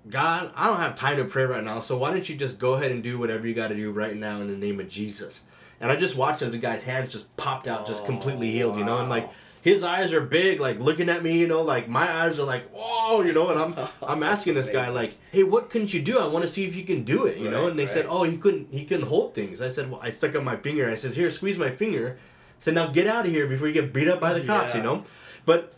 God, 0.08 0.50
I 0.56 0.66
don't 0.66 0.78
have 0.78 0.96
time 0.96 1.16
to 1.18 1.24
pray 1.24 1.44
right 1.44 1.62
now, 1.62 1.80
so 1.80 1.96
why 1.96 2.10
don't 2.10 2.28
you 2.28 2.36
just 2.36 2.58
go 2.58 2.74
ahead 2.74 2.90
and 2.90 3.02
do 3.02 3.18
whatever 3.18 3.46
you 3.46 3.54
got 3.54 3.68
to 3.68 3.74
do 3.74 3.90
right 3.90 4.16
now 4.16 4.40
in 4.40 4.48
the 4.48 4.56
name 4.56 4.80
of 4.80 4.88
Jesus? 4.88 5.46
And 5.80 5.90
I 5.90 5.96
just 5.96 6.16
watched 6.16 6.42
as 6.42 6.52
the 6.52 6.58
guy's 6.58 6.84
hands 6.84 7.12
just 7.12 7.36
popped 7.36 7.66
out, 7.68 7.86
just 7.86 8.06
completely 8.06 8.50
healed, 8.50 8.78
you 8.78 8.84
know, 8.84 8.98
and 8.98 9.08
like 9.10 9.28
his 9.60 9.82
eyes 9.82 10.12
are 10.12 10.20
big, 10.20 10.60
like 10.60 10.78
looking 10.78 11.08
at 11.08 11.22
me, 11.22 11.38
you 11.38 11.46
know, 11.48 11.62
like 11.62 11.88
my 11.88 12.10
eyes 12.10 12.38
are 12.38 12.44
like, 12.44 12.68
whoa, 12.70 13.22
you 13.22 13.32
know, 13.32 13.50
and 13.50 13.58
I'm 13.76 13.88
I'm 14.02 14.22
asking 14.22 14.54
this 14.54 14.68
guy 14.70 14.88
like, 14.90 15.16
hey, 15.32 15.42
what 15.42 15.70
couldn't 15.70 15.92
you 15.94 16.02
do? 16.02 16.18
I 16.18 16.26
want 16.26 16.42
to 16.42 16.48
see 16.48 16.64
if 16.66 16.76
you 16.76 16.84
can 16.84 17.04
do 17.04 17.26
it, 17.26 17.38
you 17.38 17.50
know. 17.50 17.66
And 17.66 17.78
they 17.78 17.86
said, 17.86 18.06
oh, 18.08 18.22
he 18.24 18.36
couldn't 18.36 18.68
he 18.72 18.84
couldn't 18.84 19.06
hold 19.06 19.34
things. 19.34 19.60
I 19.62 19.68
said, 19.68 19.90
well, 19.90 20.00
I 20.02 20.10
stuck 20.10 20.34
up 20.34 20.42
my 20.42 20.56
finger. 20.56 20.90
I 20.90 20.94
said, 20.94 21.12
here, 21.14 21.30
squeeze 21.30 21.58
my 21.58 21.70
finger. 21.70 22.18
I 22.18 22.60
said, 22.60 22.74
now 22.74 22.86
get 22.86 23.06
out 23.06 23.26
of 23.26 23.32
here 23.32 23.46
before 23.46 23.66
you 23.68 23.74
get 23.74 23.92
beat 23.92 24.08
up 24.08 24.20
by 24.20 24.32
the 24.32 24.40
cops, 24.46 24.74
you 24.74 24.82
know. 24.82 25.04
But 25.44 25.74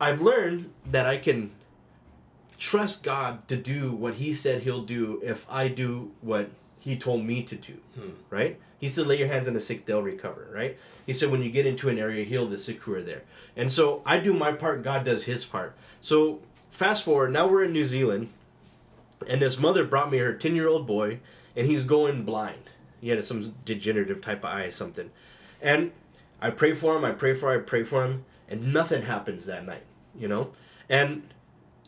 I've 0.00 0.20
learned 0.20 0.70
that 0.90 1.06
I 1.06 1.16
can 1.18 1.52
trust 2.58 3.02
God 3.02 3.46
to 3.48 3.56
do 3.56 3.92
what 3.92 4.14
He 4.14 4.34
said 4.34 4.62
He'll 4.62 4.82
do 4.84 5.20
if 5.24 5.46
I 5.50 5.68
do 5.68 6.12
what 6.20 6.50
He 6.80 6.96
told 6.96 7.24
me 7.24 7.42
to 7.44 7.56
do, 7.56 7.74
Hmm. 7.94 8.10
right? 8.30 8.58
He 8.82 8.88
said, 8.88 9.06
lay 9.06 9.16
your 9.16 9.28
hands 9.28 9.46
on 9.46 9.54
the 9.54 9.60
sick, 9.60 9.86
they'll 9.86 10.02
recover, 10.02 10.48
right? 10.52 10.76
He 11.06 11.12
said, 11.12 11.30
when 11.30 11.40
you 11.40 11.52
get 11.52 11.66
into 11.66 11.88
an 11.88 12.00
area, 12.00 12.24
heal 12.24 12.48
the 12.48 12.58
sick 12.58 12.80
who 12.80 12.92
are 12.94 13.00
there. 13.00 13.22
And 13.56 13.72
so 13.72 14.02
I 14.04 14.18
do 14.18 14.34
my 14.34 14.50
part, 14.50 14.82
God 14.82 15.04
does 15.04 15.22
His 15.22 15.44
part. 15.44 15.76
So 16.00 16.40
fast 16.72 17.04
forward, 17.04 17.32
now 17.32 17.46
we're 17.46 17.62
in 17.62 17.72
New 17.72 17.84
Zealand, 17.84 18.30
and 19.28 19.40
this 19.40 19.56
mother 19.56 19.84
brought 19.84 20.10
me 20.10 20.18
her 20.18 20.34
10 20.34 20.56
year 20.56 20.66
old 20.66 20.84
boy, 20.84 21.20
and 21.54 21.68
he's 21.68 21.84
going 21.84 22.24
blind. 22.24 22.70
He 23.00 23.10
had 23.10 23.24
some 23.24 23.54
degenerative 23.64 24.20
type 24.20 24.44
of 24.44 24.50
eye 24.50 24.70
something. 24.70 25.12
And 25.60 25.92
I 26.40 26.50
pray 26.50 26.74
for 26.74 26.96
him, 26.96 27.04
I 27.04 27.12
pray 27.12 27.34
for 27.34 27.54
him, 27.54 27.60
I 27.60 27.62
pray 27.62 27.84
for 27.84 28.04
him, 28.04 28.24
and 28.48 28.72
nothing 28.72 29.02
happens 29.02 29.46
that 29.46 29.64
night, 29.64 29.84
you 30.18 30.26
know? 30.26 30.50
And 30.88 31.22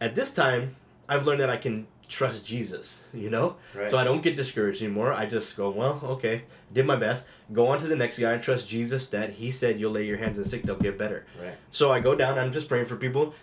at 0.00 0.14
this 0.14 0.33
time, 0.33 0.76
I've 1.09 1.26
learned 1.26 1.40
that 1.40 1.50
I 1.50 1.57
can 1.57 1.88
trust 2.08 2.44
Jesus, 2.44 3.02
you 3.12 3.30
know? 3.30 3.56
Right. 3.74 3.90
So 3.90 3.98
I 3.98 4.04
don't 4.04 4.22
get 4.22 4.36
discouraged 4.36 4.82
anymore. 4.82 5.12
I 5.12 5.26
just 5.26 5.56
go, 5.56 5.70
well, 5.70 6.00
okay, 6.04 6.42
did 6.72 6.86
my 6.86 6.96
best. 6.96 7.26
Go 7.52 7.66
on 7.66 7.78
to 7.80 7.86
the 7.86 7.96
next 7.96 8.18
guy 8.18 8.32
and 8.32 8.42
trust 8.42 8.68
Jesus 8.68 9.08
that 9.08 9.30
he 9.30 9.50
said 9.50 9.80
you'll 9.80 9.92
lay 9.92 10.04
your 10.04 10.18
hands 10.18 10.38
on 10.38 10.44
sick, 10.44 10.62
they'll 10.62 10.76
get 10.76 10.98
better. 10.98 11.26
Right. 11.40 11.54
So 11.70 11.92
I 11.92 12.00
go 12.00 12.14
down, 12.14 12.38
I'm 12.38 12.52
just 12.52 12.68
praying 12.68 12.86
for 12.86 12.96
people. 12.96 13.34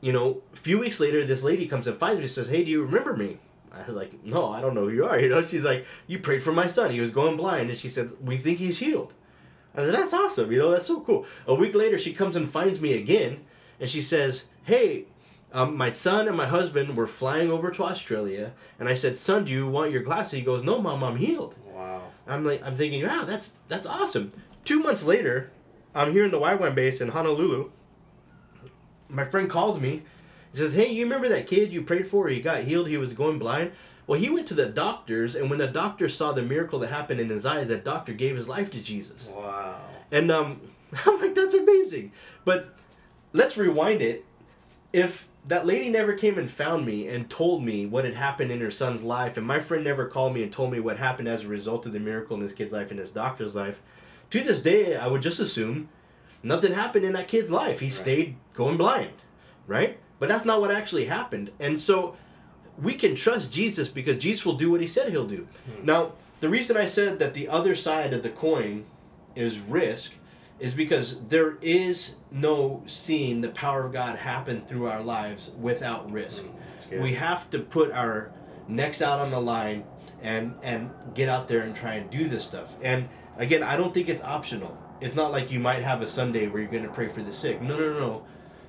You 0.00 0.12
know, 0.12 0.42
a 0.52 0.56
few 0.56 0.78
weeks 0.78 0.98
later, 0.98 1.24
this 1.24 1.42
lady 1.42 1.66
comes 1.66 1.86
and 1.86 1.96
finds 1.96 2.18
me 2.18 2.24
and 2.24 2.30
says, 2.30 2.48
Hey, 2.48 2.64
do 2.64 2.70
you 2.70 2.82
remember 2.84 3.14
me? 3.16 3.38
I 3.72 3.78
was 3.86 3.94
like, 3.96 4.24
No, 4.24 4.48
I 4.50 4.60
don't 4.60 4.74
know 4.74 4.86
who 4.88 4.94
you 4.94 5.04
are. 5.04 5.18
You 5.20 5.28
know, 5.28 5.42
she's 5.42 5.64
like, 5.64 5.84
You 6.06 6.18
prayed 6.18 6.42
for 6.42 6.52
my 6.52 6.66
son. 6.66 6.90
He 6.90 7.00
was 7.00 7.10
going 7.10 7.36
blind. 7.36 7.68
And 7.68 7.78
she 7.78 7.88
said, 7.88 8.10
We 8.22 8.36
think 8.36 8.58
he's 8.58 8.78
healed. 8.78 9.12
I 9.74 9.82
said, 9.82 9.94
That's 9.94 10.14
awesome. 10.14 10.50
You 10.50 10.58
know, 10.58 10.70
that's 10.70 10.86
so 10.86 11.00
cool. 11.00 11.26
A 11.46 11.54
week 11.54 11.74
later, 11.74 11.98
she 11.98 12.12
comes 12.14 12.36
and 12.36 12.48
finds 12.48 12.80
me 12.80 12.94
again. 12.94 13.44
And 13.78 13.88
she 13.90 14.00
says, 14.00 14.46
Hey, 14.64 15.04
um, 15.52 15.76
my 15.76 15.90
son 15.90 16.28
and 16.28 16.36
my 16.36 16.46
husband 16.46 16.96
were 16.96 17.06
flying 17.06 17.50
over 17.50 17.70
to 17.70 17.84
Australia. 17.84 18.52
And 18.78 18.88
I 18.88 18.94
said, 18.94 19.16
Son, 19.16 19.44
do 19.44 19.50
you 19.50 19.68
want 19.68 19.90
your 19.90 20.02
glasses? 20.02 20.32
He 20.38 20.42
goes, 20.42 20.62
No, 20.62 20.80
mom, 20.80 21.02
I'm 21.02 21.16
healed. 21.16 21.56
Wow. 21.72 22.02
I'm 22.26 22.44
like, 22.44 22.62
I'm 22.64 22.76
thinking, 22.76 23.04
wow, 23.04 23.24
that's 23.24 23.52
that's 23.68 23.86
awesome. 23.86 24.30
Two 24.64 24.80
months 24.80 25.04
later, 25.04 25.50
I'm 25.94 26.12
here 26.12 26.24
in 26.24 26.30
the 26.30 26.38
YWAM 26.40 26.74
base 26.74 27.00
in 27.00 27.08
Honolulu. 27.08 27.70
My 29.08 29.24
friend 29.24 29.50
calls 29.50 29.80
me. 29.80 30.02
He 30.52 30.58
says, 30.58 30.74
"Hey, 30.74 30.92
you 30.92 31.04
remember 31.04 31.28
that 31.28 31.46
kid 31.46 31.72
you 31.72 31.82
prayed 31.82 32.06
for? 32.06 32.28
He 32.28 32.40
got 32.40 32.64
healed. 32.64 32.88
He 32.88 32.96
was 32.96 33.12
going 33.12 33.38
blind. 33.38 33.72
Well, 34.06 34.18
he 34.18 34.28
went 34.28 34.48
to 34.48 34.54
the 34.54 34.66
doctors, 34.66 35.36
and 35.36 35.48
when 35.50 35.58
the 35.58 35.68
doctor 35.68 36.08
saw 36.08 36.32
the 36.32 36.42
miracle 36.42 36.80
that 36.80 36.88
happened 36.88 37.20
in 37.20 37.28
his 37.28 37.46
eyes, 37.46 37.68
that 37.68 37.84
doctor 37.84 38.12
gave 38.12 38.36
his 38.36 38.48
life 38.48 38.70
to 38.72 38.82
Jesus. 38.82 39.28
Wow. 39.28 39.80
And 40.10 40.30
um, 40.30 40.60
I'm 41.06 41.20
like, 41.20 41.34
that's 41.34 41.54
amazing. 41.54 42.12
But 42.44 42.74
let's 43.32 43.56
rewind 43.56 44.02
it. 44.02 44.24
If 44.92 45.28
that 45.46 45.66
lady 45.66 45.88
never 45.88 46.12
came 46.12 46.38
and 46.38 46.50
found 46.50 46.84
me 46.84 47.08
and 47.08 47.30
told 47.30 47.64
me 47.64 47.86
what 47.86 48.04
had 48.04 48.14
happened 48.14 48.50
in 48.50 48.60
her 48.60 48.70
son's 48.70 49.02
life, 49.02 49.36
and 49.36 49.46
my 49.46 49.58
friend 49.58 49.82
never 49.82 50.06
called 50.06 50.34
me 50.34 50.42
and 50.42 50.52
told 50.52 50.70
me 50.70 50.80
what 50.80 50.98
happened 50.98 51.28
as 51.28 51.44
a 51.44 51.48
result 51.48 51.86
of 51.86 51.92
the 51.92 52.00
miracle 52.00 52.36
in 52.36 52.42
this 52.42 52.52
kid's 52.52 52.72
life 52.72 52.90
and 52.90 53.00
his 53.00 53.10
doctor's 53.10 53.54
life, 53.54 53.82
to 54.30 54.40
this 54.40 54.62
day, 54.62 54.96
I 54.96 55.08
would 55.08 55.22
just 55.22 55.40
assume 55.40 55.88
nothing 56.42 56.72
happened 56.72 57.04
in 57.04 57.14
that 57.14 57.28
kid's 57.28 57.50
life. 57.50 57.80
He 57.80 57.90
stayed 57.90 58.36
going 58.54 58.76
blind, 58.76 59.12
right? 59.66 59.98
But 60.18 60.28
that's 60.28 60.44
not 60.44 60.60
what 60.60 60.70
actually 60.70 61.06
happened. 61.06 61.50
And 61.58 61.78
so 61.78 62.16
we 62.80 62.94
can 62.94 63.14
trust 63.14 63.50
Jesus 63.50 63.88
because 63.88 64.18
Jesus 64.18 64.46
will 64.46 64.54
do 64.54 64.70
what 64.70 64.80
he 64.80 64.86
said 64.86 65.10
he'll 65.10 65.26
do. 65.26 65.48
Hmm. 65.66 65.84
Now, 65.84 66.12
the 66.40 66.48
reason 66.48 66.76
I 66.76 66.86
said 66.86 67.18
that 67.18 67.34
the 67.34 67.48
other 67.48 67.74
side 67.74 68.12
of 68.12 68.22
the 68.22 68.30
coin 68.30 68.84
is 69.34 69.58
risk 69.58 70.12
is 70.60 70.74
because 70.74 71.20
there 71.28 71.56
is 71.62 72.16
no 72.30 72.82
seeing 72.86 73.40
the 73.40 73.48
power 73.48 73.86
of 73.86 73.92
God 73.92 74.16
happen 74.16 74.60
through 74.66 74.86
our 74.86 75.02
lives 75.02 75.50
without 75.58 76.10
risk. 76.12 76.44
Mm, 76.44 76.90
good. 76.90 77.02
We 77.02 77.14
have 77.14 77.48
to 77.50 77.58
put 77.58 77.90
our 77.92 78.30
necks 78.68 79.02
out 79.02 79.20
on 79.20 79.30
the 79.30 79.40
line 79.40 79.84
and 80.22 80.54
and 80.62 80.90
get 81.14 81.28
out 81.28 81.48
there 81.48 81.62
and 81.62 81.74
try 81.74 81.94
and 81.94 82.10
do 82.10 82.28
this 82.28 82.44
stuff. 82.44 82.76
And 82.82 83.08
again, 83.38 83.62
I 83.62 83.76
don't 83.76 83.92
think 83.92 84.08
it's 84.08 84.22
optional. 84.22 84.76
It's 85.00 85.14
not 85.14 85.32
like 85.32 85.50
you 85.50 85.58
might 85.58 85.82
have 85.82 86.02
a 86.02 86.06
Sunday 86.06 86.46
where 86.46 86.60
you're 86.60 86.70
going 86.70 86.84
to 86.84 86.90
pray 86.90 87.08
for 87.08 87.22
the 87.22 87.32
sick. 87.32 87.62
No, 87.62 87.78
no, 87.78 87.94
no, 87.94 87.98
no. 87.98 88.26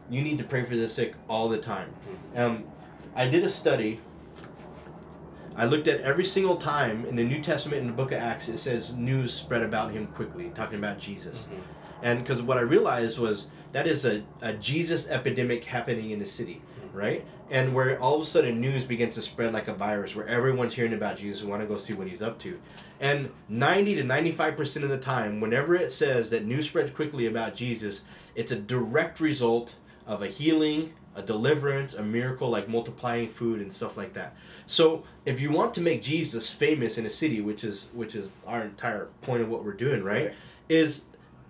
You 0.10 0.22
need 0.22 0.38
to 0.38 0.46
pray 0.46 0.64
for 0.64 0.78
the 0.78 0.88
sick 0.88 1.14
all 1.28 1.50
the 1.50 1.58
time. 1.58 1.94
Mm. 2.36 2.40
Um, 2.40 2.64
I 3.16 3.28
did 3.28 3.44
a 3.44 3.50
study. 3.50 4.00
I 5.58 5.66
looked 5.66 5.90
at 5.90 6.00
every 6.00 6.24
single 6.24 6.56
time 6.56 7.06
in 7.06 7.18
the 7.18 7.26
New 7.26 7.42
Testament 7.42 7.82
in 7.82 7.88
the 7.88 7.94
book 7.94 8.14
of 8.14 8.20
Acts, 8.20 8.48
it 8.48 8.58
says 8.58 8.96
news 8.96 9.34
spread 9.34 9.64
about 9.64 9.92
him 9.92 10.08
quickly, 10.08 10.50
talking 10.56 10.80
about 10.80 10.98
Jesus. 10.98 11.42
Mm-hmm. 11.42 11.81
And 12.04 12.20
because 12.20 12.42
what 12.42 12.58
I 12.58 12.62
realized 12.62 13.20
was 13.20 13.48
that 13.72 13.88
is 13.88 14.06
a, 14.06 14.24
a 14.42 14.54
Jesus 14.54 15.10
epidemic 15.10 15.64
happening 15.66 16.12
in 16.12 16.20
the 16.20 16.26
city, 16.26 16.62
mm-hmm. 16.80 16.98
right? 16.98 17.26
And 17.50 17.74
where 17.74 18.00
all 18.00 18.16
of 18.16 18.22
a 18.22 18.26
sudden 18.26 18.62
news 18.62 18.86
begins 18.86 19.16
to 19.16 19.22
spread 19.22 19.54
like 19.54 19.68
a 19.68 19.74
virus, 19.74 20.16
where 20.16 20.28
everyone's 20.28 20.74
hearing 20.74 20.94
about 20.94 21.18
Jesus 21.18 21.42
and 21.42 21.50
want 21.50 21.62
to 21.62 21.68
go 21.68 21.78
see 21.78 21.94
what 21.94 22.08
he's 22.08 22.22
up 22.22 22.40
to. 22.40 22.60
And 23.00 23.32
90 23.50 23.96
to 23.96 24.04
95% 24.04 24.84
of 24.84 24.90
the 24.90 24.98
time, 24.98 25.42
whenever 25.42 25.76
it 25.76 25.92
says 25.92 26.30
that 26.30 26.46
news 26.46 26.68
spread 26.68 26.96
quickly 26.96 27.26
about 27.26 27.56
Jesus, 27.56 28.04
it's 28.36 28.52
a 28.52 28.60
direct 28.60 29.20
result 29.20 29.76
of 30.08 30.22
a 30.22 30.28
healing, 30.28 30.94
a 31.16 31.22
deliverance, 31.22 31.94
a 31.94 32.04
miracle 32.04 32.50
like 32.50 32.70
multiplying 32.70 33.28
food 33.28 33.62
and 33.62 33.72
stuff 33.72 33.98
like 33.98 34.14
that. 34.14 34.36
So 34.66 35.04
if 35.26 35.42
you 35.42 35.52
want 35.52 35.74
to 35.76 35.82
make 35.82 36.02
Jesus 36.02 36.50
famous 36.50 36.98
in 36.98 37.06
a 37.06 37.10
city, 37.10 37.42
which 37.42 37.64
is 37.64 37.90
which 37.94 38.16
is 38.16 38.38
our 38.48 38.62
entire 38.62 39.08
point 39.22 39.42
of 39.42 39.50
what 39.50 39.64
we're 39.64 39.74
doing, 39.74 40.04
right? 40.04 40.28
Right. 40.28 40.34
Is 40.70 41.06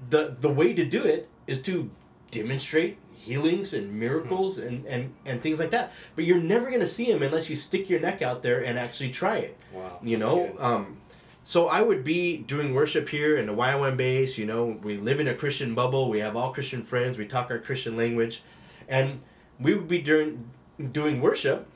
the 0.09 0.35
the 0.39 0.49
way 0.49 0.73
to 0.73 0.85
do 0.85 1.03
it 1.03 1.29
is 1.47 1.61
to 1.63 1.89
demonstrate 2.31 2.97
healings 3.13 3.73
and 3.73 3.93
miracles 3.93 4.57
and, 4.57 4.83
and, 4.85 5.13
and 5.25 5.43
things 5.43 5.59
like 5.59 5.69
that. 5.69 5.91
But 6.15 6.23
you're 6.23 6.41
never 6.41 6.71
gonna 6.71 6.87
see 6.87 7.11
them 7.11 7.21
unless 7.21 7.49
you 7.49 7.55
stick 7.55 7.89
your 7.89 7.99
neck 7.99 8.21
out 8.21 8.41
there 8.41 8.63
and 8.63 8.79
actually 8.79 9.11
try 9.11 9.37
it. 9.37 9.63
Wow. 9.71 9.99
You 10.01 10.17
know, 10.17 10.55
um, 10.59 10.97
so 11.43 11.67
I 11.67 11.81
would 11.81 12.03
be 12.03 12.37
doing 12.37 12.73
worship 12.73 13.09
here 13.09 13.37
in 13.37 13.45
the 13.45 13.53
YWAM 13.53 13.97
base. 13.97 14.37
You 14.37 14.45
know, 14.45 14.79
we 14.81 14.97
live 14.97 15.19
in 15.19 15.27
a 15.27 15.35
Christian 15.35 15.75
bubble. 15.75 16.09
We 16.09 16.19
have 16.19 16.35
all 16.35 16.51
Christian 16.51 16.81
friends. 16.81 17.17
We 17.17 17.27
talk 17.27 17.51
our 17.51 17.59
Christian 17.59 17.95
language, 17.95 18.41
and 18.87 19.21
we 19.59 19.75
would 19.75 19.87
be 19.87 20.01
doing 20.01 20.49
doing 20.91 21.21
worship, 21.21 21.67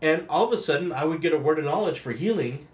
and 0.00 0.26
all 0.28 0.44
of 0.44 0.52
a 0.52 0.58
sudden 0.58 0.92
I 0.92 1.04
would 1.04 1.20
get 1.20 1.32
a 1.32 1.38
word 1.38 1.60
of 1.60 1.64
knowledge 1.64 2.00
for 2.00 2.10
healing, 2.10 2.66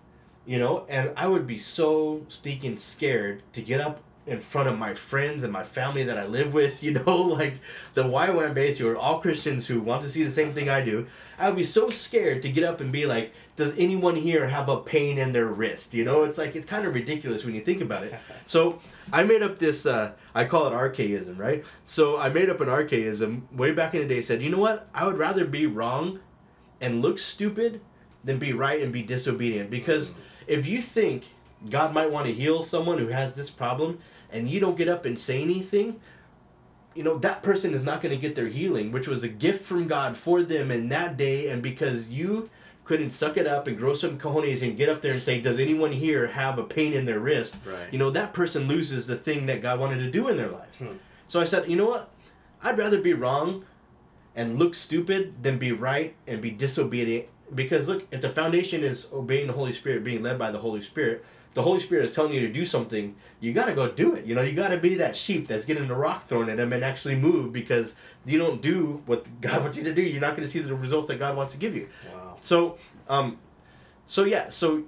you 0.47 0.59
know, 0.59 0.87
and 0.89 1.13
I 1.15 1.27
would 1.27 1.47
be 1.47 1.59
so 1.59 2.25
stinking 2.29 2.79
scared 2.79 3.43
to 3.53 3.61
get 3.61 3.81
up 3.81 4.01
in 4.29 4.41
front 4.41 4.69
of 4.69 4.79
my 4.79 4.95
friends 4.95 5.43
and 5.43 5.53
my 5.53 5.65
family 5.65 6.05
that 6.05 6.19
I 6.19 6.27
live 6.27 6.53
with, 6.53 6.83
you 6.83 6.93
know, 6.93 7.17
like 7.17 7.55
the 7.95 8.05
YWAM 8.05 8.55
base, 8.55 8.79
who 8.79 8.89
are 8.89 8.97
all 8.97 9.21
Christians 9.21 9.67
who 9.67 9.81
want 9.81 10.03
to 10.03 10.09
see 10.09 10.23
the 10.23 10.31
same 10.31 10.53
thing 10.53 10.69
I 10.69 10.83
do. 10.83 11.07
I 11.39 11.49
would 11.49 11.57
be 11.57 11.65
so 11.65 11.91
scared 11.91 12.43
to 12.43 12.51
get 12.51 12.65
up 12.65 12.81
and 12.81 12.93
be 12.93 13.07
like, 13.07 13.33
does 13.57 13.77
anyone 13.79 14.17
here 14.17 14.47
have 14.49 14.69
a 14.69 14.81
pain 14.81 15.19
in 15.19 15.33
their 15.33 15.47
wrist? 15.47 15.95
You 15.95 16.05
know, 16.05 16.25
it's 16.25 16.39
like, 16.39 16.55
it's 16.55 16.67
kind 16.67 16.87
of 16.87 16.95
ridiculous 16.95 17.45
when 17.45 17.55
you 17.55 17.61
think 17.61 17.81
about 17.81 18.05
it. 18.05 18.15
So 18.47 18.81
I 19.13 19.25
made 19.25 19.43
up 19.43 19.59
this, 19.59 19.85
uh, 19.85 20.13
I 20.35 20.47
call 20.47 20.73
it 20.73 20.75
RK-ism, 20.75 21.37
right? 21.37 21.63
So 21.85 22.19
I 22.19 22.31
made 22.31 22.49
up 22.49 22.63
an 22.63 22.71
RK-ism 22.71 23.47
way 23.53 23.73
back 23.73 23.95
in 23.95 24.01
the 24.01 24.09
day, 24.09 24.23
said, 24.23 24.41
you 24.41 24.49
know 24.49 24.59
what? 24.59 24.89
I 24.95 25.05
would 25.05 25.19
rather 25.19 25.45
be 25.45 25.67
wrong 25.67 26.21
and 26.81 27.03
look 27.03 27.19
stupid 27.19 27.83
than 28.25 28.39
be 28.39 28.55
right 28.55 28.81
and 28.81 28.91
be 28.91 29.03
disobedient. 29.03 29.69
Because 29.69 30.15
if 30.47 30.67
you 30.67 30.81
think 30.81 31.25
God 31.69 31.93
might 31.93 32.11
want 32.11 32.27
to 32.27 32.33
heal 32.33 32.63
someone 32.63 32.99
who 32.99 33.09
has 33.09 33.35
this 33.35 33.51
problem 33.51 33.99
and 34.31 34.49
you 34.49 34.61
don't 34.61 34.77
get 34.77 34.89
up 34.89 35.05
and 35.05 35.19
say 35.19 35.43
anything, 35.43 36.01
you 36.95 37.03
know, 37.03 37.19
that 37.19 37.43
person 37.43 37.75
is 37.75 37.83
not 37.83 38.03
going 38.03 38.15
to 38.15 38.21
get 38.21 38.35
their 38.35 38.49
healing, 38.49 38.91
which 38.91 39.07
was 39.07 39.23
a 39.23 39.29
gift 39.29 39.65
from 39.65 39.87
God 39.87 40.17
for 40.17 40.43
them 40.43 40.71
in 40.71 40.89
that 40.89 41.17
day. 41.17 41.49
And 41.49 41.63
because 41.63 42.09
you 42.09 42.51
couldn't 42.85 43.11
suck 43.11 43.37
it 43.37 43.47
up 43.47 43.67
and 43.67 43.77
grow 43.79 43.93
some 43.93 44.19
cojones 44.19 44.67
and 44.67 44.77
get 44.77 44.89
up 44.89 45.03
there 45.03 45.13
and 45.13 45.23
say, 45.23 45.41
Does 45.41 45.61
anyone 45.61 45.93
here 45.93 46.27
have 46.27 46.59
a 46.59 46.65
pain 46.65 46.95
in 46.95 47.05
their 47.05 47.21
wrist? 47.21 47.57
Right. 47.65 47.93
You 47.93 47.99
know, 47.99 48.11
that 48.11 48.33
person 48.33 48.67
loses 48.67 49.07
the 49.07 49.17
thing 49.17 49.47
that 49.47 49.63
God 49.63 49.79
wanted 49.79 49.99
to 49.99 50.11
do 50.11 50.29
in 50.29 50.37
their 50.37 50.49
lives. 50.49 50.79
Hmm. 50.79 50.95
So 51.29 51.41
I 51.41 51.45
said, 51.45 51.71
You 51.71 51.77
know 51.77 51.89
what? 51.89 52.11
I'd 52.63 52.79
rather 52.79 53.01
be 53.01 53.13
wrong 53.13 53.65
and 54.35 54.59
look 54.59 54.75
stupid 54.75 55.43
than 55.43 55.59
be 55.59 55.73
right 55.73 56.15
and 56.27 56.41
be 56.41 56.51
disobedient. 56.51 57.27
Because 57.55 57.89
look, 57.89 58.07
if 58.11 58.21
the 58.21 58.29
foundation 58.29 58.83
is 58.83 59.09
obeying 59.13 59.47
the 59.47 59.53
Holy 59.53 59.73
Spirit, 59.73 60.03
being 60.03 60.23
led 60.23 60.39
by 60.39 60.51
the 60.51 60.59
Holy 60.59 60.83
Spirit, 60.83 61.25
the 61.59 61.65
Holy 61.65 61.81
Spirit 61.81 62.05
is 62.05 62.15
telling 62.15 62.33
you 62.33 62.39
to 62.47 62.53
do 62.53 62.65
something, 62.65 63.17
you 63.41 63.53
gotta 63.53 63.75
go 63.75 63.91
do 63.91 64.15
it. 64.15 64.25
You 64.25 64.37
know, 64.37 64.43
you 64.43 64.53
gotta 64.53 64.77
be 64.77 64.95
that 64.95 65.17
sheep 65.17 65.49
that's 65.49 65.65
getting 65.65 65.89
the 65.89 65.95
rock 65.97 66.23
thrown 66.23 66.49
at 66.49 66.61
him 66.61 66.73
and 66.73 66.85
actually 66.85 67.17
move 67.17 67.53
because 67.53 67.97
you 68.25 68.39
don't 68.39 68.63
do 68.63 69.03
what 69.07 69.27
God 69.41 69.63
wants 69.63 69.77
you 69.77 69.83
to 69.83 69.93
do, 69.93 70.01
you're 70.01 70.21
not 70.21 70.37
gonna 70.37 70.47
see 70.47 70.61
the 70.61 70.73
results 70.73 71.09
that 71.09 71.19
God 71.19 71.37
wants 71.37 71.55
to 71.55 71.59
give 71.59 71.75
you. 71.75 71.89
Wow. 72.15 72.37
So, 72.41 72.79
um, 73.09 73.39
so 74.07 74.23
yeah, 74.23 74.51
so 74.51 74.85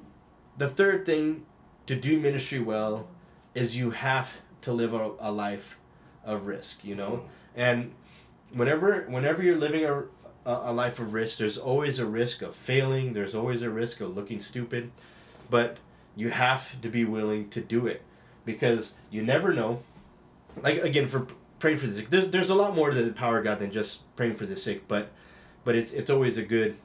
the 0.58 0.68
third 0.68 1.04
thing 1.04 1.44
to 1.86 1.96
do 1.96 2.20
ministry 2.20 2.60
well 2.60 3.08
is 3.56 3.76
you 3.76 3.90
have 3.90 4.32
to 4.62 4.72
live 4.72 4.94
a, 4.94 5.10
a 5.18 5.32
life 5.32 5.76
of 6.24 6.46
risk, 6.46 6.84
you 6.84 6.94
know, 6.94 7.24
and 7.56 7.92
whenever 8.52 9.06
whenever 9.08 9.42
you're 9.42 9.56
living 9.56 9.84
a, 9.84 10.04
a 10.46 10.72
life 10.72 11.00
of 11.00 11.14
risk, 11.14 11.38
there's 11.38 11.58
always 11.58 11.98
a 11.98 12.06
risk 12.06 12.42
of 12.42 12.54
failing. 12.54 13.12
There's 13.12 13.34
always 13.34 13.62
a 13.62 13.70
risk 13.70 14.00
of 14.00 14.16
looking 14.16 14.38
stupid, 14.38 14.92
but 15.50 15.76
you 16.16 16.30
have 16.30 16.80
to 16.82 16.88
be 16.88 17.04
willing 17.04 17.48
to 17.50 17.60
do 17.60 17.86
it 17.86 18.02
because 18.44 18.94
you 19.10 19.22
never 19.22 19.52
know. 19.52 19.82
Like 20.62 20.82
again, 20.82 21.08
for 21.08 21.26
praying 21.58 21.78
for 21.78 21.86
the 21.86 21.94
sick, 21.94 22.10
there's, 22.10 22.28
there's 22.28 22.50
a 22.50 22.54
lot 22.54 22.74
more 22.74 22.90
to 22.90 23.02
the 23.02 23.12
power 23.12 23.38
of 23.38 23.44
God 23.44 23.60
than 23.60 23.70
just 23.70 24.14
praying 24.16 24.34
for 24.34 24.46
the 24.46 24.56
sick, 24.56 24.88
but 24.88 25.10
but 25.64 25.74
it's 25.74 25.92
it's 25.92 26.10
always 26.10 26.36
a 26.38 26.42
good 26.42 26.76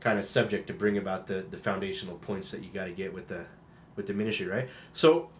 kind 0.00 0.18
of 0.18 0.24
subject 0.24 0.66
to 0.68 0.72
bring 0.72 0.96
about 0.96 1.26
the 1.26 1.44
the 1.50 1.56
foundational 1.56 2.16
points 2.16 2.50
that 2.50 2.62
you 2.62 2.70
got 2.70 2.84
to 2.84 2.92
get 2.92 3.12
with 3.12 3.28
the 3.28 3.46
with 3.96 4.06
the 4.06 4.14
ministry, 4.14 4.46
right? 4.46 4.68
So 4.92 5.30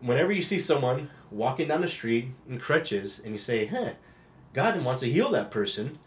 whenever 0.00 0.32
you 0.32 0.42
see 0.42 0.58
someone 0.58 1.10
walking 1.30 1.68
down 1.68 1.80
the 1.80 1.88
street 1.88 2.28
in 2.48 2.58
crutches 2.58 3.20
and 3.22 3.32
you 3.32 3.38
say, 3.38 3.66
"Huh, 3.66 3.90
God 4.52 4.82
wants 4.84 5.00
to 5.00 5.10
heal 5.10 5.30
that 5.30 5.50
person," 5.50 5.98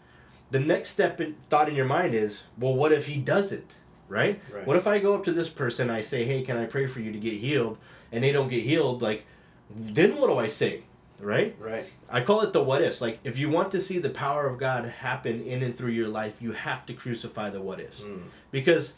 the 0.50 0.60
next 0.60 0.90
step 0.90 1.20
in 1.20 1.36
thought 1.48 1.68
in 1.68 1.76
your 1.76 1.86
mind 1.86 2.14
is, 2.14 2.44
"Well, 2.58 2.74
what 2.74 2.92
if 2.92 3.06
he 3.06 3.18
doesn't?" 3.18 3.70
Right? 4.08 4.40
Right. 4.52 4.66
What 4.66 4.76
if 4.76 4.86
I 4.86 4.98
go 4.98 5.14
up 5.14 5.24
to 5.24 5.32
this 5.32 5.48
person, 5.48 5.90
I 5.90 6.00
say, 6.00 6.24
"Hey, 6.24 6.42
can 6.42 6.56
I 6.56 6.64
pray 6.64 6.86
for 6.86 7.00
you 7.00 7.12
to 7.12 7.18
get 7.18 7.34
healed?" 7.34 7.78
and 8.12 8.22
they 8.22 8.32
don't 8.32 8.48
get 8.48 8.62
healed, 8.62 9.02
like 9.02 9.24
then 9.70 10.16
what 10.16 10.28
do 10.28 10.38
I 10.38 10.46
say? 10.46 10.82
Right? 11.20 11.56
Right. 11.58 11.86
I 12.08 12.20
call 12.20 12.42
it 12.42 12.52
the 12.52 12.62
what 12.62 12.80
ifs. 12.80 13.00
Like, 13.00 13.18
if 13.24 13.38
you 13.38 13.50
want 13.50 13.72
to 13.72 13.80
see 13.80 13.98
the 13.98 14.10
power 14.10 14.46
of 14.46 14.56
God 14.58 14.86
happen 14.86 15.42
in 15.42 15.62
and 15.62 15.76
through 15.76 15.90
your 15.90 16.08
life, 16.08 16.36
you 16.40 16.52
have 16.52 16.86
to 16.86 16.94
crucify 16.94 17.50
the 17.50 17.60
what 17.60 17.80
ifs. 17.80 18.02
Mm. 18.02 18.22
Because, 18.52 18.94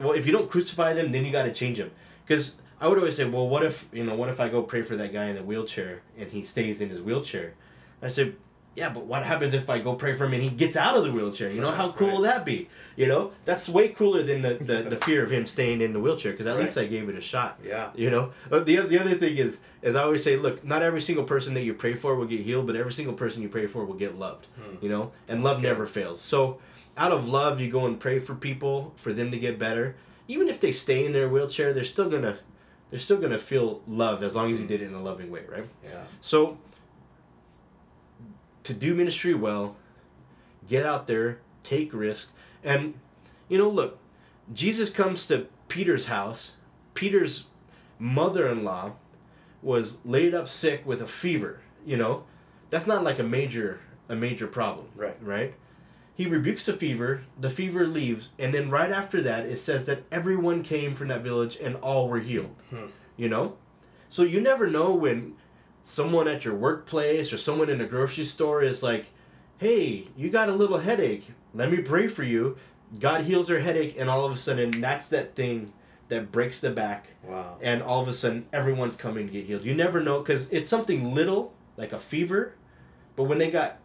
well, 0.00 0.12
if 0.12 0.26
you 0.26 0.32
don't 0.32 0.50
crucify 0.50 0.94
them, 0.94 1.12
then 1.12 1.26
you 1.26 1.30
got 1.30 1.44
to 1.44 1.52
change 1.52 1.76
them. 1.76 1.90
Because 2.26 2.62
I 2.80 2.88
would 2.88 2.96
always 2.96 3.16
say, 3.16 3.26
well, 3.26 3.48
what 3.48 3.62
if, 3.62 3.86
you 3.92 4.02
know, 4.02 4.14
what 4.14 4.30
if 4.30 4.40
I 4.40 4.48
go 4.48 4.62
pray 4.62 4.80
for 4.80 4.96
that 4.96 5.12
guy 5.12 5.26
in 5.26 5.36
a 5.36 5.42
wheelchair 5.42 6.00
and 6.18 6.30
he 6.30 6.42
stays 6.42 6.80
in 6.80 6.88
his 6.88 7.02
wheelchair? 7.02 7.52
I 8.00 8.08
said, 8.08 8.34
yeah, 8.74 8.88
but 8.88 9.04
what 9.04 9.22
happens 9.22 9.52
if 9.54 9.68
I 9.68 9.78
go 9.80 9.94
pray 9.94 10.14
for 10.14 10.24
him 10.24 10.32
and 10.34 10.42
he 10.42 10.48
gets 10.48 10.76
out 10.76 10.96
of 10.96 11.04
the 11.04 11.12
wheelchair? 11.12 11.50
You 11.50 11.60
know, 11.60 11.70
how 11.70 11.92
cool 11.92 12.06
Right. 12.08 12.14
will 12.14 12.22
that 12.22 12.44
be? 12.44 12.68
You 12.96 13.06
know, 13.06 13.32
that's 13.44 13.68
way 13.68 13.88
cooler 13.88 14.22
than 14.22 14.40
the, 14.42 14.54
the, 14.54 14.82
the 14.82 14.96
fear 15.06 15.22
of 15.24 15.30
him 15.30 15.46
staying 15.46 15.80
in 15.82 15.92
the 15.92 16.00
wheelchair 16.00 16.32
because 16.32 16.46
at 16.46 16.56
Right. 16.56 16.64
least 16.64 16.78
I 16.78 16.86
gave 16.86 17.08
it 17.08 17.14
a 17.14 17.20
shot. 17.20 17.58
Yeah. 17.64 17.90
You 17.94 18.10
know, 18.10 18.32
Uh, 18.50 18.60
the 18.60 18.76
the 18.80 18.98
other 18.98 19.14
thing 19.14 19.36
is 19.36 19.60
as 19.82 19.94
I 19.96 20.02
always 20.04 20.22
say, 20.24 20.36
look, 20.36 20.64
not 20.64 20.80
every 20.82 21.00
single 21.00 21.24
person 21.24 21.54
that 21.54 21.62
you 21.62 21.74
pray 21.74 21.94
for 21.94 22.14
will 22.14 22.26
get 22.26 22.40
healed, 22.40 22.66
but 22.66 22.76
every 22.76 22.92
single 22.92 23.14
person 23.14 23.42
you 23.42 23.48
pray 23.48 23.66
for 23.66 23.84
will 23.84 23.94
get 23.94 24.16
loved. 24.18 24.46
Hmm. 24.56 24.76
You 24.80 24.88
know, 24.88 25.12
and 25.28 25.42
love 25.44 25.60
never 25.62 25.86
fails. 25.86 26.20
So, 26.20 26.58
out 26.96 27.12
of 27.12 27.26
love, 27.28 27.60
you 27.60 27.70
go 27.70 27.86
and 27.86 27.98
pray 27.98 28.18
for 28.20 28.34
people 28.34 28.92
for 28.96 29.12
them 29.12 29.30
to 29.32 29.38
get 29.38 29.58
better. 29.58 29.96
Even 30.28 30.48
if 30.48 30.60
they 30.60 30.72
stay 30.72 31.04
in 31.04 31.12
their 31.12 31.28
wheelchair, 31.28 31.72
they're 31.72 31.84
still 31.84 32.08
gonna 32.08 32.38
they're 32.90 32.98
still 32.98 33.18
gonna 33.18 33.38
feel 33.38 33.82
love 33.88 34.22
as 34.22 34.34
long 34.36 34.52
as 34.52 34.60
you 34.60 34.66
did 34.66 34.80
it 34.82 34.86
in 34.88 34.94
a 34.94 35.02
loving 35.02 35.30
way, 35.30 35.42
right? 35.48 35.64
Yeah. 35.82 36.04
So, 36.20 36.58
to 38.64 38.74
do 38.74 38.94
ministry 38.94 39.34
well, 39.34 39.76
get 40.68 40.86
out 40.86 41.06
there, 41.06 41.38
take 41.62 41.92
risks, 41.92 42.32
and 42.62 42.94
you 43.48 43.58
know, 43.58 43.68
look, 43.68 43.98
Jesus 44.52 44.90
comes 44.90 45.26
to 45.26 45.46
Peter's 45.68 46.06
house. 46.06 46.52
Peter's 46.94 47.48
mother-in-law 47.98 48.92
was 49.62 49.98
laid 50.04 50.34
up 50.34 50.48
sick 50.48 50.84
with 50.86 51.00
a 51.00 51.06
fever. 51.06 51.60
You 51.84 51.96
know, 51.96 52.24
that's 52.70 52.86
not 52.86 53.04
like 53.04 53.18
a 53.18 53.24
major 53.24 53.80
a 54.08 54.16
major 54.16 54.46
problem, 54.46 54.86
Right. 54.94 55.16
Right. 55.22 55.54
He 56.14 56.26
rebukes 56.26 56.66
the 56.66 56.74
fever. 56.74 57.22
The 57.40 57.48
fever 57.48 57.86
leaves, 57.86 58.28
and 58.38 58.52
then 58.52 58.68
right 58.68 58.90
after 58.90 59.22
that, 59.22 59.46
it 59.46 59.56
says 59.56 59.86
that 59.86 60.02
everyone 60.12 60.62
came 60.62 60.94
from 60.94 61.08
that 61.08 61.22
village 61.22 61.56
and 61.56 61.76
all 61.76 62.08
were 62.08 62.20
healed. 62.20 62.54
Hmm. 62.68 62.86
You 63.16 63.30
know, 63.30 63.56
so 64.08 64.22
you 64.22 64.40
never 64.40 64.66
know 64.66 64.92
when 64.92 65.36
someone 65.82 66.28
at 66.28 66.44
your 66.44 66.54
workplace 66.54 67.32
or 67.32 67.38
someone 67.38 67.68
in 67.70 67.80
a 67.80 67.86
grocery 67.86 68.24
store 68.24 68.62
is 68.62 68.82
like, 68.82 69.06
"Hey, 69.58 70.08
you 70.16 70.30
got 70.30 70.48
a 70.48 70.52
little 70.52 70.78
headache. 70.78 71.28
Let 71.54 71.70
me 71.70 71.78
pray 71.78 72.06
for 72.08 72.22
you." 72.22 72.56
God 73.00 73.22
heals 73.22 73.48
their 73.48 73.60
headache, 73.60 73.96
and 73.98 74.10
all 74.10 74.24
of 74.26 74.32
a 74.32 74.36
sudden, 74.36 74.70
that's 74.70 75.08
that 75.08 75.34
thing 75.34 75.72
that 76.08 76.30
breaks 76.30 76.60
the 76.60 76.70
back, 76.70 77.06
Wow. 77.26 77.56
and 77.62 77.82
all 77.82 78.02
of 78.02 78.08
a 78.08 78.12
sudden, 78.12 78.44
everyone's 78.52 78.96
coming 78.96 79.26
to 79.28 79.32
get 79.32 79.46
healed. 79.46 79.64
You 79.64 79.74
never 79.74 80.00
know 80.00 80.18
because 80.20 80.46
it's 80.50 80.68
something 80.68 81.14
little 81.14 81.54
like 81.78 81.92
a 81.92 81.98
fever, 81.98 82.52
but 83.16 83.24
when 83.24 83.38
they 83.38 83.50
got 83.50 83.78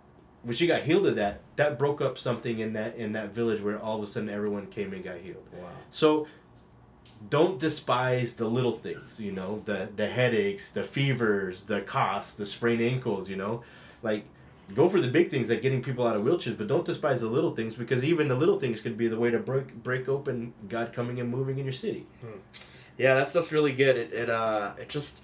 when 0.44 0.56
she 0.56 0.68
got 0.68 0.82
healed 0.84 1.06
of 1.08 1.16
that, 1.16 1.42
that 1.58 1.78
broke 1.80 2.00
up 2.00 2.18
something 2.18 2.60
in 2.60 2.74
that 2.74 2.96
in 2.96 3.14
that 3.14 3.34
village 3.34 3.62
where 3.62 3.78
all 3.80 3.98
of 3.98 4.04
a 4.04 4.06
sudden 4.06 4.30
everyone 4.30 4.68
came 4.68 4.94
and 4.94 5.04
got 5.04 5.18
healed. 5.18 5.44
Wow. 5.54 5.68
So 5.90 6.28
don't 7.30 7.60
despise 7.60 8.36
the 8.36 8.48
little 8.48 8.74
things, 8.74 9.20
you 9.20 9.32
know, 9.32 9.60
the 9.60 9.90
the 9.96 10.08
headaches, 10.08 10.72
the 10.72 10.84
fevers, 10.84 11.64
the 11.64 11.82
coughs, 11.82 12.34
the 12.34 12.46
sprained 12.46 12.82
ankles, 12.82 13.30
you 13.30 13.36
know. 13.36 13.64
Like 14.04 14.26
go 14.76 14.90
for 14.90 15.00
the 15.00 15.08
big 15.08 15.30
things 15.30 15.50
like 15.50 15.62
getting 15.62 15.82
people 15.82 16.06
out 16.06 16.16
of 16.16 16.24
wheelchairs, 16.24 16.58
but 16.58 16.68
don't 16.68 16.86
despise 16.86 17.22
the 17.22 17.28
little 17.28 17.56
things 17.56 17.76
because 17.76 18.04
even 18.04 18.28
the 18.28 18.36
little 18.36 18.60
things 18.60 18.82
could 18.82 18.98
be 18.98 19.08
the 19.08 19.20
way 19.20 19.32
to 19.32 19.40
break 19.40 19.84
break 19.84 20.08
open 20.08 20.54
God 20.70 20.94
coming 20.94 21.20
and 21.20 21.30
moving 21.30 21.58
in 21.58 21.66
your 21.66 21.74
city. 21.74 22.06
Yeah, 22.98 23.16
that 23.16 23.30
stuff's 23.30 23.52
really 23.52 23.74
good. 23.74 23.98
It, 23.98 24.14
it 24.14 24.30
uh 24.30 24.74
it 24.80 24.90
just 24.90 25.22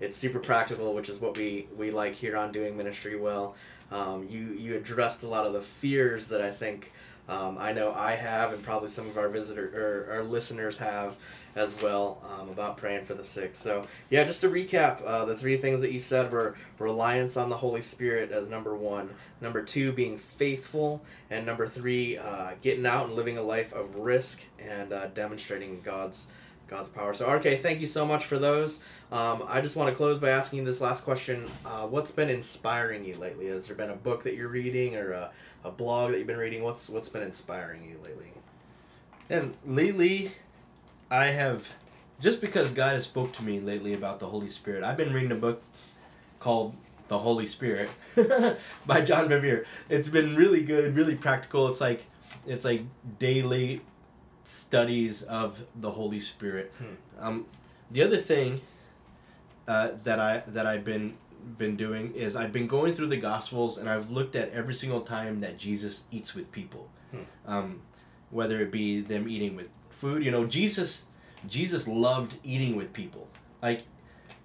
it's 0.00 0.16
super 0.16 0.38
practical, 0.38 0.94
which 0.94 1.08
is 1.08 1.20
what 1.20 1.36
we 1.36 1.68
we 1.76 1.90
like 1.90 2.14
here 2.14 2.36
on 2.36 2.52
doing 2.52 2.76
ministry 2.76 3.16
well. 3.16 3.54
Um, 3.90 4.26
you 4.28 4.52
you 4.52 4.76
addressed 4.76 5.22
a 5.22 5.28
lot 5.28 5.46
of 5.46 5.52
the 5.52 5.62
fears 5.62 6.28
that 6.28 6.42
I 6.42 6.50
think 6.50 6.92
um, 7.28 7.56
I 7.58 7.72
know 7.72 7.92
I 7.92 8.12
have, 8.12 8.52
and 8.52 8.62
probably 8.62 8.88
some 8.88 9.08
of 9.08 9.18
our 9.18 9.28
visitor 9.28 10.06
or 10.08 10.14
our 10.14 10.22
listeners 10.22 10.78
have 10.78 11.16
as 11.56 11.74
well 11.80 12.22
um, 12.38 12.50
about 12.50 12.76
praying 12.76 13.04
for 13.06 13.14
the 13.14 13.24
sick. 13.24 13.56
So 13.56 13.86
yeah, 14.10 14.24
just 14.24 14.42
to 14.42 14.48
recap, 14.48 15.02
uh, 15.04 15.24
the 15.24 15.36
three 15.36 15.56
things 15.56 15.80
that 15.80 15.90
you 15.90 15.98
said 15.98 16.30
were 16.30 16.54
reliance 16.78 17.36
on 17.36 17.48
the 17.48 17.56
Holy 17.56 17.80
Spirit 17.82 18.30
as 18.30 18.48
number 18.48 18.76
one, 18.76 19.14
number 19.40 19.62
two 19.62 19.90
being 19.92 20.18
faithful, 20.18 21.02
and 21.30 21.46
number 21.46 21.66
three 21.66 22.18
uh, 22.18 22.50
getting 22.60 22.84
out 22.84 23.06
and 23.06 23.16
living 23.16 23.38
a 23.38 23.42
life 23.42 23.72
of 23.72 23.96
risk 23.96 24.42
and 24.58 24.92
uh, 24.92 25.06
demonstrating 25.08 25.80
God's 25.80 26.26
God's 26.68 26.88
power. 26.88 27.14
So, 27.14 27.30
RK, 27.30 27.58
thank 27.60 27.80
you 27.80 27.86
so 27.86 28.04
much 28.04 28.24
for 28.24 28.38
those. 28.38 28.82
Um, 29.12 29.44
I 29.46 29.60
just 29.60 29.76
want 29.76 29.88
to 29.90 29.96
close 29.96 30.18
by 30.18 30.30
asking 30.30 30.64
this 30.64 30.80
last 30.80 31.04
question. 31.04 31.48
Uh, 31.64 31.86
what's 31.86 32.10
been 32.10 32.28
inspiring 32.28 33.04
you 33.04 33.16
lately? 33.16 33.46
Has 33.46 33.68
there 33.68 33.76
been 33.76 33.90
a 33.90 33.96
book 33.96 34.24
that 34.24 34.34
you're 34.34 34.48
reading 34.48 34.96
or 34.96 35.12
a, 35.12 35.30
a 35.64 35.70
blog 35.70 36.10
that 36.10 36.18
you've 36.18 36.26
been 36.26 36.36
reading? 36.36 36.62
What's 36.64 36.88
What's 36.88 37.08
been 37.08 37.22
inspiring 37.22 37.84
you 37.84 37.98
lately? 38.04 38.32
And 39.30 39.54
lately, 39.64 40.32
I 41.10 41.26
have, 41.26 41.70
just 42.20 42.40
because 42.40 42.70
God 42.70 42.94
has 42.94 43.04
spoke 43.04 43.32
to 43.34 43.44
me 43.44 43.60
lately 43.60 43.94
about 43.94 44.18
the 44.18 44.26
Holy 44.26 44.50
Spirit, 44.50 44.82
I've 44.82 44.96
been 44.96 45.12
reading 45.12 45.32
a 45.32 45.36
book 45.36 45.62
called 46.40 46.74
The 47.08 47.18
Holy 47.18 47.46
Spirit 47.46 47.90
by 48.86 49.02
John 49.02 49.28
Bevere. 49.28 49.66
It's 49.88 50.08
been 50.08 50.34
really 50.34 50.64
good, 50.64 50.96
really 50.96 51.14
practical. 51.14 51.68
It's 51.68 51.80
like, 51.80 52.04
it's 52.46 52.64
like 52.64 52.82
daily 53.18 53.82
studies 54.46 55.22
of 55.24 55.64
the 55.74 55.90
Holy 55.90 56.20
Spirit. 56.20 56.72
Um, 57.20 57.46
the 57.90 58.02
other 58.02 58.18
thing 58.18 58.60
uh, 59.66 59.90
that 60.04 60.20
I 60.20 60.42
that 60.46 60.66
I've 60.66 60.84
been 60.84 61.16
been 61.58 61.76
doing 61.76 62.12
is 62.14 62.36
I've 62.36 62.52
been 62.52 62.66
going 62.66 62.94
through 62.94 63.08
the 63.08 63.16
Gospels 63.16 63.78
and 63.78 63.88
I've 63.88 64.10
looked 64.10 64.36
at 64.36 64.50
every 64.52 64.74
single 64.74 65.00
time 65.00 65.40
that 65.40 65.58
Jesus 65.58 66.04
eats 66.10 66.34
with 66.34 66.50
people, 66.52 66.88
um, 67.46 67.82
whether 68.30 68.60
it 68.60 68.70
be 68.70 69.00
them 69.00 69.28
eating 69.28 69.56
with 69.56 69.68
food. 69.90 70.24
You 70.24 70.30
know, 70.30 70.46
Jesus 70.46 71.04
Jesus 71.46 71.86
loved 71.88 72.38
eating 72.44 72.76
with 72.76 72.92
people. 72.92 73.28
Like, 73.62 73.82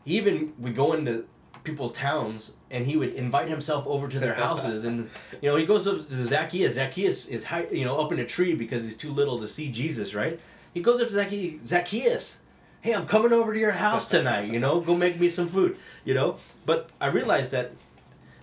even 0.06 0.54
we 0.60 0.72
go 0.72 0.94
into 0.94 1.26
people's 1.64 1.94
towns 1.94 2.54
and 2.70 2.86
he 2.86 2.98
would 2.98 3.14
invite 3.14 3.48
himself 3.48 3.86
over 3.88 4.08
to 4.08 4.20
their 4.20 4.34
houses 4.34 4.86
and 4.86 5.10
you 5.42 5.50
know 5.50 5.56
he 5.56 5.66
goes 5.66 5.88
up 5.88 6.08
to 6.08 6.16
Zacchaeus. 6.16 6.76
Zacchaeus 6.76 7.28
is 7.28 7.46
high, 7.46 7.68
you 7.72 7.86
know 7.86 7.98
up 8.00 8.12
in 8.12 8.20
a 8.20 8.26
tree 8.26 8.54
because 8.56 8.84
he's 8.84 8.98
too 8.98 9.12
little 9.12 9.40
to 9.40 9.48
see 9.48 9.72
Jesus. 9.72 10.14
Right? 10.14 10.40
He 10.74 10.82
goes 10.82 11.02
up 11.02 11.08
to 11.08 11.14
Zacchaeus. 11.14 11.62
Zacchaeus, 11.66 12.38
hey, 12.82 12.94
I'm 12.94 13.06
coming 13.06 13.34
over 13.34 13.54
to 13.54 13.60
your 13.60 13.72
house 13.72 14.08
tonight. 14.08 14.50
You 14.52 14.60
know, 14.60 14.82
go 14.82 14.96
make 14.96 15.20
me 15.20 15.30
some 15.30 15.48
food. 15.48 15.78
You 16.06 16.14
know, 16.14 16.38
but 16.66 16.90
I 17.00 17.08
realized 17.08 17.52
that 17.52 17.72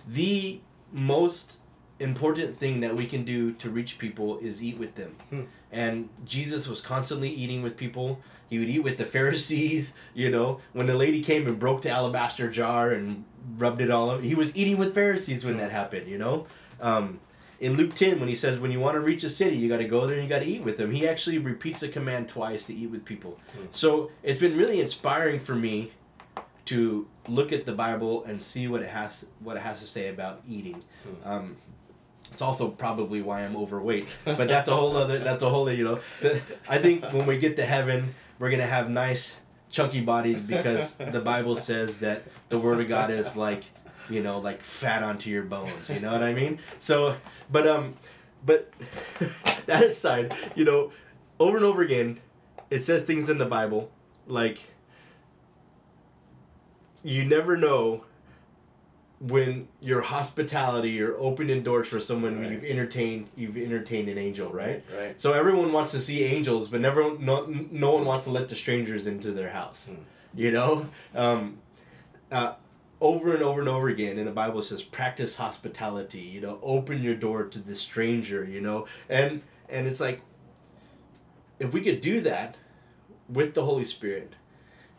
the 0.07 0.59
most 0.91 1.57
important 1.99 2.55
thing 2.57 2.79
that 2.79 2.95
we 2.95 3.05
can 3.05 3.23
do 3.23 3.51
to 3.53 3.69
reach 3.69 3.97
people 3.97 4.39
is 4.39 4.63
eat 4.63 4.77
with 4.77 4.95
them. 4.95 5.15
Hmm. 5.29 5.41
And 5.71 6.09
Jesus 6.25 6.67
was 6.67 6.81
constantly 6.81 7.29
eating 7.29 7.61
with 7.61 7.77
people. 7.77 8.19
He 8.49 8.59
would 8.59 8.69
eat 8.69 8.79
with 8.79 8.97
the 8.97 9.05
Pharisees, 9.05 9.93
you 10.13 10.31
know. 10.31 10.59
When 10.73 10.87
the 10.87 10.95
lady 10.95 11.23
came 11.23 11.47
and 11.47 11.59
broke 11.59 11.81
the 11.83 11.89
alabaster 11.89 12.49
jar 12.49 12.91
and 12.91 13.25
rubbed 13.57 13.81
it 13.81 13.91
all 13.91 14.09
over, 14.09 14.21
he 14.21 14.35
was 14.35 14.55
eating 14.55 14.77
with 14.77 14.93
Pharisees 14.93 15.45
when 15.45 15.57
that 15.57 15.71
happened, 15.71 16.07
you 16.07 16.17
know. 16.17 16.45
Um, 16.81 17.19
in 17.59 17.75
Luke 17.75 17.93
10, 17.93 18.19
when 18.19 18.29
he 18.29 18.35
says, 18.35 18.57
when 18.57 18.71
you 18.71 18.79
want 18.79 18.95
to 18.95 19.01
reach 19.01 19.23
a 19.23 19.29
city, 19.29 19.57
you 19.57 19.67
got 19.67 19.77
to 19.77 19.85
go 19.87 20.07
there 20.07 20.15
and 20.15 20.23
you 20.23 20.29
got 20.29 20.39
to 20.39 20.45
eat 20.45 20.63
with 20.63 20.77
them, 20.77 20.91
he 20.91 21.07
actually 21.07 21.37
repeats 21.37 21.81
the 21.81 21.89
command 21.89 22.29
twice 22.29 22.65
to 22.67 22.73
eat 22.73 22.89
with 22.89 23.03
people. 23.03 23.37
So 23.71 24.11
it's 24.23 24.39
been 24.39 24.57
really 24.57 24.79
inspiring 24.79 25.39
for 25.39 25.55
me 25.55 25.91
to 26.65 27.07
look 27.27 27.51
at 27.51 27.65
the 27.65 27.73
Bible 27.73 28.23
and 28.25 28.41
see 28.41 28.67
what 28.67 28.81
it 28.81 28.89
has 28.89 29.25
what 29.39 29.57
it 29.57 29.61
has 29.61 29.79
to 29.81 29.85
say 29.85 30.07
about 30.07 30.41
eating. 30.47 30.83
Um, 31.25 31.57
it's 32.31 32.41
also 32.43 32.69
probably 32.69 33.21
why 33.21 33.43
I'm 33.43 33.57
overweight, 33.57 34.21
but 34.23 34.47
that's 34.47 34.69
a 34.69 34.75
whole 34.75 34.95
other. 34.95 35.19
That's 35.19 35.41
a 35.43 35.49
whole 35.49 35.63
other, 35.63 35.73
you 35.73 35.83
know. 35.83 35.99
I 36.69 36.77
think 36.77 37.03
when 37.11 37.25
we 37.25 37.37
get 37.39 37.55
to 37.57 37.65
heaven, 37.65 38.13
we're 38.39 38.49
gonna 38.49 38.65
have 38.65 38.89
nice 38.89 39.37
chunky 39.69 40.01
bodies 40.01 40.41
because 40.41 40.95
the 40.95 41.21
Bible 41.21 41.55
says 41.55 41.99
that 41.99 42.23
the 42.49 42.57
Word 42.57 42.79
of 42.81 42.87
God 42.87 43.11
is 43.11 43.35
like, 43.35 43.65
you 44.09 44.23
know, 44.23 44.39
like 44.39 44.63
fat 44.63 45.03
onto 45.03 45.29
your 45.29 45.43
bones. 45.43 45.89
You 45.89 45.99
know 45.99 46.11
what 46.11 46.23
I 46.23 46.33
mean? 46.33 46.59
So, 46.79 47.15
but 47.51 47.67
um, 47.67 47.93
but 48.45 48.71
that 49.67 49.83
aside, 49.83 50.33
you 50.55 50.63
know, 50.65 50.91
over 51.39 51.57
and 51.57 51.65
over 51.65 51.83
again, 51.83 52.19
it 52.71 52.81
says 52.81 53.05
things 53.05 53.29
in 53.29 53.37
the 53.37 53.45
Bible 53.45 53.91
like 54.27 54.63
you 57.03 57.25
never 57.25 57.57
know 57.57 58.03
when 59.19 59.67
your 59.81 60.01
hospitality 60.01 61.01
or 61.01 61.15
opening 61.17 61.61
doors 61.61 61.87
for 61.89 61.99
someone 61.99 62.39
Right. 62.41 62.51
you've 62.51 62.63
entertained 62.63 63.27
you've 63.35 63.57
entertained 63.57 64.07
an 64.07 64.17
angel 64.17 64.49
right 64.49 64.81
Right. 64.97 65.19
so 65.19 65.33
everyone 65.33 65.73
wants 65.73 65.91
to 65.91 65.99
see 65.99 66.23
angels 66.23 66.69
but 66.69 66.79
never 66.79 67.17
no, 67.19 67.45
no 67.69 67.91
one 67.91 68.05
wants 68.05 68.25
to 68.27 68.31
let 68.31 68.47
the 68.47 68.55
strangers 68.55 69.07
into 69.07 69.31
their 69.33 69.49
house 69.49 69.89
Hmm. 69.89 70.01
you 70.39 70.51
know 70.51 70.85
um, 71.15 71.57
uh, 72.31 72.53
over 73.01 73.33
and 73.33 73.43
over 73.43 73.59
and 73.59 73.67
over 73.69 73.89
again 73.89 74.17
in 74.17 74.25
the 74.25 74.31
bible 74.31 74.61
says 74.61 74.83
practice 74.83 75.35
hospitality 75.35 76.19
you 76.21 76.39
know 76.39 76.57
open 76.63 77.03
your 77.03 77.15
door 77.15 77.43
to 77.43 77.59
the 77.59 77.75
stranger 77.75 78.45
you 78.45 78.61
know 78.61 78.85
and 79.09 79.41
and 79.67 79.85
it's 79.85 79.99
like 79.99 80.21
if 81.59 81.73
we 81.73 81.81
could 81.81 81.99
do 81.99 82.21
that 82.21 82.55
with 83.27 83.53
the 83.53 83.63
holy 83.65 83.85
spirit 83.85 84.33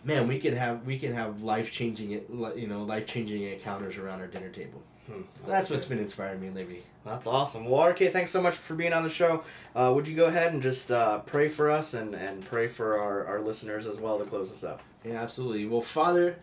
man, 0.04 0.28
we 0.28 0.38
can 0.38 0.54
have 0.54 0.86
we 0.86 0.98
can 0.98 1.12
have 1.12 1.42
life 1.42 1.72
changing 1.72 2.12
it, 2.12 2.28
you 2.56 2.66
know, 2.66 2.82
life 2.82 3.06
changing 3.06 3.42
encounters 3.42 3.98
around 3.98 4.20
our 4.20 4.26
dinner 4.26 4.50
table. 4.50 4.82
Hmm, 5.06 5.22
That's, 5.46 5.68
good. 5.68 5.74
what's 5.74 5.86
been 5.86 5.98
inspiring 5.98 6.40
me 6.40 6.50
lately. 6.50 6.82
That's 7.04 7.26
awesome. 7.26 7.64
Well, 7.64 7.88
RK, 7.88 8.10
thanks 8.10 8.30
so 8.30 8.40
much 8.42 8.54
for 8.54 8.74
being 8.74 8.92
on 8.92 9.02
the 9.02 9.08
show. 9.08 9.42
Uh, 9.74 9.92
would 9.94 10.06
you 10.06 10.14
go 10.14 10.26
ahead 10.26 10.52
and 10.52 10.62
just 10.62 10.90
uh, 10.90 11.20
pray 11.20 11.48
for 11.48 11.70
us 11.70 11.94
and, 11.94 12.14
and 12.14 12.44
pray 12.44 12.68
for 12.68 12.98
our, 12.98 13.26
our 13.26 13.40
listeners 13.40 13.86
as 13.86 13.98
well 13.98 14.18
to 14.18 14.24
close 14.24 14.52
us 14.52 14.62
up? 14.62 14.82
Yeah, 15.04 15.14
absolutely. 15.14 15.66
Well, 15.66 15.80
Father, 15.80 16.36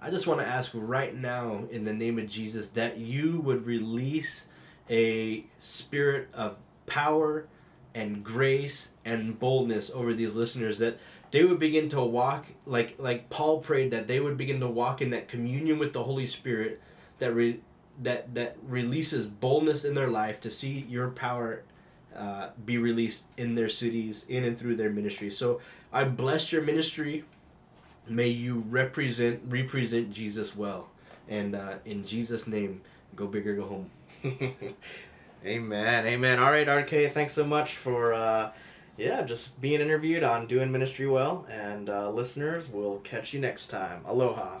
I 0.00 0.10
just 0.10 0.26
want 0.26 0.40
to 0.40 0.46
ask 0.46 0.72
right 0.74 1.14
now 1.14 1.64
in 1.70 1.84
the 1.84 1.92
name 1.92 2.18
of 2.18 2.28
Jesus 2.28 2.70
that 2.70 2.96
you 2.96 3.40
would 3.40 3.66
release 3.66 4.46
a 4.88 5.44
spirit 5.58 6.28
of 6.32 6.56
power 6.86 7.46
and 7.94 8.24
grace 8.24 8.92
and 9.04 9.38
boldness 9.38 9.90
over 9.90 10.14
these 10.14 10.34
listeners 10.34 10.78
that 10.78 10.98
they 11.30 11.44
would 11.44 11.58
begin 11.58 11.88
to 11.90 12.00
walk 12.00 12.46
like 12.66 12.96
like 12.98 13.30
Paul 13.30 13.58
prayed 13.58 13.90
that 13.90 14.08
they 14.08 14.20
would 14.20 14.36
begin 14.36 14.60
to 14.60 14.68
walk 14.68 15.02
in 15.02 15.10
that 15.10 15.28
communion 15.28 15.78
with 15.78 15.92
the 15.92 16.02
Holy 16.02 16.26
Spirit 16.26 16.80
that 17.18 17.32
re, 17.34 17.60
that 18.02 18.34
that 18.34 18.56
releases 18.66 19.26
boldness 19.26 19.84
in 19.84 19.94
their 19.94 20.08
life 20.08 20.40
to 20.42 20.50
see 20.50 20.86
your 20.88 21.10
power 21.10 21.62
uh, 22.16 22.48
be 22.64 22.78
released 22.78 23.26
in 23.36 23.54
their 23.54 23.68
cities 23.68 24.24
in 24.28 24.44
and 24.44 24.58
through 24.58 24.76
their 24.76 24.90
ministry. 24.90 25.30
So 25.30 25.60
I 25.92 26.04
bless 26.04 26.52
your 26.52 26.62
ministry. 26.62 27.24
May 28.08 28.28
you 28.28 28.64
represent 28.68 29.42
represent 29.48 30.12
Jesus 30.12 30.56
well, 30.56 30.88
and 31.28 31.54
uh, 31.54 31.74
in 31.84 32.06
Jesus' 32.06 32.46
name, 32.46 32.80
go 33.14 33.26
big 33.26 33.46
or 33.46 33.54
go 33.54 33.64
home. 33.66 33.90
Amen. 35.46 36.06
Amen. 36.06 36.38
All 36.40 36.50
right, 36.50 36.66
RK, 36.66 37.12
thanks 37.12 37.32
so 37.32 37.44
much 37.44 37.76
for 37.76 38.12
uh, 38.12 38.50
yeah, 38.98 39.22
just 39.22 39.60
being 39.60 39.80
interviewed 39.80 40.24
on 40.24 40.46
doing 40.46 40.70
ministry 40.70 41.06
well. 41.06 41.46
And 41.50 41.88
uh, 41.88 42.10
listeners, 42.10 42.68
we'll 42.68 42.98
catch 42.98 43.32
you 43.32 43.40
next 43.40 43.68
time. 43.68 44.02
Aloha. 44.04 44.60